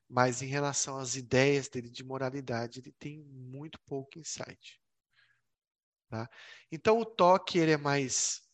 [0.09, 4.81] Mas em relação às ideias dele de moralidade, ele tem muito pouco insight.
[6.15, 6.31] Tá?
[6.70, 8.49] Então, o toque ele é mais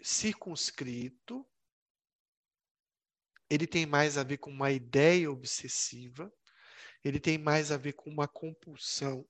[0.00, 1.46] circunscrito,
[3.50, 6.32] ele tem mais a ver com uma ideia obsessiva,
[7.04, 9.28] ele tem mais a ver com uma compulsão.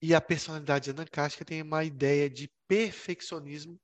[0.00, 3.78] E a personalidade anancástica tem uma ideia de perfeccionismo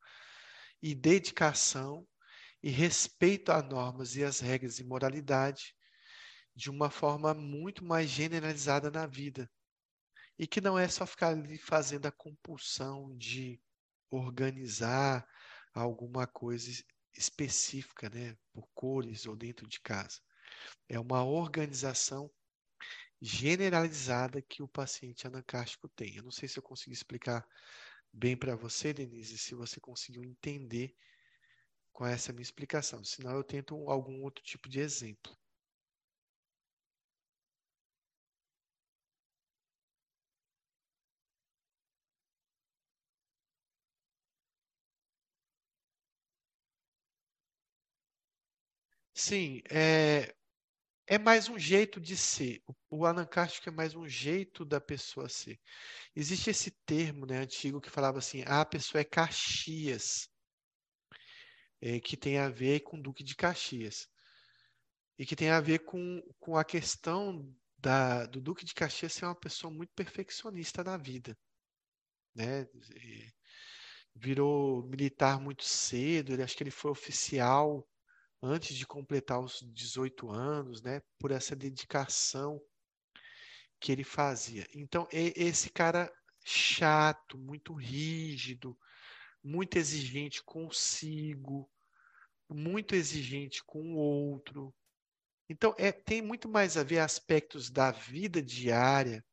[0.81, 2.09] e dedicação
[2.62, 5.76] e respeito a normas e as regras e moralidade
[6.56, 9.51] de uma forma muito mais generalizada na vida.
[10.39, 13.61] E que não é só ficar ali fazendo a compulsão de
[14.11, 15.27] organizar
[15.73, 16.70] alguma coisa
[17.16, 20.20] específica, né, por cores ou dentro de casa.
[20.89, 22.31] É uma organização
[23.20, 26.16] generalizada que o paciente anancástico tem.
[26.16, 27.47] Eu não sei se eu consegui explicar
[28.12, 30.94] bem para você, Denise, se você conseguiu entender
[31.93, 33.02] com essa minha explicação.
[33.05, 35.35] Senão eu tento algum outro tipo de exemplo.
[49.14, 50.34] Sim, é,
[51.06, 52.62] é mais um jeito de ser.
[52.90, 55.60] O anancástico é mais um jeito da pessoa ser.
[56.16, 60.28] Existe esse termo né, antigo que falava assim: ah, a pessoa é Caxias,
[61.80, 64.08] é, que tem a ver com o Duque de Caxias.
[65.16, 69.26] E que tem a ver com, com a questão da, do Duque de Caxias ser
[69.26, 71.38] uma pessoa muito perfeccionista na vida.
[72.34, 72.66] Né?
[74.16, 77.88] Virou militar muito cedo, ele, acho que ele foi oficial
[78.44, 82.60] antes de completar os 18 anos, né, por essa dedicação
[83.80, 84.66] que ele fazia.
[84.74, 86.12] Então, esse cara
[86.44, 88.78] chato, muito rígido,
[89.42, 91.70] muito exigente consigo,
[92.48, 94.74] muito exigente com o outro.
[95.48, 99.24] Então, é, tem muito mais a ver aspectos da vida diária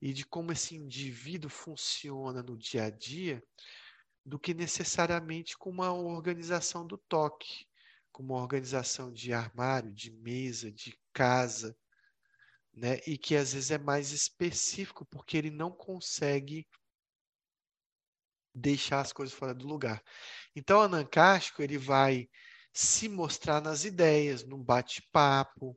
[0.00, 3.42] e de como esse indivíduo funciona no dia a dia
[4.24, 7.66] do que necessariamente com uma organização do toque
[8.20, 11.74] como organização de armário, de mesa, de casa,
[12.70, 12.98] né?
[13.06, 16.68] E que às vezes é mais específico porque ele não consegue
[18.54, 20.02] deixar as coisas fora do lugar.
[20.54, 22.28] Então, o anancástico ele vai
[22.74, 25.74] se mostrar nas ideias, no bate-papo,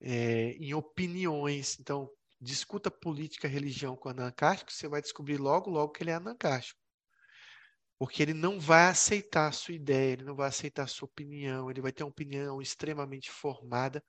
[0.00, 1.80] é, em opiniões.
[1.80, 2.08] Então,
[2.40, 6.85] discuta política, religião com o anancástico, você vai descobrir logo, logo que ele é anancástico.
[7.98, 11.70] Porque ele não vai aceitar a sua ideia, ele não vai aceitar a sua opinião,
[11.70, 14.04] ele vai ter uma opinião extremamente formada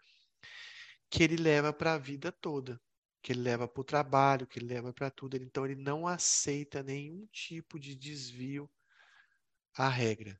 [1.09, 2.81] que ele leva para a vida toda,
[3.21, 5.37] que ele leva para o trabalho, que ele leva para tudo.
[5.37, 8.69] Então ele não aceita nenhum tipo de desvio
[9.73, 10.37] a regra.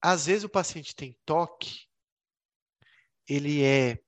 [0.00, 1.86] Às vezes o paciente tem toque,
[3.28, 4.02] ele é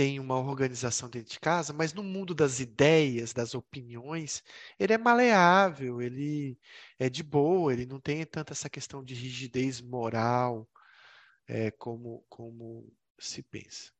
[0.00, 4.42] tem uma organização dentro de casa, mas no mundo das ideias, das opiniões,
[4.78, 6.58] ele é maleável, ele
[6.98, 10.66] é de boa, ele não tem tanta essa questão de rigidez moral
[11.46, 13.92] é, como, como se pensa.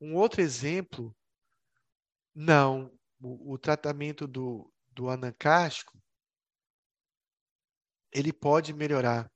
[0.00, 1.16] Um outro exemplo,
[2.34, 5.96] não, o, o tratamento do, do anancástico,
[8.10, 9.30] ele pode melhorar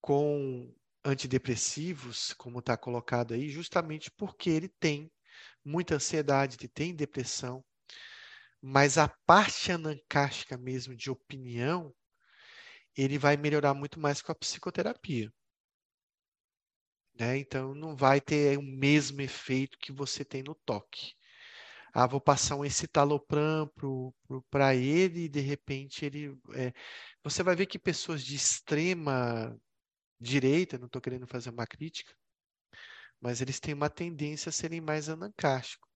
[0.00, 0.74] com
[1.04, 5.10] antidepressivos, como está colocado aí, justamente porque ele tem
[5.64, 7.64] muita ansiedade, ele tem depressão,
[8.60, 11.94] mas a parte anancástica mesmo de opinião,
[12.96, 15.32] ele vai melhorar muito mais com a psicoterapia.
[17.18, 17.38] Né?
[17.38, 21.14] Então, não vai ter o mesmo efeito que você tem no toque.
[21.92, 23.70] Ah, vou passar um escitalopram
[24.48, 26.38] para ele e, de repente, ele...
[26.54, 26.72] É...
[27.24, 29.58] Você vai ver que pessoas de extrema
[30.20, 32.14] direita, não estou querendo fazer uma crítica,
[33.20, 35.88] mas eles têm uma tendência a serem mais anancásticos.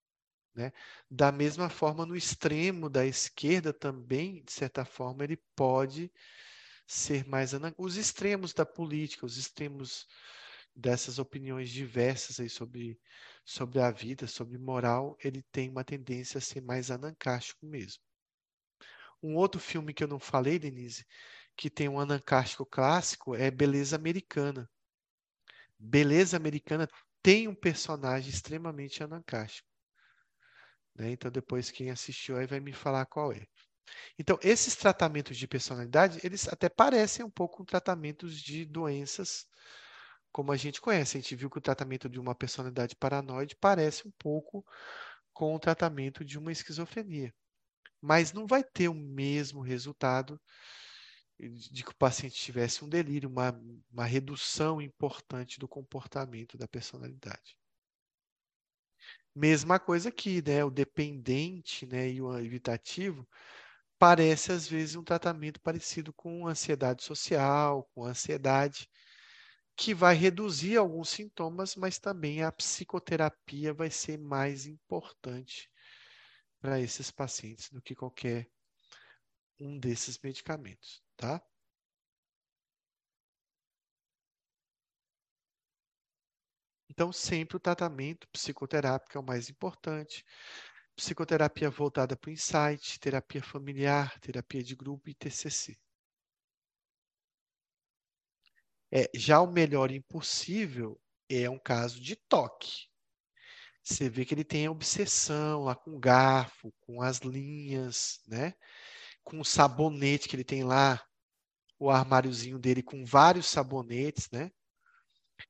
[0.55, 0.73] Né?
[1.11, 6.13] Da mesma forma, no extremo da esquerda também, de certa forma, ele pode
[6.87, 7.85] ser mais anancástico.
[7.85, 10.07] Os extremos da política, os extremos
[10.75, 12.99] dessas opiniões diversas aí sobre,
[13.45, 18.03] sobre a vida, sobre moral, ele tem uma tendência a ser mais anancástico mesmo.
[19.23, 21.07] Um outro filme que eu não falei, Denise,
[21.57, 24.69] que tem um anancástico clássico é Beleza Americana.
[25.79, 26.89] Beleza Americana
[27.23, 29.69] tem um personagem extremamente anancástico.
[30.95, 31.11] Né?
[31.11, 33.47] Então, depois quem assistiu aí vai me falar qual é.
[34.19, 39.47] Então, esses tratamentos de personalidade, eles até parecem um pouco com tratamentos de doenças
[40.33, 41.17] como a gente conhece.
[41.17, 44.65] A gente viu que o tratamento de uma personalidade paranoide parece um pouco
[45.33, 47.33] com o tratamento de uma esquizofrenia.
[48.01, 50.41] Mas não vai ter o mesmo resultado
[51.39, 53.51] de que o paciente tivesse um delírio, uma,
[53.93, 57.59] uma redução importante do comportamento da personalidade.
[59.35, 60.65] Mesma coisa aqui, né?
[60.65, 63.29] O dependente né, e o evitativo
[63.99, 68.89] parece, às vezes, um tratamento parecido com ansiedade social, com ansiedade,
[69.77, 75.69] que vai reduzir alguns sintomas, mas também a psicoterapia vai ser mais importante
[76.61, 78.49] para esses pacientes do que qualquer
[79.59, 81.43] um desses medicamentos tá?
[86.89, 90.25] Então, sempre o tratamento psicoterápico é o mais importante.
[90.97, 95.77] Psicoterapia voltada para o insight, terapia familiar, terapia de grupo e TCC.
[98.93, 102.87] É, já o melhor impossível é um caso de toque.
[103.83, 108.55] Você vê que ele tem obsessão lá com o garfo, com as linhas, né?
[109.25, 111.03] Com o sabonete que ele tem lá,
[111.79, 114.51] o armáriozinho dele com vários sabonetes, né?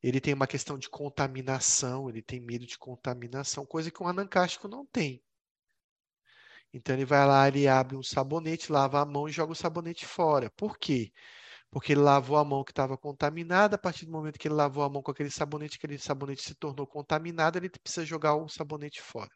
[0.03, 4.69] Ele tem uma questão de contaminação, ele tem medo de contaminação, coisa que um anancástico
[4.69, 5.23] não tem.
[6.73, 10.05] Então ele vai lá, ele abre um sabonete, lava a mão e joga o sabonete
[10.07, 10.51] fora.
[10.57, 11.13] Por quê?
[11.71, 14.83] Porque ele lavou a mão que estava contaminada, a partir do momento que ele lavou
[14.85, 19.01] a mão com aquele sabonete, aquele sabonete se tornou contaminado, ele precisa jogar o sabonete
[19.01, 19.31] fora.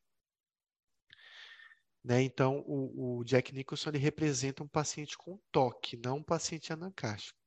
[2.04, 2.22] Né?
[2.22, 7.38] Então, o, o, Jack Nicholson ele representa um paciente com toque, não um paciente anancástico.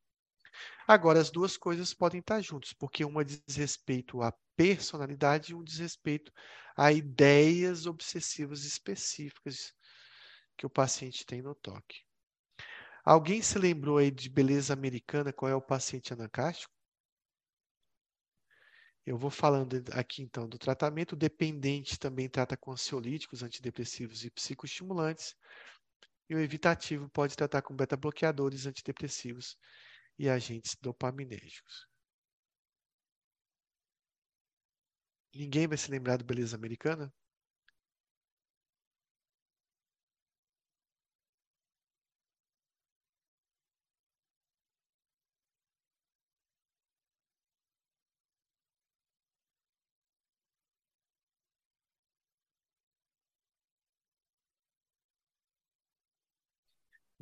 [0.88, 5.64] Agora, as duas coisas podem estar juntas, porque uma diz respeito à personalidade e um
[5.64, 6.32] diz respeito
[6.76, 9.73] a ideias obsessivas específicas
[10.57, 12.02] que o paciente tem no toque.
[13.03, 16.73] Alguém se lembrou aí de beleza americana, qual é o paciente anancástico?
[19.06, 25.36] Eu vou falando aqui então do tratamento dependente, também trata com ansiolíticos, antidepressivos e psicoestimulantes.
[26.30, 29.57] E o evitativo pode tratar com beta-bloqueadores, antidepressivos
[30.18, 31.88] e agentes dopaminérgicos.
[35.34, 37.11] Ninguém vai se lembrar do Beleza Americana?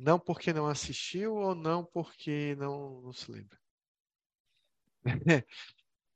[0.00, 3.58] Não porque não assistiu ou não porque não, não se lembra?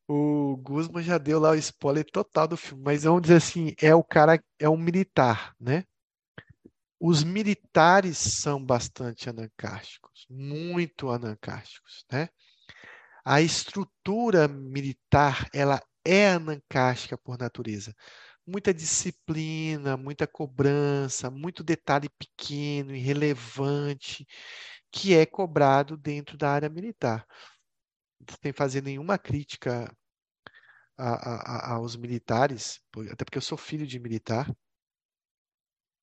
[0.09, 3.95] o Guzman já deu lá o spoiler total do filme, mas vamos dizer assim, é
[3.95, 5.85] o cara, é um militar, né?
[6.99, 12.31] Os militares são bastante anancásticos, muito anancásticos, né?
[13.23, 17.95] A estrutura militar, ela é anancástica por natureza.
[18.47, 24.27] Muita disciplina, muita cobrança, muito detalhe pequeno, irrelevante,
[24.91, 27.27] que é cobrado dentro da área militar.
[28.43, 29.91] Sem fazer nenhuma crítica
[30.97, 32.81] a, a, aos militares,
[33.11, 34.51] até porque eu sou filho de militar,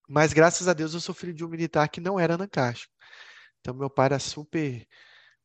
[0.08, 2.94] mas graças a Deus eu sou filho de um militar que não era anacástico.
[3.60, 4.86] Então meu pai era super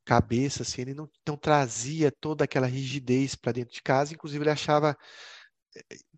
[0.05, 4.51] cabeça, assim, ele não, não trazia toda aquela rigidez para dentro de casa, inclusive ele
[4.51, 4.97] achava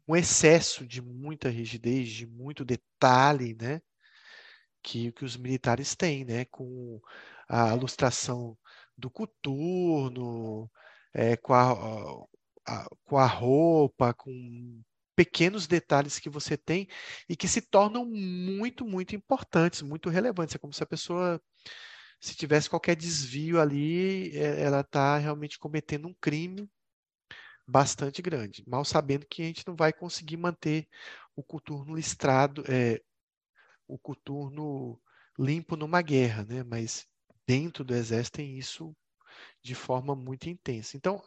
[0.08, 3.80] um excesso de muita rigidez, de muito detalhe, né?
[4.82, 6.46] Que, que os militares têm, né?
[6.46, 7.00] Com
[7.48, 8.56] a ilustração
[8.96, 10.70] do coturno,
[11.12, 11.72] é, com, a,
[12.66, 14.82] a, com a roupa, com
[15.14, 16.88] pequenos detalhes que você tem
[17.28, 20.54] e que se tornam muito, muito importantes, muito relevantes.
[20.54, 21.42] É como se a pessoa,
[22.20, 26.68] se tivesse qualquer desvio ali, é, ela está realmente cometendo um crime
[27.68, 30.88] bastante grande, mal sabendo que a gente não vai conseguir manter
[31.36, 33.00] o coturno listrado, é,
[33.88, 35.00] o coturno
[35.38, 36.64] limpo numa guerra, né?
[36.64, 37.06] Mas
[37.46, 38.96] dentro do exército tem isso
[39.62, 40.96] de forma muito intensa.
[40.96, 41.22] Então,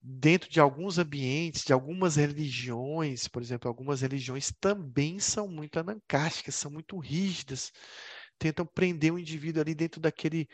[0.00, 6.54] dentro de alguns ambientes, de algumas religiões, por exemplo, algumas religiões também são muito anancásticas,
[6.54, 7.72] são muito rígidas,
[8.38, 10.48] tentam prender o indivíduo ali dentro daquele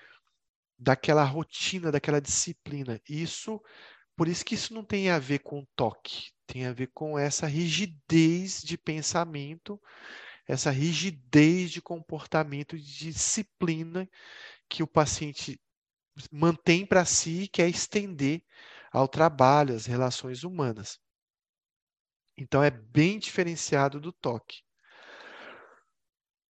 [0.78, 3.01] daquela rotina, daquela disciplina.
[3.09, 3.60] Isso,
[4.23, 7.44] por isso que isso não tem a ver com toque, tem a ver com essa
[7.44, 9.82] rigidez de pensamento,
[10.47, 14.09] essa rigidez de comportamento, de disciplina
[14.69, 15.61] que o paciente
[16.31, 18.44] mantém para si e quer estender
[18.93, 21.01] ao trabalho, às relações humanas.
[22.39, 24.62] Então é bem diferenciado do toque.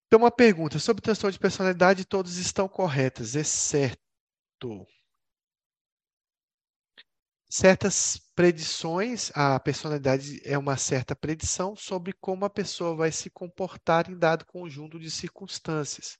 [0.07, 4.87] Então, uma pergunta sobre transtorno de personalidade, todos estão corretas, exceto
[7.49, 14.09] certas predições, a personalidade é uma certa predição sobre como a pessoa vai se comportar
[14.09, 16.17] em dado conjunto de circunstâncias.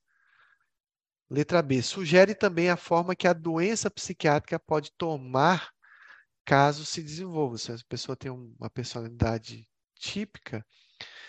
[1.30, 1.82] Letra B.
[1.84, 5.70] Sugere também a forma que a doença psiquiátrica pode tomar
[6.44, 7.60] caso se desenvolva.
[7.60, 10.66] Se a pessoa tem uma personalidade típica,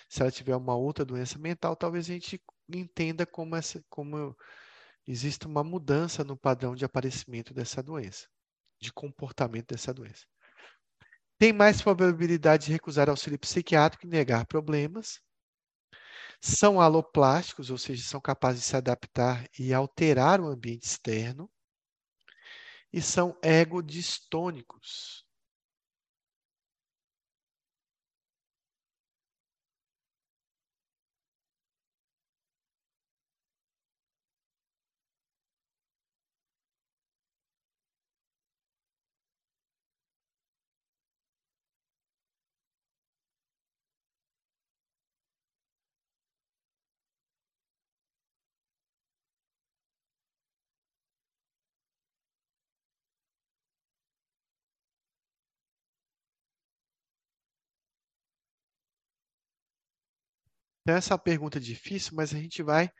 [0.08, 4.34] se ela tiver uma outra doença mental, talvez a gente entenda como, essa, como
[5.06, 8.26] existe uma mudança no padrão de aparecimento dessa doença,
[8.80, 10.26] de comportamento dessa doença.
[11.38, 15.20] Tem mais probabilidade de recusar auxílio psiquiátrico e negar problemas.
[16.40, 21.50] São aloplásticos, ou seja, são capazes de se adaptar e alterar o ambiente externo
[22.92, 25.24] e são egodistônicos.
[60.82, 62.90] Então, essa é pergunta difícil, mas a gente vai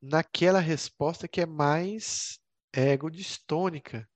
[0.00, 2.38] naquela resposta que é mais
[2.72, 4.08] egodistônica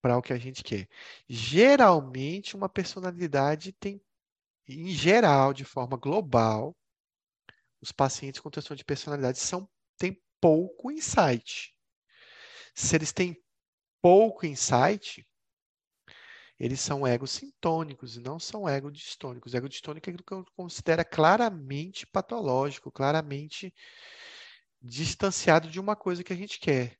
[0.00, 0.88] para o que a gente quer.
[1.28, 4.00] Geralmente, uma personalidade tem,
[4.68, 6.76] em geral, de forma global,
[7.80, 9.68] os pacientes com transtorno de personalidade são,
[9.98, 11.74] têm pouco insight.
[12.74, 13.42] Se eles têm
[14.00, 15.26] pouco insight,
[16.58, 19.54] eles são egocintônicos e não são egodistônicos.
[19.54, 23.74] Egodistônico é aquilo que eu considero claramente patológico, claramente
[24.80, 26.98] distanciado de uma coisa que a gente quer.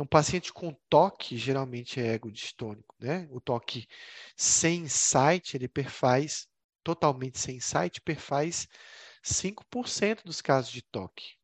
[0.00, 3.28] Um paciente com toque geralmente é egodistônico, né?
[3.30, 3.86] O toque
[4.36, 6.48] sem insight, ele perfaz,
[6.84, 8.68] totalmente sem insight, perfaz
[9.22, 11.36] 5% dos casos de toque.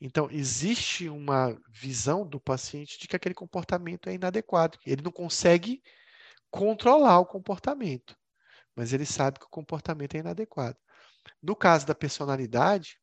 [0.00, 4.78] Então, existe uma visão do paciente de que aquele comportamento é inadequado.
[4.84, 5.82] Ele não consegue
[6.50, 8.16] controlar o comportamento,
[8.74, 10.78] mas ele sabe que o comportamento é inadequado.
[11.42, 12.98] No caso da personalidade,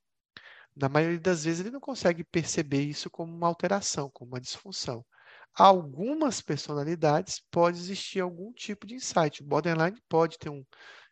[0.75, 5.05] na maioria das vezes ele não consegue perceber isso como uma alteração, como uma disfunção.
[5.53, 9.43] Algumas personalidades pode existir algum tipo de insight.
[9.43, 10.65] O borderline pode ter um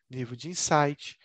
[0.10, 1.18] nível de insight.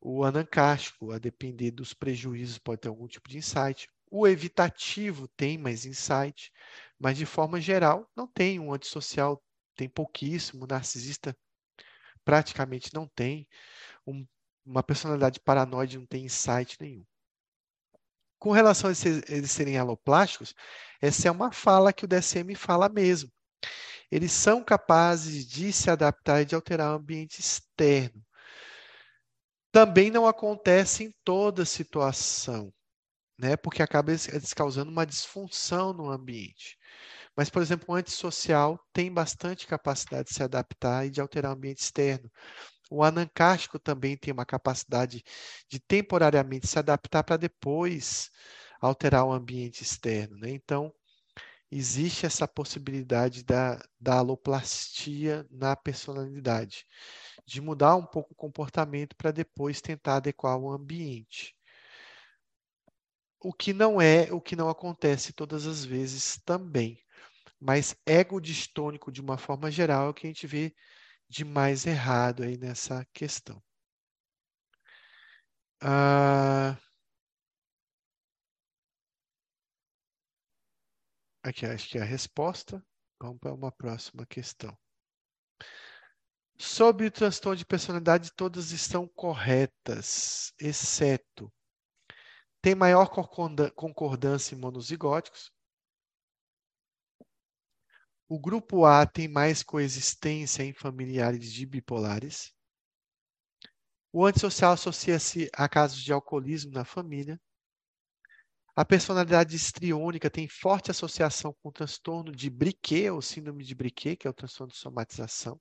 [0.00, 3.86] O anancástico, a depender dos prejuízos, pode ter algum tipo de insight.
[4.10, 6.50] O evitativo tem mais insight,
[6.98, 9.42] mas de forma geral não tem um antissocial
[9.78, 11.36] tem pouquíssimo, narcisista
[12.24, 13.48] praticamente não tem,
[14.06, 14.26] um,
[14.66, 17.06] uma personalidade paranoide não tem insight nenhum.
[18.38, 18.92] Com relação a
[19.32, 20.54] eles serem aloplásticos,
[21.00, 23.30] essa é uma fala que o DSM fala mesmo.
[24.10, 28.24] Eles são capazes de se adaptar e de alterar o ambiente externo.
[29.72, 32.72] Também não acontece em toda situação,
[33.38, 33.56] né?
[33.56, 34.12] Porque acaba
[34.56, 36.77] causando uma disfunção no ambiente.
[37.38, 41.54] Mas, por exemplo, o antissocial tem bastante capacidade de se adaptar e de alterar o
[41.54, 42.28] ambiente externo.
[42.90, 45.22] O anancástico também tem uma capacidade
[45.68, 48.28] de temporariamente se adaptar para depois
[48.80, 50.36] alterar o ambiente externo.
[50.36, 50.50] Né?
[50.50, 50.92] Então,
[51.70, 56.84] existe essa possibilidade da, da aloplastia na personalidade,
[57.46, 61.54] de mudar um pouco o comportamento para depois tentar adequar o ambiente.
[63.38, 66.98] O que não é, o que não acontece todas as vezes também.
[67.60, 70.74] Mas ego distônico, de uma forma geral, é o que a gente vê
[71.28, 73.62] de mais errado aí nessa questão.
[75.80, 76.76] Ah,
[81.42, 82.84] aqui acho que é a resposta.
[83.20, 84.76] Vamos para uma próxima questão.
[86.56, 91.52] Sobre o transtorno de personalidade, todas estão corretas, exceto
[92.60, 93.08] tem maior
[93.74, 95.52] concordância em monozigóticos,
[98.28, 102.52] o grupo A tem mais coexistência em familiares de bipolares.
[104.12, 107.40] O antissocial associa-se a casos de alcoolismo na família.
[108.76, 114.16] A personalidade histriônica tem forte associação com o transtorno de Briquet, ou síndrome de Briquet,
[114.16, 115.58] que é o transtorno de somatização.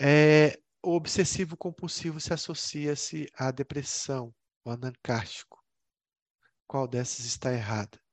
[0.00, 4.34] É, o obsessivo compulsivo se associa-se à depressão,
[4.64, 5.62] o anancástico.
[6.66, 8.03] Qual dessas está errada?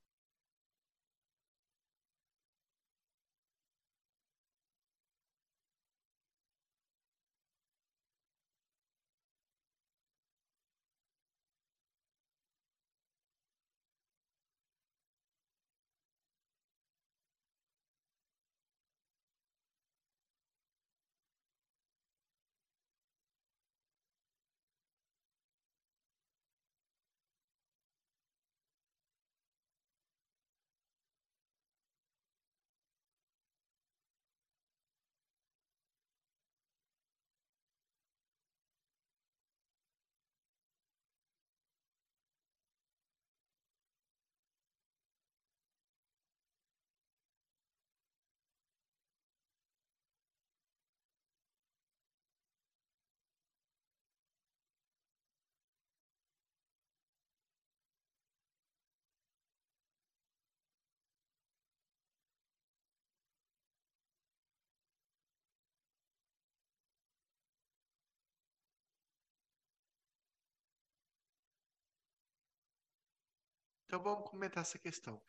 [73.92, 75.22] Então vamos comentar essa questão.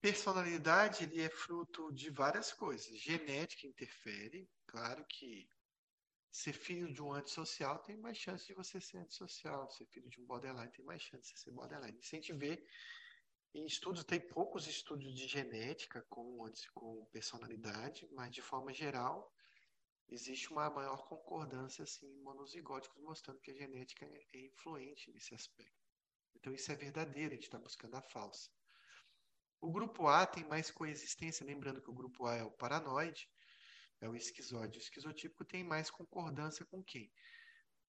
[0.00, 2.98] Personalidade ele é fruto de várias coisas.
[2.98, 5.48] Genética interfere, claro que
[6.32, 9.70] ser filho de um antissocial tem mais chance de você ser antissocial.
[9.70, 11.96] Ser filho de um borderline tem mais chance de ser borderline.
[12.00, 12.60] Isso a gente vê
[13.54, 16.44] em estudos, tem poucos estudos de genética com,
[16.74, 19.32] com personalidade, mas de forma geral
[20.08, 25.79] existe uma maior concordância assim, em monozigóticos, mostrando que a genética é influente nesse aspecto.
[26.34, 28.50] Então isso é verdadeiro, a gente está buscando a falsa.
[29.60, 33.28] O grupo A tem mais coexistência, lembrando que o grupo A é o paranoide,
[34.00, 34.78] é o esquizóide.
[34.78, 37.12] O esquizotípico tem mais concordância com quem?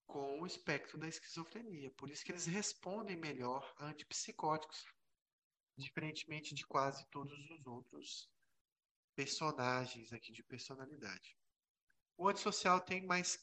[0.05, 1.89] Com o espectro da esquizofrenia.
[1.91, 4.85] Por isso que eles respondem melhor a antipsicóticos,
[5.77, 8.29] diferentemente de quase todos os outros
[9.15, 11.37] personagens aqui de personalidade.
[12.17, 13.41] O antissocial tem mais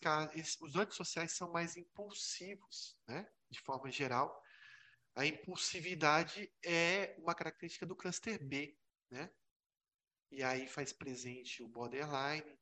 [0.61, 3.27] os antissociais são mais impulsivos, né?
[3.51, 4.41] De forma geral,
[5.19, 8.79] a impulsividade é uma característica do cluster B,
[9.11, 9.29] né?
[10.31, 12.57] E aí faz presente o borderline,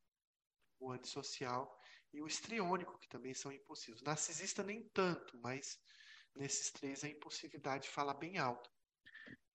[0.81, 1.79] o antissocial
[2.15, 4.03] e o estriônico, que também são impulsivos.
[4.03, 5.79] Narcisista nem tanto, mas
[6.35, 8.71] nesses três a impulsividade fala bem alto.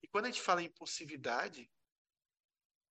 [0.03, 1.67] E quando a gente fala em impulsividade,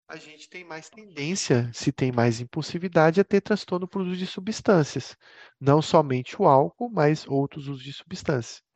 [0.09, 4.27] a gente tem mais tendência, se tem mais impulsividade, a ter transtorno por uso de
[4.27, 5.17] substâncias.
[5.61, 8.69] Não somente o álcool, mas outros usos de substâncias.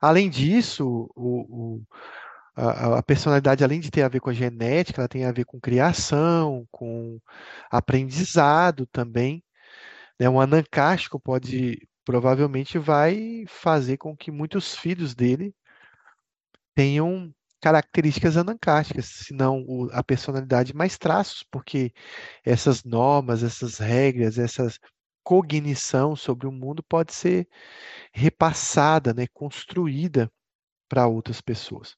[0.00, 1.82] Além disso, o, o,
[2.56, 5.44] a, a, personalidade, além de ter a ver com a genética, ela tem a ver
[5.44, 7.20] com criação, com
[7.70, 9.42] aprendizado também.
[10.18, 10.28] Né?
[10.28, 15.54] Um anancástico pode, provavelmente, vai fazer com que muitos filhos dele
[16.74, 17.32] tenham
[17.64, 21.94] características anancásticas, se não a personalidade mais traços, porque
[22.44, 24.78] essas normas, essas regras, essas
[25.24, 27.48] cognição sobre o mundo pode ser
[28.12, 30.30] repassada, né, construída
[30.88, 31.96] para outras pessoas.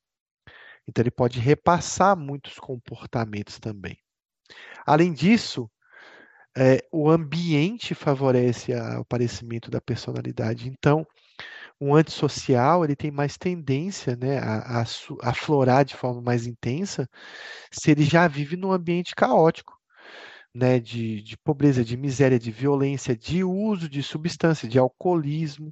[0.88, 3.98] Então ele pode repassar muitos comportamentos também.
[4.86, 5.68] Além disso,
[6.56, 10.68] é, o ambiente favorece o aparecimento da personalidade.
[10.68, 11.06] Então,
[11.80, 14.84] um antissocial ele tem mais tendência né, a, a,
[15.28, 17.08] aflorar de forma mais intensa
[17.70, 19.76] se ele já vive num ambiente caótico.
[20.58, 25.70] Né, de, de pobreza, de miséria, de violência, de uso de substância, de alcoolismo.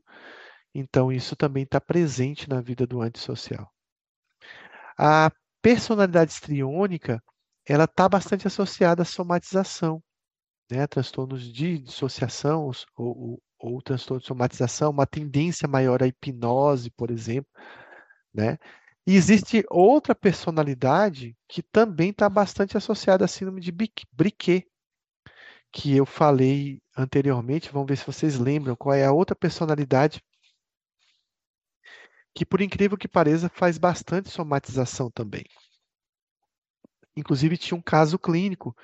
[0.74, 3.72] Então, isso também está presente na vida do antissocial.
[4.98, 5.32] A
[5.62, 7.18] personalidade estriônica,
[7.66, 10.02] ela está bastante associada à somatização,
[10.70, 10.86] né?
[10.86, 17.10] transtornos de dissociação ou, ou, ou transtorno de somatização, uma tendência maior à hipnose, por
[17.10, 17.50] exemplo,
[18.34, 18.58] né?
[19.06, 23.72] E existe outra personalidade que também está bastante associada à síndrome de
[24.12, 24.66] Briquet,
[25.74, 27.70] que eu falei anteriormente.
[27.70, 30.22] Vamos ver se vocês lembram qual é a outra personalidade
[32.32, 35.44] que, por incrível que pareça, faz bastante somatização também.
[37.16, 38.74] Inclusive, tinha um caso clínico,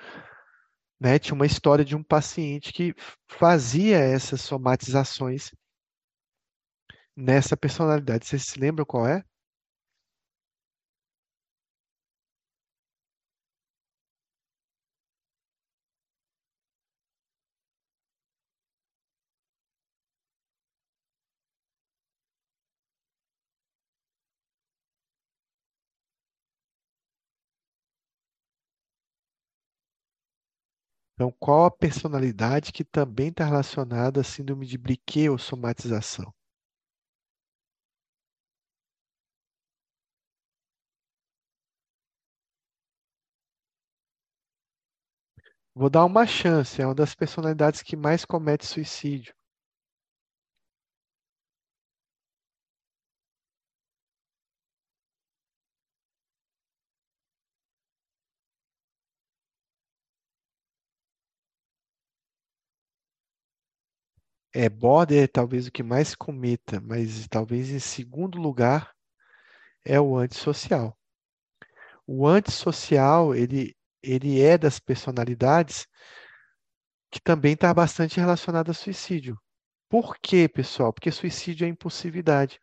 [0.99, 1.17] né?
[1.17, 2.93] tinha uma história de um paciente que
[3.27, 5.51] fazia essas somatizações
[7.15, 8.25] nessa personalidade.
[8.25, 9.23] Vocês se lembram qual é?
[31.21, 36.33] Então, qual a personalidade que também está relacionada à síndrome de Briquet ou somatização?
[45.75, 49.33] Vou dar uma chance, é uma das personalidades que mais comete suicídio.
[64.53, 68.93] É, border é talvez o que mais cometa, mas talvez em segundo lugar
[69.85, 70.97] é o antissocial.
[72.05, 75.87] O antissocial, ele, ele é das personalidades
[77.09, 79.37] que também está bastante relacionado a suicídio.
[79.89, 80.93] Por quê, pessoal?
[80.93, 82.59] Porque suicídio é impulsividade.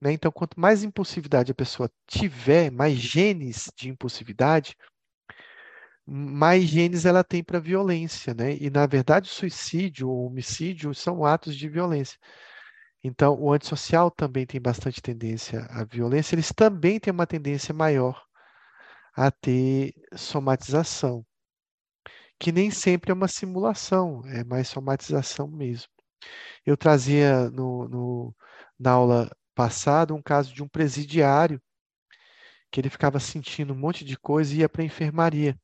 [0.00, 0.12] Né?
[0.12, 4.76] Então, quanto mais impulsividade a pessoa tiver, mais genes de impulsividade,
[6.06, 8.56] mais genes ela tem para violência, né?
[8.56, 12.18] E na verdade, o suicídio ou homicídio são atos de violência.
[13.04, 18.24] Então, o antissocial também tem bastante tendência à violência, eles também têm uma tendência maior
[19.14, 21.24] a ter somatização,
[22.38, 25.88] que nem sempre é uma simulação, é mais somatização mesmo.
[26.66, 28.36] Eu trazia no, no,
[28.78, 31.60] na aula passada um caso de um presidiário
[32.70, 35.58] que ele ficava sentindo um monte de coisa e ia para a enfermaria.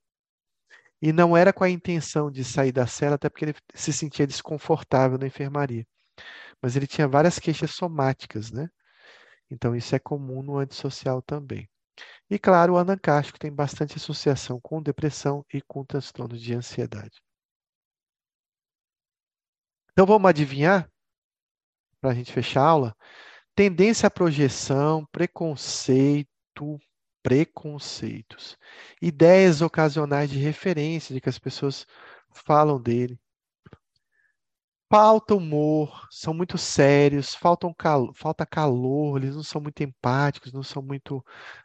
[1.00, 4.26] E não era com a intenção de sair da cela, até porque ele se sentia
[4.26, 5.86] desconfortável na enfermaria.
[6.60, 8.68] Mas ele tinha várias queixas somáticas, né?
[9.50, 11.68] Então, isso é comum no antissocial também.
[12.30, 17.22] E, claro, o anancástico tem bastante associação com depressão e com transtornos de ansiedade.
[19.92, 20.90] Então, vamos adivinhar?
[22.00, 22.96] Para a gente fechar a aula.
[23.54, 26.78] Tendência à projeção, preconceito,
[27.28, 28.56] preconceitos,
[29.02, 31.86] ideias ocasionais de referência de que as pessoas
[32.32, 33.20] falam dele.
[34.90, 40.62] Falta humor, são muito sérios, faltam cal falta calor, eles não são muito empáticos, não
[40.62, 41.22] são muito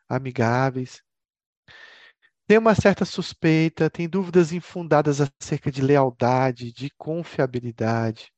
[0.09, 1.01] amigáveis.
[2.45, 8.33] Tem uma certa suspeita, tem dúvidas infundadas acerca de lealdade, de confiabilidade.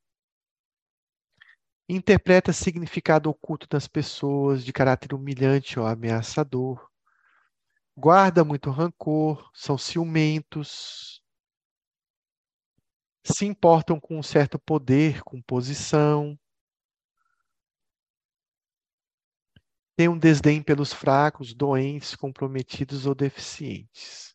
[1.90, 6.88] Interpreta significado oculto das pessoas de caráter humilhante ou ameaçador
[7.98, 11.22] guarda muito rancor, são ciumentos,
[13.24, 16.38] se importam com um certo poder, com posição,
[19.98, 24.35] têm um desdém pelos fracos, doentes, comprometidos ou deficientes.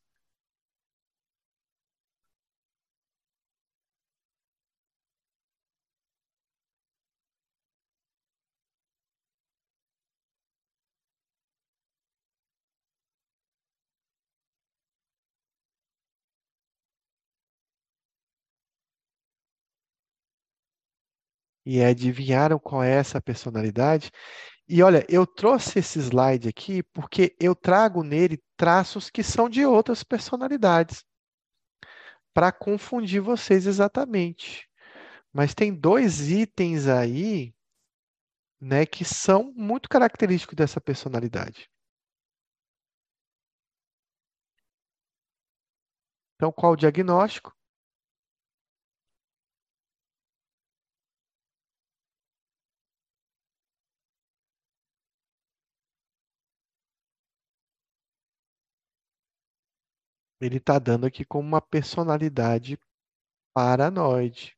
[21.70, 24.10] E adivinharam qual é essa personalidade.
[24.68, 29.64] E olha, eu trouxe esse slide aqui porque eu trago nele traços que são de
[29.66, 31.04] outras personalidades,
[32.34, 34.68] para confundir vocês exatamente.
[35.32, 37.54] Mas tem dois itens aí,
[38.60, 41.68] né, que são muito característicos dessa personalidade.
[46.36, 47.54] Então, qual o diagnóstico?
[60.40, 62.78] Ele está dando aqui como uma personalidade
[63.54, 64.56] paranoide.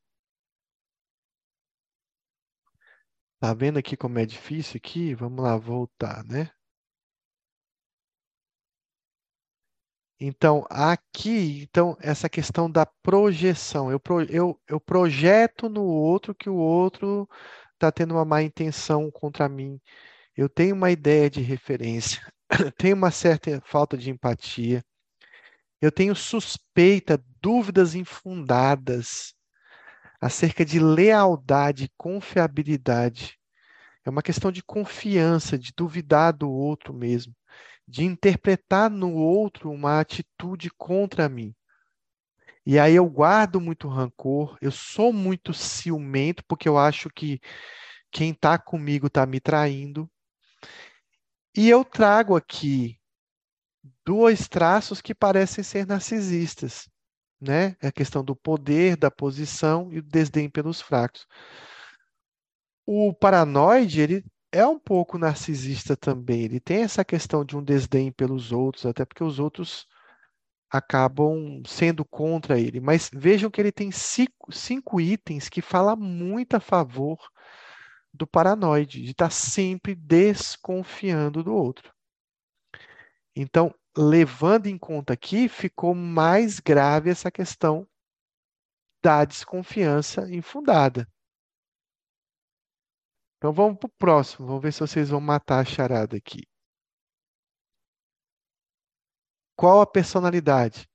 [3.40, 5.14] Tá vendo aqui como é difícil aqui?
[5.14, 6.50] Vamos lá, voltar, né?
[10.24, 13.90] Então, aqui, então, essa questão da projeção.
[13.90, 14.00] Eu,
[14.30, 17.28] eu, eu projeto no outro que o outro
[17.74, 19.80] está tendo uma má intenção contra mim.
[20.36, 22.20] Eu tenho uma ideia de referência,
[22.78, 24.84] tenho uma certa falta de empatia,
[25.82, 29.34] eu tenho suspeita, dúvidas infundadas
[30.18, 33.38] acerca de lealdade, confiabilidade.
[34.04, 37.34] É uma questão de confiança, de duvidar do outro mesmo
[37.86, 41.54] de interpretar no outro uma atitude contra mim.
[42.64, 47.40] E aí eu guardo muito rancor, eu sou muito ciumento, porque eu acho que
[48.10, 50.08] quem está comigo está me traindo.
[51.56, 52.98] E eu trago aqui
[54.04, 56.88] dois traços que parecem ser narcisistas,
[57.40, 57.76] né?
[57.80, 61.26] É a questão do poder, da posição e o desdém pelos fracos.
[62.86, 66.42] O paranoide, ele é um pouco narcisista também.
[66.42, 69.86] Ele tem essa questão de um desdém pelos outros, até porque os outros
[70.70, 72.80] acabam sendo contra ele.
[72.80, 77.18] Mas vejam que ele tem cinco, cinco itens que falam muito a favor
[78.12, 81.92] do paranoide, de estar sempre desconfiando do outro.
[83.34, 87.88] Então, levando em conta aqui, ficou mais grave essa questão
[89.02, 91.06] da desconfiança infundada.
[93.36, 94.46] Então vamos para o próximo.
[94.46, 96.46] Vamos ver se vocês vão matar a charada aqui.
[99.56, 100.88] Qual a personalidade?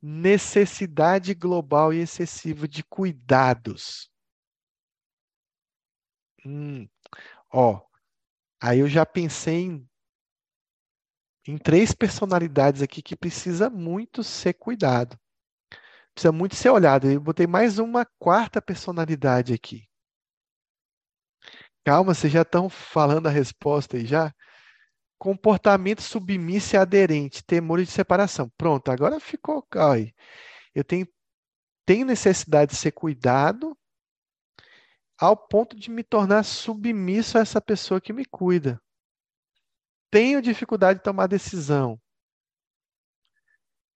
[0.00, 4.10] Necessidade global e excessiva de cuidados.
[6.44, 6.86] Hum,
[7.50, 7.80] ó,
[8.60, 9.88] aí eu já pensei em,
[11.46, 15.18] em três personalidades aqui que precisa muito ser cuidado.
[16.14, 17.10] Precisa muito ser olhado.
[17.10, 19.86] Eu botei mais uma quarta personalidade aqui.
[21.84, 24.32] Calma, vocês já estão falando a resposta aí já?
[25.18, 28.50] Comportamento submisso e aderente, temor de separação.
[28.56, 29.66] Pronto, agora ficou.
[29.72, 30.14] Aí.
[30.74, 31.06] Eu tenho,
[31.84, 33.76] tenho necessidade de ser cuidado
[35.18, 38.80] ao ponto de me tornar submisso a essa pessoa que me cuida.
[40.14, 42.00] Tenho dificuldade de tomar decisão.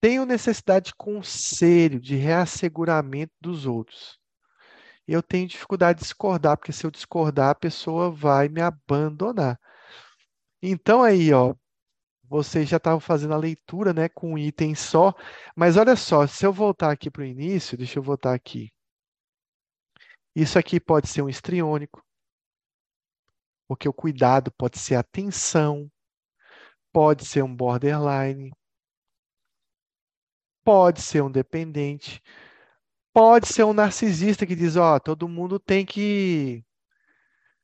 [0.00, 4.18] Tenho necessidade de conselho, de reasseguramento dos outros
[5.08, 9.58] eu tenho dificuldade de discordar, porque se eu discordar, a pessoa vai me abandonar.
[10.62, 11.54] Então aí, ó,
[12.24, 15.14] vocês já estavam fazendo a leitura, né, com um item só,
[15.56, 18.70] mas olha só, se eu voltar aqui para o início, deixa eu voltar aqui.
[20.34, 22.04] Isso aqui pode ser um estriônico,
[23.66, 25.90] porque o cuidado pode ser atenção,
[26.92, 28.52] pode ser um borderline,
[30.64, 32.22] pode ser um dependente.
[33.12, 36.64] Pode ser um narcisista que diz: Ó, oh, todo mundo tem que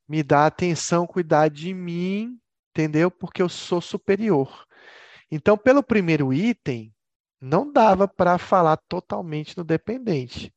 [0.09, 2.39] me dar atenção, cuidar de mim,
[2.71, 3.11] entendeu?
[3.11, 4.67] Porque eu sou superior.
[5.31, 6.95] Então, pelo primeiro item,
[7.41, 10.53] não dava para falar totalmente no dependente.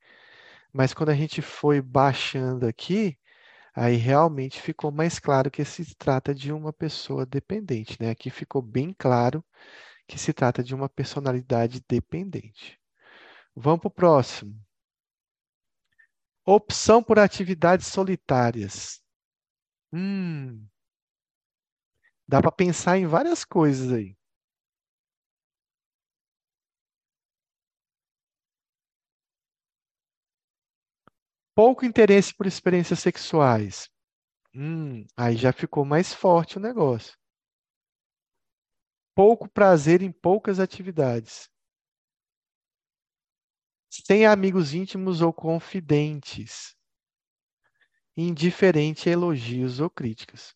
[0.74, 3.18] Mas quando a gente foi baixando aqui,
[3.78, 8.10] aí realmente ficou mais claro que se trata de uma pessoa dependente, né?
[8.12, 9.44] Aqui ficou bem claro
[10.08, 12.80] que se trata de uma personalidade dependente.
[13.56, 14.60] Vamos para o próximo.
[16.48, 19.00] Opção por atividades solitárias.
[19.94, 20.68] Hum,
[22.28, 24.17] dá para pensar em várias coisas aí.
[31.58, 33.90] Pouco interesse por experiências sexuais.
[34.56, 37.18] Hum, aí já ficou mais forte o negócio.
[39.16, 41.50] Pouco prazer em poucas atividades
[43.90, 46.74] sem amigos íntimos ou confidentes,
[48.18, 50.54] indiferente a elogios ou críticas.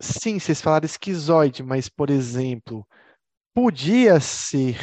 [0.00, 2.86] Sim, vocês falaram esquizoide, mas, por exemplo,
[3.54, 4.78] podia ser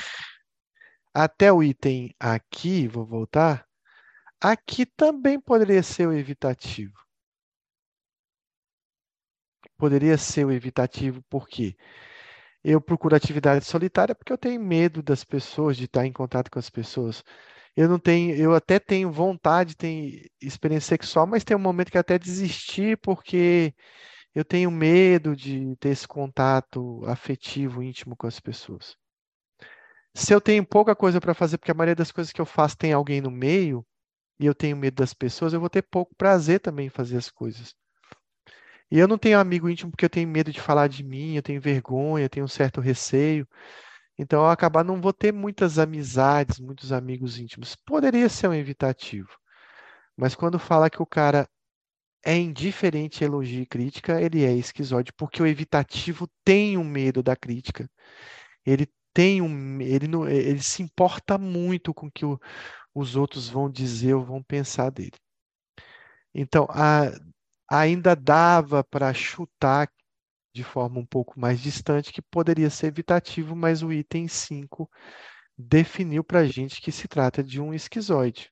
[1.14, 3.66] até o item aqui, vou voltar,
[4.42, 6.94] aqui também poderia ser o evitativo.
[9.78, 11.76] Poderia ser o evitativo, por quê?
[12.64, 16.60] Eu procuro atividade solitária porque eu tenho medo das pessoas, de estar em contato com
[16.60, 17.24] as pessoas.
[17.76, 21.98] Eu não tenho, eu até tenho vontade, tenho experiência sexual, mas tem um momento que
[21.98, 23.74] até desistir porque
[24.36, 28.98] eu tenho medo de ter esse contato afetivo, íntimo com as pessoas.
[30.16, 32.78] Se eu tenho pouca coisa para fazer, porque a maioria das coisas que eu faço
[32.78, 33.86] tem alguém no meio,
[34.40, 37.30] e eu tenho medo das pessoas, eu vou ter pouco prazer também em fazer as
[37.30, 37.76] coisas.
[38.92, 41.42] E eu não tenho amigo íntimo porque eu tenho medo de falar de mim, eu
[41.42, 43.48] tenho vergonha, eu tenho um certo receio.
[44.18, 47.76] Então, eu acabar não vou ter muitas amizades, muitos amigos íntimos.
[47.76, 49.30] Poderia ser um evitativo.
[50.16, 51.50] Mas quando fala que o cara
[52.24, 57.24] é indiferente a elogio e crítica, ele é esquizoide, porque o evitativo tem um medo
[57.24, 57.90] da crítica.
[58.66, 62.26] Ele tem um, ele não, ele se importa muito com o que
[62.94, 65.18] os outros vão dizer ou vão pensar dele.
[66.34, 67.12] Então, a,
[67.70, 69.90] ainda dava para chutar
[70.54, 74.90] de forma um pouco mais distante que poderia ser evitativo, mas o item 5
[75.58, 78.52] definiu para a gente que se trata de um esquizoide.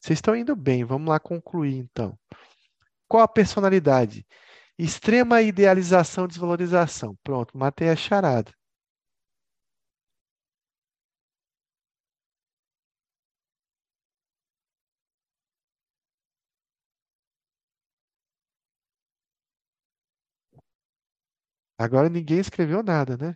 [0.00, 2.18] Vocês estão indo bem, vamos lá concluir então.
[3.06, 4.26] Qual a personalidade?
[4.78, 7.16] Extrema idealização desvalorização.
[7.24, 8.52] Pronto, matei a charada.
[21.78, 23.34] Agora ninguém escreveu nada, né?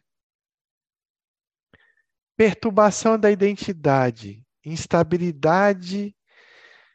[2.36, 6.14] Perturbação da identidade, instabilidade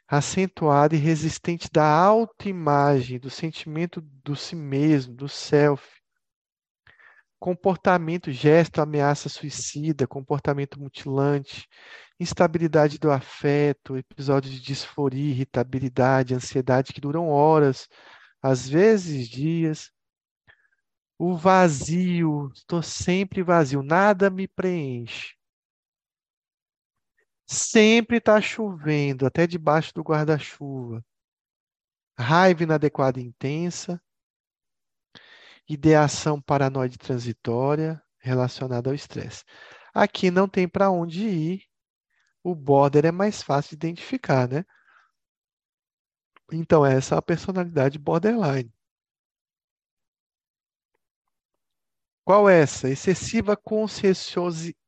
[0.08, 5.86] acentuada e resistente da autoimagem, do sentimento do si mesmo, do self.
[7.40, 11.68] Comportamento, gesto, ameaça suicida, comportamento mutilante,
[12.20, 17.88] instabilidade do afeto, episódios de disforia, irritabilidade, ansiedade que duram horas,
[18.42, 19.92] às vezes dias.
[21.20, 25.36] O vazio, estou sempre vazio, nada me preenche.
[27.50, 31.04] Sempre está chovendo, até debaixo do guarda-chuva.
[32.20, 34.02] Raiva inadequada intensa.
[35.68, 39.44] Ideação paranoide transitória relacionada ao estresse.
[39.94, 41.64] Aqui não tem para onde ir.
[42.44, 44.66] O border é mais fácil de identificar, né?
[46.52, 48.72] Então, essa é a personalidade borderline.
[52.28, 52.90] Qual é essa?
[52.90, 53.56] Excessiva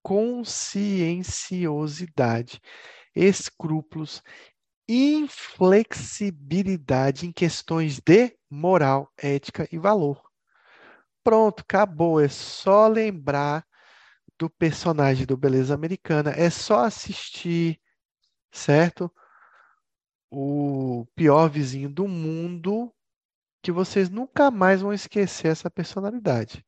[0.04, 2.60] conscienciosidade,
[3.16, 4.22] escrúpulos,
[4.90, 10.22] inflexibilidade em questões de moral, ética e valor.
[11.24, 12.20] Pronto, acabou.
[12.20, 13.66] É só lembrar
[14.38, 16.32] do personagem do Beleza Americana.
[16.32, 17.80] É só assistir,
[18.52, 19.10] certo?
[20.30, 22.94] O pior vizinho do mundo,
[23.64, 26.66] que vocês nunca mais vão esquecer essa personalidade.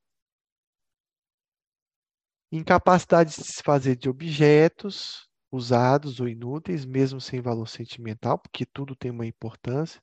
[2.51, 8.95] Incapacidade de se fazer de objetos usados ou inúteis, mesmo sem valor sentimental, porque tudo
[8.95, 10.01] tem uma importância.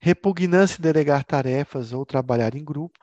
[0.00, 2.98] Repugnância em delegar tarefas ou trabalhar em grupo.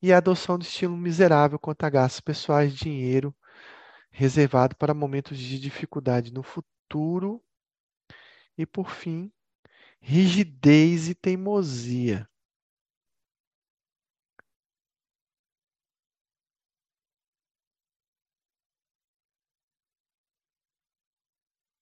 [0.00, 3.34] E a adoção de estilo miserável quanto a gastos pessoais, dinheiro
[4.10, 7.42] reservado para momentos de dificuldade no futuro.
[8.56, 9.32] E, por fim,
[10.00, 12.28] rigidez e teimosia.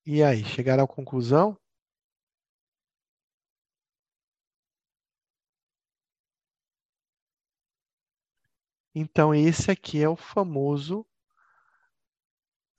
[0.06, 1.58] E aí, chegaram à conclusão?
[8.94, 11.04] Então, esse aqui é o famoso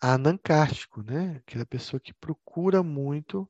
[0.01, 1.37] anancártico, né?
[1.37, 3.49] Aquela pessoa que procura muito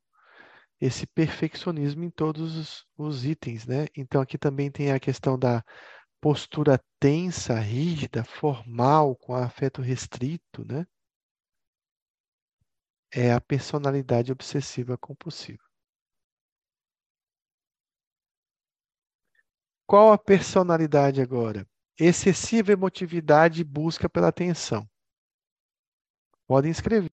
[0.82, 3.88] esse perfeccionismo em todos os, os itens, né?
[3.98, 5.64] Então, aqui também tem a questão da
[6.22, 10.86] postura tensa, rígida, formal, com afeto restrito, né?
[13.16, 15.64] É a personalidade obsessiva compulsiva.
[19.88, 21.68] Qual a personalidade agora?
[21.98, 24.90] Excessiva emotividade e busca pela atenção.
[26.48, 27.12] Podem escrever.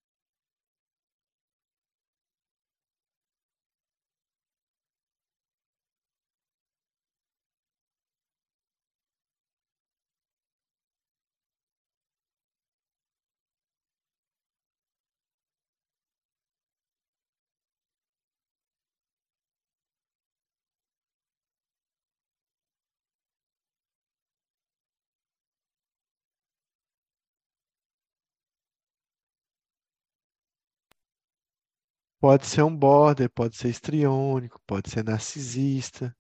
[32.21, 36.15] Pode ser um border, pode ser estriônico, pode ser narcisista,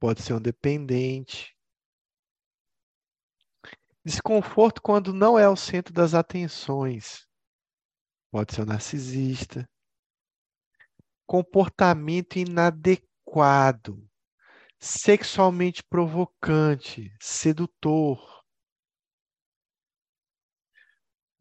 [0.00, 1.54] pode ser um dependente.
[4.02, 7.26] Desconforto quando não é o centro das atenções.
[8.30, 9.68] Pode ser um narcisista.
[11.26, 14.08] Comportamento inadequado,
[14.80, 18.33] sexualmente provocante, sedutor.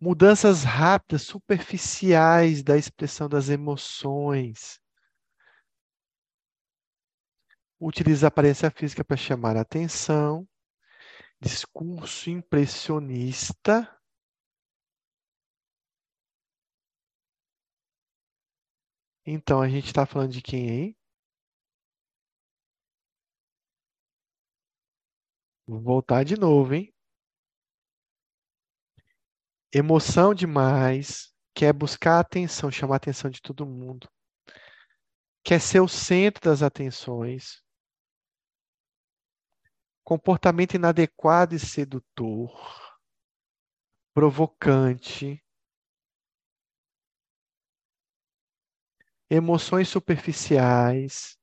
[0.03, 4.77] Mudanças rápidas, superficiais da expressão das emoções.
[7.79, 10.47] Utiliza a aparência física para chamar a atenção.
[11.41, 13.89] Discurso impressionista.
[19.25, 20.95] Então, a gente está falando de quem aí?
[25.67, 26.92] Vou voltar de novo, hein?
[29.75, 34.07] Emoção demais, quer buscar atenção, chamar a atenção de todo mundo,
[35.43, 37.63] quer ser o centro das atenções,
[40.03, 42.53] comportamento inadequado e sedutor,
[44.13, 45.43] provocante,
[49.27, 51.35] emoções superficiais.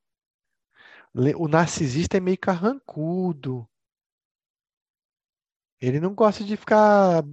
[1.37, 3.69] O narcisista é meio carrancudo.
[5.81, 7.25] Ele não gosta de ficar,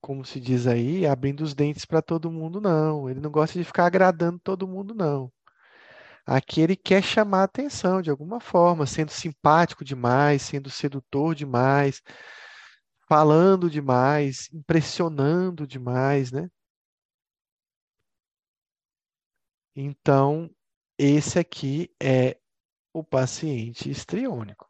[0.00, 3.08] como se diz aí, abrindo os dentes para todo mundo, não.
[3.08, 5.32] Ele não gosta de ficar agradando todo mundo, não.
[6.26, 12.02] Aqui ele quer chamar a atenção de alguma forma, sendo simpático demais, sendo sedutor demais,
[13.08, 16.48] falando demais, impressionando demais, né?
[19.74, 20.48] Então,
[20.98, 22.38] esse aqui é
[22.92, 24.69] o paciente histriônico.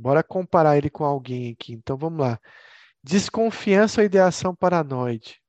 [0.00, 1.72] Bora comparar ele com alguém aqui.
[1.74, 2.40] Então, vamos lá.
[3.02, 5.40] Desconfiança ou ideação paranoide?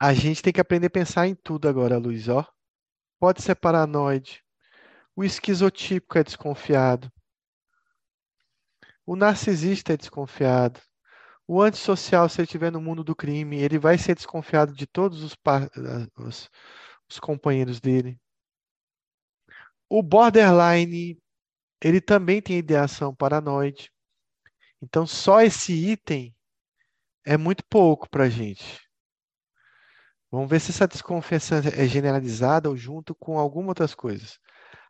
[0.00, 2.46] A gente tem que aprender a pensar em tudo agora, Luiz, ó.
[3.18, 4.42] Pode ser paranoide.
[5.16, 7.10] O esquizotípico é desconfiado.
[9.06, 10.80] O narcisista é desconfiado.
[11.46, 15.22] O antissocial, se ele estiver no mundo do crime, ele vai ser desconfiado de todos
[15.22, 15.36] os,
[16.16, 16.50] os,
[17.08, 18.18] os companheiros dele.
[19.88, 21.22] O borderline,
[21.80, 23.92] ele também tem ideação paranoide.
[24.82, 26.34] Então, só esse item
[27.24, 28.83] é muito pouco para a gente.
[30.34, 34.40] Vamos ver se essa desconfiança é generalizada ou junto com algumas outras coisas.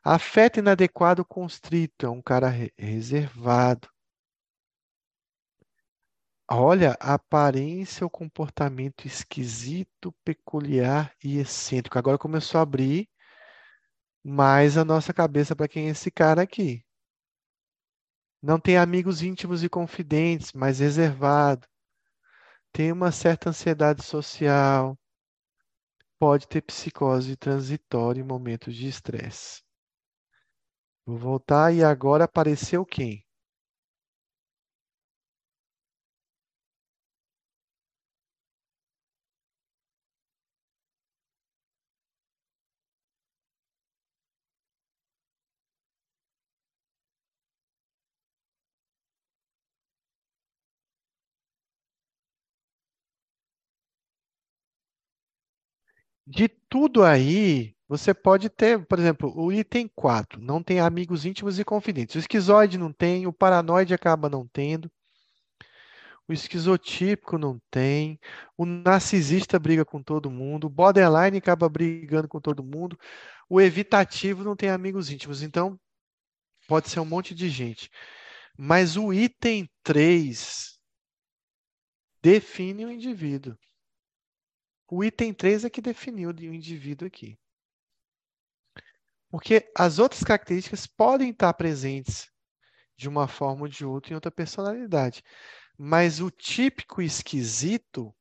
[0.02, 3.86] Afeto inadequado constrito, é um cara re reservado.
[6.50, 11.98] Olha, aparência ou comportamento esquisito, peculiar e excêntrico.
[11.98, 13.06] Agora começou a abrir
[14.24, 16.82] mais a nossa cabeça para quem é esse cara aqui.
[18.42, 21.68] Não tem amigos íntimos e confidentes, mas reservado.
[22.72, 24.98] Tem uma certa ansiedade social
[26.24, 29.62] pode ter psicose transitória em momentos de estresse.
[31.05, 33.23] Vou voltar e agora apareceu quem?
[56.26, 61.59] De tudo aí, você pode ter, por exemplo, o item 4, não tem amigos íntimos
[61.59, 62.16] e confidentes.
[62.16, 64.90] O esquizoide não tem, o paranoide acaba não tendo,
[66.26, 68.18] o esquizotípico não tem,
[68.56, 72.98] o narcisista briga com todo mundo, o borderline acaba brigando com todo mundo,
[73.48, 75.42] o evitativo não tem amigos íntimos.
[75.42, 75.78] Então,
[76.66, 77.90] pode ser um monte de gente.
[78.59, 80.78] Mas o item 3
[82.22, 83.56] define o indivíduo.
[84.96, 87.36] O item 3 é que definiu o indivíduo aqui.
[89.28, 92.30] Porque as outras características podem estar presentes
[92.96, 95.20] de uma forma ou de outra em outra personalidade.
[95.76, 98.14] Mas o típico esquisito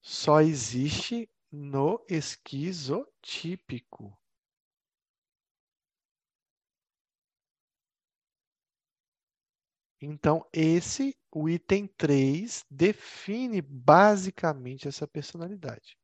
[0.00, 4.18] só existe no esquizotípico.
[10.00, 15.98] Então, esse, o item 3, define basicamente essa personalidade.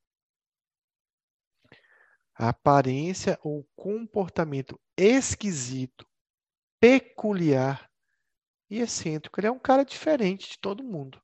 [2.35, 6.05] A aparência ou comportamento esquisito,
[6.81, 7.89] peculiar
[8.69, 9.39] e excêntrico.
[9.39, 11.23] Ele é um cara diferente de todo mundo.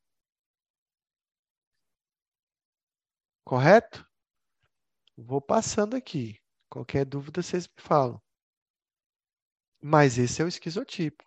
[3.44, 4.06] Correto?
[5.16, 6.40] Vou passando aqui.
[6.68, 8.22] Qualquer dúvida vocês me falam.
[9.82, 11.24] Mas esse é o esquizotipo.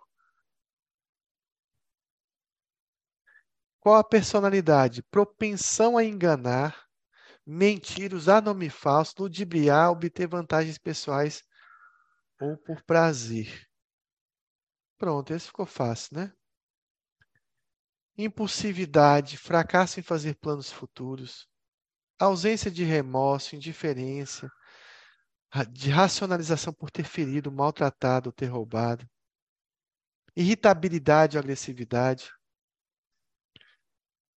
[3.79, 5.03] Qual a personalidade?
[5.03, 6.85] Propensão a enganar,
[7.45, 11.43] mentir, usar nome falso, ludibriar, obter vantagens pessoais
[12.39, 13.67] ou por prazer.
[14.97, 16.33] Pronto, esse ficou fácil, né?
[18.23, 21.47] impulsividade, fracasso em fazer planos futuros,
[22.19, 24.51] ausência de remorso, indiferença,
[25.71, 29.07] de racionalização por ter ferido, maltratado ou ter roubado,
[30.35, 32.29] irritabilidade ou agressividade,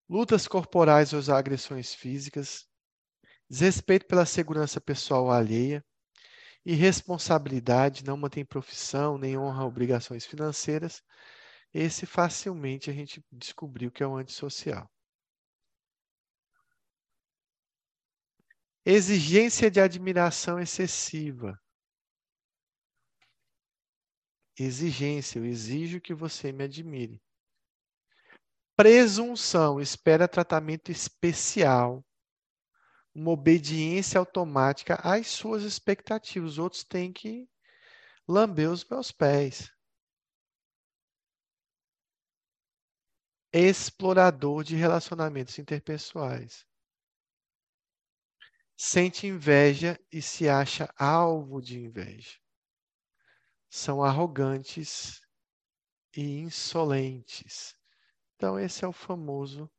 [0.10, 2.68] lutas corporais ou agressões físicas,
[3.50, 5.86] desrespeito pela segurança pessoal alheia,
[6.66, 11.02] irresponsabilidade, não mantém profissão, nem honra obrigações financeiras,
[11.74, 14.90] esse facilmente a gente descobriu que é o antissocial.
[18.86, 21.58] Exigência de admiração excessiva.
[24.60, 27.22] Exigência, eu exijo que você me admire.
[28.80, 32.02] Presunção, espera tratamento especial.
[33.14, 36.52] Uma obediência automática às suas expectativas.
[36.52, 37.46] Os outros têm que
[38.26, 39.70] lamber os meus pés.
[43.52, 46.66] Explorador de relacionamentos interpessoais
[48.78, 52.40] sente inveja e se acha alvo de inveja.
[53.70, 55.20] São arrogantes
[56.16, 57.78] e insolentes.
[58.40, 59.70] Então, esse é o famoso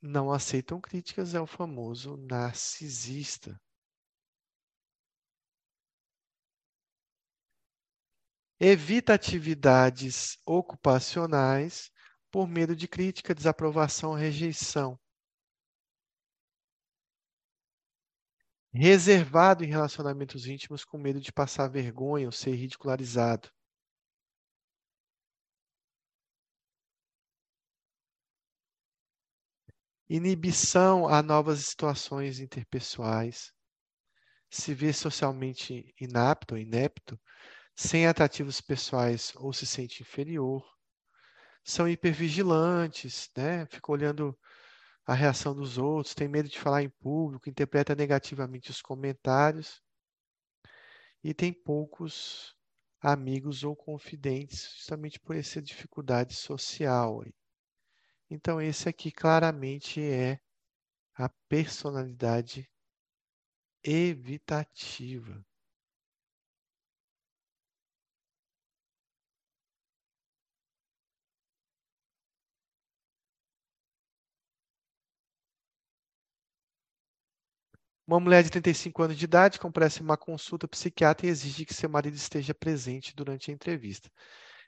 [0.00, 3.60] não aceitam críticas, é o famoso narcisista.
[8.58, 11.90] Evita atividades ocupacionais
[12.30, 14.98] por medo de crítica, desaprovação, rejeição.
[18.72, 23.50] reservado em relacionamentos íntimos com medo de passar vergonha ou ser ridicularizado.
[30.08, 33.52] Inibição a novas situações interpessoais.
[34.50, 37.20] Se vê socialmente inapto ou inepto,
[37.76, 40.64] sem atrativos pessoais ou se sente inferior.
[41.64, 43.66] São hipervigilantes, né?
[43.66, 44.38] Fica olhando
[45.06, 49.82] a reação dos outros, tem medo de falar em público, interpreta negativamente os comentários
[51.24, 52.54] e tem poucos
[53.00, 57.22] amigos ou confidentes, justamente por essa dificuldade social.
[58.34, 60.40] Então, esse aqui claramente é
[61.14, 62.68] a personalidade
[63.84, 65.44] evitativa.
[78.06, 81.88] Uma mulher de 35 anos de idade comparece uma consulta psiquiatra e exige que seu
[81.90, 84.08] marido esteja presente durante a entrevista.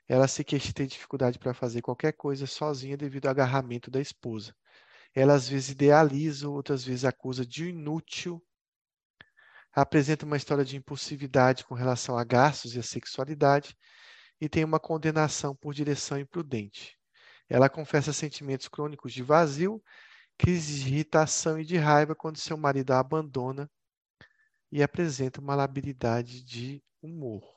[0.07, 3.99] Ela se queixa de ter dificuldade para fazer qualquer coisa sozinha devido ao agarramento da
[3.99, 4.55] esposa.
[5.13, 8.43] Ela às vezes idealiza, outras vezes acusa de inútil.
[9.73, 13.75] Apresenta uma história de impulsividade com relação a gastos e a sexualidade
[14.39, 16.97] e tem uma condenação por direção imprudente.
[17.49, 19.81] Ela confessa sentimentos crônicos de vazio
[20.37, 23.69] crise de irritação e de raiva quando seu marido a abandona
[24.71, 27.54] e apresenta uma labilidade de humor.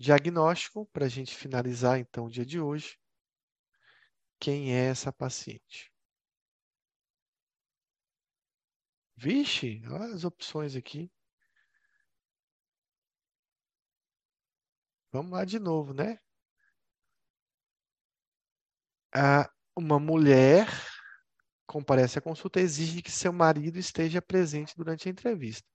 [0.00, 2.98] Diagnóstico, para a gente finalizar então o dia de hoje.
[4.40, 5.92] Quem é essa paciente?
[9.16, 11.12] Vixe, olha as opções aqui.
[15.12, 16.18] Vamos lá de novo, né?
[19.14, 20.68] a, uma mulher
[21.66, 25.66] comparece à consulta exige que seu marido esteja presente durante a entrevista.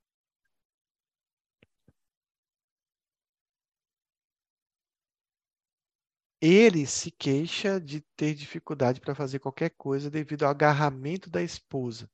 [6.47, 12.07] Ele se queixa de ter dificuldade para fazer qualquer coisa devido ao agarramento da esposa.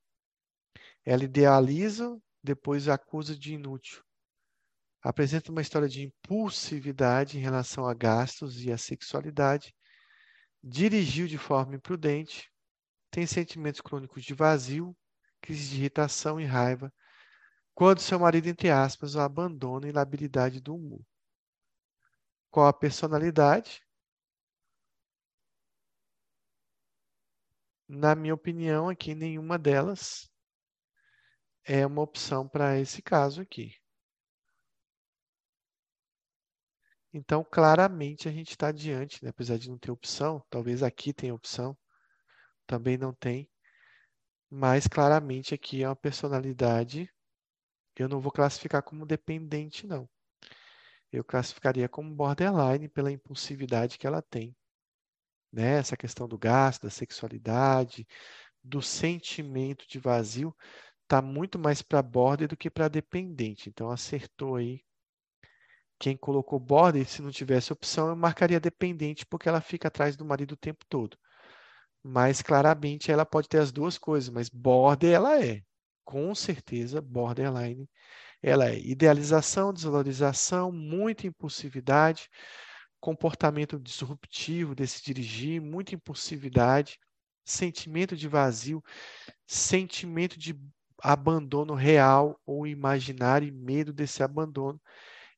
[1.03, 4.01] Ela idealiza, depois acusa de inútil.
[5.01, 9.75] Apresenta uma história de impulsividade em relação a gastos e a sexualidade
[10.63, 12.49] dirigiu de forma imprudente,
[13.09, 14.95] tem sentimentos crônicos de vazio,
[15.41, 16.89] crise de irritação e raiva,
[17.75, 21.05] quando seu marido, entre aspas, o abandona e labilidade do humor.
[22.49, 23.83] Qual a personalidade?
[27.93, 30.31] Na minha opinião, aqui nenhuma delas
[31.65, 33.75] é uma opção para esse caso aqui.
[37.13, 39.29] Então, claramente, a gente está diante, né?
[39.29, 41.77] apesar de não ter opção, talvez aqui tenha opção,
[42.65, 43.51] também não tem,
[44.49, 47.13] mas claramente aqui é uma personalidade,
[47.97, 50.09] eu não vou classificar como dependente, não.
[51.11, 54.55] Eu classificaria como borderline pela impulsividade que ela tem.
[55.51, 55.77] Né?
[55.77, 58.07] Essa questão do gasto, da sexualidade,
[58.63, 60.55] do sentimento de vazio,
[61.03, 63.69] está muito mais para border do que para dependente.
[63.69, 64.81] Então, acertou aí
[65.99, 70.25] quem colocou border, se não tivesse opção, eu marcaria dependente, porque ela fica atrás do
[70.25, 71.15] marido o tempo todo.
[72.03, 75.61] Mas claramente ela pode ter as duas coisas, mas border ela é.
[76.03, 77.87] Com certeza, borderline
[78.41, 82.27] ela é idealização, desvalorização, muita impulsividade,
[83.01, 86.99] comportamento disruptivo desse dirigir, muita impulsividade,
[87.43, 88.81] sentimento de vazio,
[89.47, 90.55] sentimento de
[91.01, 94.79] abandono real ou imaginário e medo desse abandono,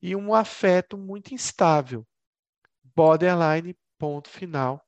[0.01, 2.05] e um afeto muito instável.
[2.95, 4.85] Borderline, ponto final.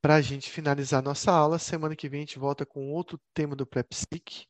[0.00, 3.54] Para a gente finalizar nossa aula, semana que vem a gente volta com outro tema
[3.54, 4.46] do PrEPSIC.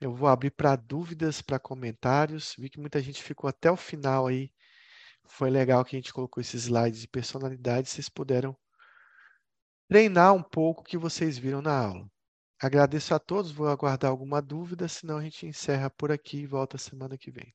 [0.00, 2.56] Eu vou abrir para dúvidas, para comentários.
[2.58, 4.50] Vi que muita gente ficou até o final aí.
[5.30, 7.88] Foi legal que a gente colocou esses slides de personalidade.
[7.88, 8.56] Vocês puderam
[9.88, 12.10] treinar um pouco o que vocês viram na aula.
[12.60, 16.76] Agradeço a todos, vou aguardar alguma dúvida, senão a gente encerra por aqui e volta
[16.76, 17.54] semana que vem.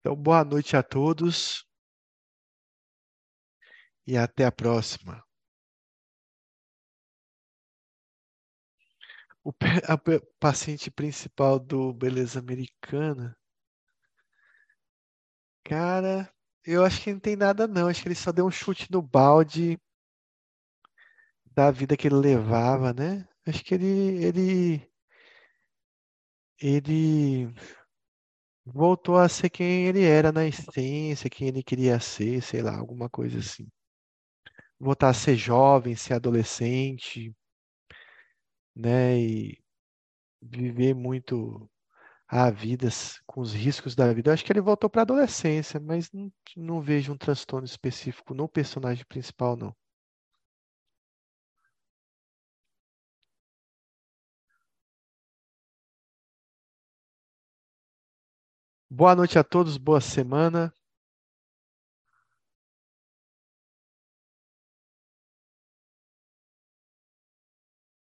[0.00, 1.66] Então, boa noite a todos
[4.06, 5.22] e até a próxima.
[9.44, 9.52] O
[10.38, 13.36] paciente principal do Beleza Americana,
[15.64, 16.32] cara,
[16.64, 17.88] eu acho que não tem nada não.
[17.88, 19.78] Acho que ele só deu um chute no balde
[21.44, 23.28] da vida que ele levava, né?
[23.46, 24.90] Acho que ele, ele,
[26.58, 27.52] ele
[28.64, 33.08] voltou a ser quem ele era na essência, quem ele queria ser, sei lá, alguma
[33.10, 33.68] coisa assim.
[34.80, 37.32] Voltar a ser jovem, ser adolescente,
[38.74, 39.18] né?
[39.20, 39.58] E
[40.42, 41.70] viver muito
[42.28, 42.88] a vida
[43.26, 44.30] com os riscos da vida.
[44.30, 48.34] Eu acho que ele voltou para a adolescência, mas não, não vejo um transtorno específico
[48.34, 49.74] no personagem principal, não.
[58.92, 60.74] Boa noite a todos, boa semana.